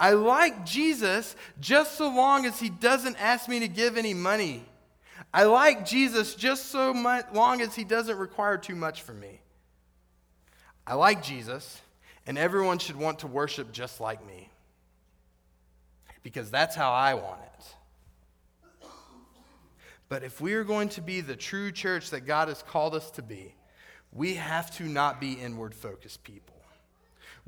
I 0.00 0.12
like 0.12 0.64
Jesus 0.64 1.36
just 1.60 1.98
so 1.98 2.08
long 2.08 2.46
as 2.46 2.58
he 2.58 2.70
doesn't 2.70 3.20
ask 3.20 3.50
me 3.50 3.60
to 3.60 3.68
give 3.68 3.98
any 3.98 4.14
money. 4.14 4.64
I 5.32 5.44
like 5.44 5.84
Jesus 5.84 6.34
just 6.34 6.70
so 6.70 6.94
much, 6.94 7.26
long 7.34 7.60
as 7.60 7.76
he 7.76 7.84
doesn't 7.84 8.16
require 8.16 8.56
too 8.56 8.74
much 8.74 9.02
from 9.02 9.20
me. 9.20 9.42
I 10.86 10.94
like 10.94 11.22
Jesus, 11.22 11.82
and 12.26 12.38
everyone 12.38 12.78
should 12.78 12.96
want 12.96 13.18
to 13.20 13.26
worship 13.26 13.72
just 13.72 14.00
like 14.00 14.26
me 14.26 14.48
because 16.22 16.50
that's 16.50 16.74
how 16.74 16.92
I 16.92 17.12
want 17.14 17.40
it. 17.42 18.86
But 20.08 20.24
if 20.24 20.40
we 20.40 20.54
are 20.54 20.64
going 20.64 20.88
to 20.90 21.02
be 21.02 21.20
the 21.20 21.36
true 21.36 21.70
church 21.70 22.10
that 22.10 22.22
God 22.22 22.48
has 22.48 22.62
called 22.62 22.94
us 22.94 23.10
to 23.12 23.22
be, 23.22 23.54
we 24.12 24.34
have 24.34 24.74
to 24.76 24.84
not 24.84 25.20
be 25.20 25.34
inward 25.34 25.74
focused 25.74 26.24
people. 26.24 26.59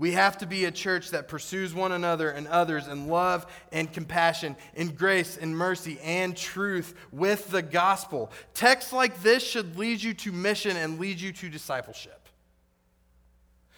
We 0.02 0.14
have 0.14 0.38
to 0.38 0.46
be 0.46 0.64
a 0.64 0.72
church 0.72 1.10
that 1.10 1.28
pursues 1.28 1.72
one 1.72 1.92
another 1.92 2.28
and 2.28 2.48
others 2.48 2.88
in 2.88 3.06
love 3.06 3.46
and 3.70 3.92
compassion, 3.92 4.56
in 4.74 4.96
grace 4.96 5.36
and 5.36 5.56
mercy 5.56 6.00
and 6.02 6.36
truth 6.36 6.96
with 7.12 7.52
the 7.52 7.62
gospel. 7.62 8.32
Texts 8.52 8.92
like 8.92 9.22
this 9.22 9.44
should 9.44 9.78
lead 9.78 10.02
you 10.02 10.12
to 10.14 10.32
mission 10.32 10.76
and 10.76 10.98
lead 10.98 11.20
you 11.20 11.30
to 11.34 11.48
discipleship. 11.48 12.28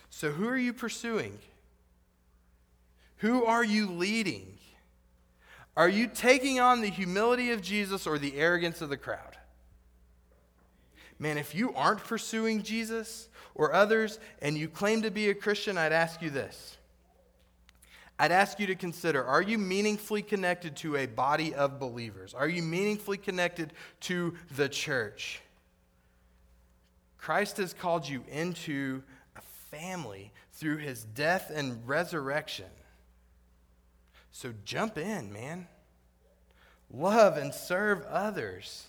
So, 0.09 0.31
who 0.31 0.49
are 0.49 0.57
you 0.57 0.73
pursuing? 0.73 1.39
Who 3.19 3.45
are 3.45 3.63
you 3.63 3.91
leading? 3.91 4.57
Are 5.77 5.91
you 5.91 6.07
taking 6.07 6.59
on 6.59 6.81
the 6.81 6.89
humility 6.89 7.51
of 7.51 7.61
Jesus 7.61 8.07
or 8.07 8.17
the 8.17 8.39
arrogance 8.39 8.81
of 8.81 8.89
the 8.89 8.97
crowd? 8.97 9.37
Man, 11.19 11.37
if 11.37 11.55
you 11.55 11.75
aren't 11.75 12.03
pursuing 12.03 12.63
Jesus, 12.63 13.29
or 13.55 13.73
others 13.73 14.19
and 14.41 14.57
you 14.57 14.69
claim 14.69 15.03
to 15.03 15.11
be 15.11 15.31
a 15.31 15.35
Christian, 15.35 15.79
I'd 15.79 15.93
ask 15.93 16.21
you 16.23 16.31
this. 16.31 16.77
I'd 18.19 18.33
ask 18.33 18.61
you 18.61 18.69
to 18.69 18.75
consider 18.75 19.25
are 19.25 19.43
you 19.43 19.59
meaningfully 19.59 20.23
connected 20.23 20.77
to 20.77 20.97
a 20.97 21.07
body 21.07 21.55
of 21.55 21.81
believers? 21.81 22.35
Are 22.35 22.49
you 22.49 22.63
meaningfully 22.63 23.19
connected 23.19 23.73
to 24.03 24.35
the 24.57 24.69
church? 24.69 25.41
Christ 27.19 27.57
has 27.57 27.73
called 27.73 28.09
you 28.09 28.23
into 28.31 29.03
a 29.37 29.41
family 29.71 30.31
through 30.53 30.77
his 30.77 31.05
death 31.05 31.51
and 31.53 31.87
resurrection. 31.89 32.67
So 34.31 34.53
jump 34.65 34.99
in, 34.99 35.33
man. 35.33 35.67
Love 36.91 37.37
and 37.37 37.53
serve 37.53 38.05
others. 38.05 38.87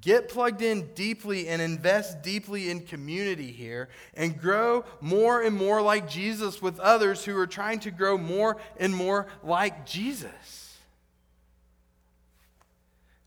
Get 0.00 0.28
plugged 0.28 0.62
in 0.62 0.94
deeply 0.94 1.48
and 1.48 1.62
invest 1.62 2.22
deeply 2.22 2.70
in 2.70 2.80
community 2.80 3.52
here 3.52 3.88
and 4.14 4.38
grow 4.38 4.84
more 5.00 5.42
and 5.42 5.56
more 5.56 5.80
like 5.80 6.08
Jesus 6.08 6.60
with 6.60 6.80
others 6.80 7.24
who 7.24 7.36
are 7.38 7.46
trying 7.46 7.80
to 7.80 7.90
grow 7.90 8.18
more 8.18 8.58
and 8.78 8.94
more 8.94 9.26
like 9.42 9.86
Jesus. 9.86 10.76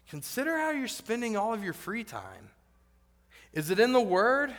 Consider 0.09 0.57
how 0.57 0.71
you're 0.71 0.87
spending 0.87 1.37
all 1.37 1.53
of 1.53 1.63
your 1.63 1.73
free 1.73 2.03
time. 2.03 2.49
Is 3.53 3.69
it 3.69 3.79
in 3.79 3.93
the 3.93 4.01
Word 4.01 4.53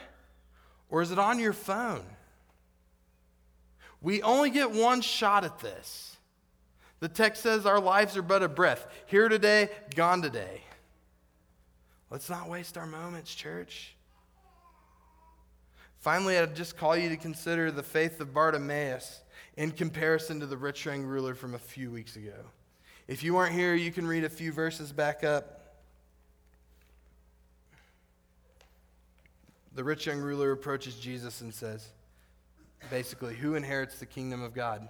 or 0.88 1.02
is 1.02 1.11
it 1.11 1.18
on 1.18 1.38
your 1.38 1.52
phone? 1.52 2.04
We 4.00 4.22
only 4.22 4.50
get 4.50 4.70
one 4.70 5.00
shot 5.00 5.44
at 5.44 5.58
this. 5.58 6.16
The 7.00 7.08
text 7.08 7.42
says 7.42 7.66
our 7.66 7.80
lives 7.80 8.16
are 8.16 8.22
but 8.22 8.42
a 8.42 8.48
breath 8.48 8.86
here 9.06 9.28
today, 9.28 9.68
gone 9.94 10.22
today. 10.22 10.62
Let's 12.11 12.28
not 12.28 12.48
waste 12.48 12.76
our 12.76 12.86
moments, 12.86 13.32
church. 13.34 13.94
Finally, 16.00 16.38
I'd 16.38 16.56
just 16.56 16.76
call 16.76 16.96
you 16.96 17.08
to 17.11 17.16
consider 17.16 17.70
the 17.70 17.82
faith 17.82 18.20
of 18.20 18.34
Bartimaeus 18.34 19.20
in 19.56 19.70
comparison 19.70 20.40
to 20.40 20.46
the 20.46 20.56
rich 20.56 20.84
young 20.84 21.02
ruler 21.02 21.34
from 21.34 21.54
a 21.54 21.58
few 21.58 21.90
weeks 21.90 22.16
ago. 22.16 22.34
If 23.06 23.22
you 23.22 23.34
weren't 23.34 23.54
here, 23.54 23.74
you 23.74 23.92
can 23.92 24.06
read 24.06 24.24
a 24.24 24.28
few 24.28 24.52
verses 24.52 24.92
back 24.92 25.22
up. 25.22 25.76
The 29.74 29.84
rich 29.84 30.06
young 30.06 30.18
ruler 30.18 30.50
approaches 30.50 30.96
Jesus 30.96 31.42
and 31.42 31.54
says, 31.54 31.88
basically, 32.90 33.36
who 33.36 33.54
inherits 33.54 33.98
the 33.98 34.06
kingdom 34.06 34.42
of 34.42 34.52
God? 34.52 34.88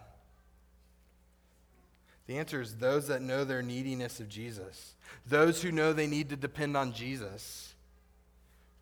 The 2.30 2.38
answer 2.38 2.60
is 2.60 2.76
those 2.76 3.08
that 3.08 3.22
know 3.22 3.42
their 3.42 3.60
neediness 3.60 4.20
of 4.20 4.28
Jesus, 4.28 4.94
those 5.26 5.62
who 5.62 5.72
know 5.72 5.92
they 5.92 6.06
need 6.06 6.28
to 6.28 6.36
depend 6.36 6.76
on 6.76 6.92
Jesus. 6.92 7.74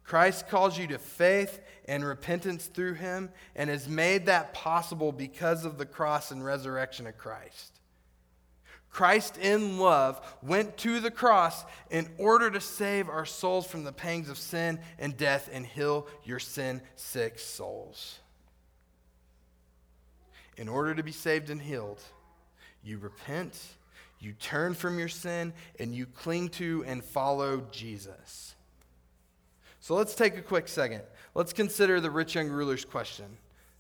Christ 0.05 0.51
calls 0.51 0.77
you 0.77 0.87
to 0.89 0.99
faith 0.99 1.59
and 1.87 2.05
repentance 2.05 2.67
through 2.67 2.97
him 2.97 3.31
and 3.57 3.71
has 3.71 3.89
made 3.89 4.27
that 4.27 4.53
possible 4.53 5.13
because 5.13 5.65
of 5.65 5.79
the 5.79 5.87
cross 5.87 6.31
and 6.31 6.45
resurrection 6.45 7.07
of 7.07 7.17
Christ. 7.17 7.81
Christ, 8.91 9.39
in 9.39 9.79
love, 9.79 10.21
went 10.43 10.77
to 10.79 11.01
the 11.01 11.11
cross 11.11 11.65
in 11.91 12.07
order 12.19 12.51
to 12.51 12.61
save 12.61 13.09
our 13.09 13.25
souls 13.25 13.67
from 13.67 13.83
the 13.83 13.93
pangs 13.93 14.29
of 14.29 14.37
sin 14.37 14.79
and 14.99 15.17
death 15.17 15.49
and 15.51 15.65
heal 15.65 16.07
your 16.23 16.39
sin 16.39 16.83
sick 16.97 17.39
souls. 17.39 18.19
In 20.59 20.69
order 20.69 20.95
to 20.95 21.03
be 21.03 21.13
saved 21.13 21.49
and 21.49 21.63
healed, 21.63 22.03
you 22.83 22.99
repent, 22.99 23.59
you 24.21 24.33
turn 24.33 24.75
from 24.75 24.99
your 24.99 25.09
sin, 25.09 25.53
and 25.79 25.95
you 25.95 26.07
cling 26.07 26.49
to 26.51 26.85
and 26.87 27.05
follow 27.05 27.63
Jesus. 27.71 28.55
So 29.81 29.95
let's 29.95 30.15
take 30.15 30.37
a 30.37 30.43
quick 30.43 30.69
second. 30.69 31.03
Let's 31.35 31.53
consider 31.53 32.01
the 32.01 32.11
rich 32.11 32.35
young 32.35 32.49
ruler's 32.49 32.85
question, 32.85 33.27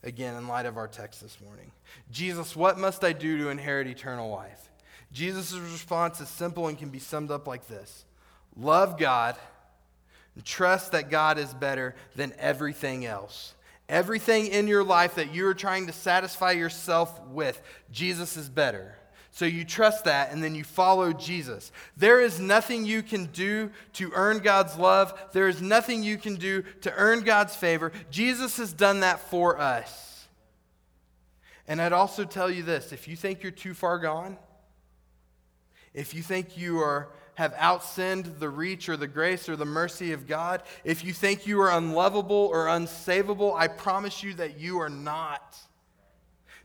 again, 0.02 0.36
in 0.36 0.48
light 0.48 0.66
of 0.66 0.76
our 0.76 0.88
text 0.88 1.20
this 1.20 1.38
morning. 1.44 1.70
Jesus, 2.10 2.54
what 2.54 2.78
must 2.78 3.04
I 3.04 3.12
do 3.12 3.38
to 3.38 3.48
inherit 3.48 3.88
eternal 3.88 4.30
life? 4.30 4.70
Jesus' 5.12 5.54
response 5.54 6.20
is 6.20 6.28
simple 6.28 6.68
and 6.68 6.78
can 6.78 6.90
be 6.90 6.98
summed 6.98 7.30
up 7.30 7.46
like 7.46 7.66
this 7.66 8.04
Love 8.56 8.98
God 8.98 9.36
and 10.34 10.44
trust 10.44 10.92
that 10.92 11.10
God 11.10 11.38
is 11.38 11.52
better 11.52 11.94
than 12.14 12.32
everything 12.38 13.04
else. 13.04 13.54
Everything 13.88 14.48
in 14.48 14.68
your 14.68 14.84
life 14.84 15.14
that 15.14 15.34
you 15.34 15.46
are 15.46 15.54
trying 15.54 15.86
to 15.86 15.92
satisfy 15.92 16.52
yourself 16.52 17.20
with, 17.28 17.60
Jesus 17.90 18.36
is 18.36 18.48
better. 18.48 18.94
So 19.30 19.44
you 19.44 19.64
trust 19.64 20.04
that 20.04 20.32
and 20.32 20.42
then 20.42 20.54
you 20.54 20.64
follow 20.64 21.12
Jesus. 21.12 21.70
There 21.96 22.20
is 22.20 22.40
nothing 22.40 22.84
you 22.84 23.02
can 23.02 23.26
do 23.26 23.70
to 23.94 24.10
earn 24.12 24.40
God's 24.40 24.76
love. 24.76 25.18
There 25.32 25.48
is 25.48 25.62
nothing 25.62 26.02
you 26.02 26.18
can 26.18 26.34
do 26.34 26.62
to 26.80 26.92
earn 26.96 27.20
God's 27.20 27.54
favor. 27.54 27.92
Jesus 28.10 28.56
has 28.56 28.72
done 28.72 29.00
that 29.00 29.20
for 29.30 29.58
us. 29.58 30.26
And 31.68 31.80
I'd 31.80 31.92
also 31.92 32.24
tell 32.24 32.50
you 32.50 32.62
this 32.62 32.92
if 32.92 33.06
you 33.06 33.14
think 33.14 33.42
you're 33.42 33.52
too 33.52 33.74
far 33.74 33.98
gone, 33.98 34.36
if 35.94 36.14
you 36.14 36.22
think 36.22 36.58
you 36.58 36.80
are 36.80 37.08
have 37.38 37.54
outsinned 37.54 38.40
the 38.40 38.48
reach 38.48 38.88
or 38.88 38.96
the 38.96 39.06
grace 39.06 39.48
or 39.48 39.54
the 39.54 39.64
mercy 39.64 40.12
of 40.12 40.26
God, 40.26 40.60
if 40.82 41.04
you 41.04 41.12
think 41.12 41.46
you 41.46 41.60
are 41.60 41.70
unlovable 41.70 42.50
or 42.52 42.66
unsavable, 42.66 43.54
I 43.56 43.68
promise 43.68 44.24
you 44.24 44.34
that 44.34 44.58
you 44.58 44.80
are 44.80 44.88
not. 44.88 45.56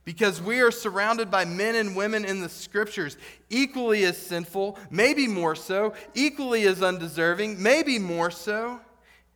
Because 0.03 0.41
we 0.41 0.61
are 0.61 0.71
surrounded 0.71 1.29
by 1.29 1.45
men 1.45 1.75
and 1.75 1.95
women 1.95 2.25
in 2.25 2.41
the 2.41 2.49
scriptures 2.49 3.17
equally 3.51 4.03
as 4.05 4.17
sinful, 4.17 4.79
maybe 4.89 5.27
more 5.27 5.53
so, 5.53 5.93
equally 6.15 6.63
as 6.63 6.81
undeserving, 6.81 7.61
maybe 7.61 7.99
more 7.99 8.31
so. 8.31 8.81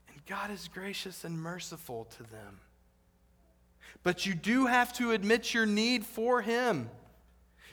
And 0.10 0.26
God 0.26 0.50
is 0.50 0.68
gracious 0.68 1.24
and 1.24 1.40
merciful 1.40 2.06
to 2.18 2.24
them. 2.24 2.62
But 4.02 4.26
you 4.26 4.34
do 4.34 4.66
have 4.66 4.92
to 4.94 5.12
admit 5.12 5.54
your 5.54 5.68
need 5.68 6.04
for 6.04 6.42
Him. 6.42 6.90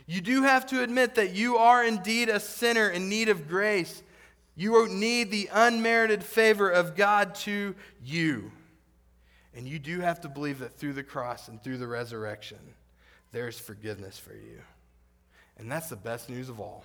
You 0.06 0.20
do 0.20 0.42
have 0.42 0.66
to 0.66 0.82
admit 0.82 1.14
that 1.14 1.34
you 1.34 1.56
are 1.56 1.84
indeed 1.84 2.28
a 2.28 2.38
sinner 2.38 2.88
in 2.88 3.08
need 3.08 3.28
of 3.28 3.48
grace. 3.48 4.02
You 4.54 4.88
need 4.88 5.30
the 5.30 5.48
unmerited 5.52 6.22
favor 6.22 6.68
of 6.70 6.94
God 6.94 7.34
to 7.36 7.74
you. 8.02 8.52
And 9.56 9.66
you 9.66 9.78
do 9.78 10.00
have 10.00 10.20
to 10.22 10.28
believe 10.28 10.58
that 10.58 10.74
through 10.74 10.92
the 10.92 11.02
cross 11.02 11.48
and 11.48 11.62
through 11.62 11.78
the 11.78 11.86
resurrection, 11.86 12.58
there's 13.32 13.58
forgiveness 13.58 14.18
for 14.18 14.34
you. 14.34 14.60
And 15.56 15.70
that's 15.70 15.88
the 15.88 15.96
best 15.96 16.28
news 16.28 16.48
of 16.48 16.60
all. 16.60 16.84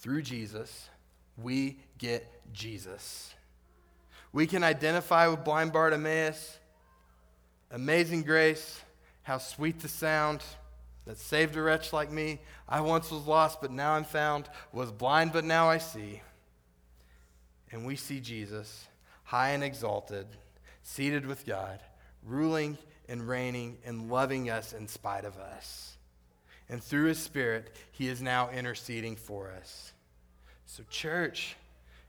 Through 0.00 0.22
Jesus, 0.22 0.88
we 1.36 1.78
get 1.98 2.28
Jesus. 2.52 3.34
We 4.32 4.46
can 4.46 4.62
identify 4.62 5.26
with 5.26 5.44
blind 5.44 5.72
Bartimaeus. 5.72 6.58
Amazing 7.70 8.22
grace, 8.22 8.80
how 9.22 9.38
sweet 9.38 9.80
the 9.80 9.88
sound 9.88 10.42
that 11.04 11.18
saved 11.18 11.56
a 11.56 11.62
wretch 11.62 11.92
like 11.92 12.10
me. 12.12 12.40
I 12.68 12.80
once 12.80 13.10
was 13.10 13.26
lost, 13.26 13.60
but 13.60 13.70
now 13.70 13.92
I'm 13.92 14.04
found, 14.04 14.48
was 14.72 14.92
blind, 14.92 15.32
but 15.32 15.44
now 15.44 15.68
I 15.68 15.78
see. 15.78 16.22
And 17.70 17.84
we 17.86 17.96
see 17.96 18.20
Jesus, 18.20 18.86
high 19.24 19.50
and 19.50 19.64
exalted, 19.64 20.26
seated 20.82 21.26
with 21.26 21.46
God, 21.46 21.80
ruling 22.24 22.78
and 23.08 23.26
reigning 23.26 23.78
and 23.84 24.10
loving 24.10 24.50
us 24.50 24.72
in 24.72 24.86
spite 24.86 25.24
of 25.24 25.38
us. 25.38 25.96
And 26.68 26.82
through 26.82 27.06
his 27.06 27.18
Spirit, 27.18 27.74
he 27.90 28.08
is 28.08 28.22
now 28.22 28.50
interceding 28.50 29.16
for 29.16 29.50
us. 29.50 29.92
So, 30.66 30.82
church, 30.88 31.56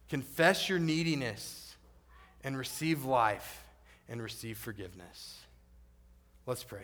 confess 0.10 0.70
your 0.70 0.80
neediness 0.80 1.76
and 2.44 2.58
receive 2.58 3.04
life 3.04 3.66
and 4.08 4.22
receive 4.22 4.58
forgiveness. 4.58 5.40
Let's 6.46 6.64
pray. 6.64 6.84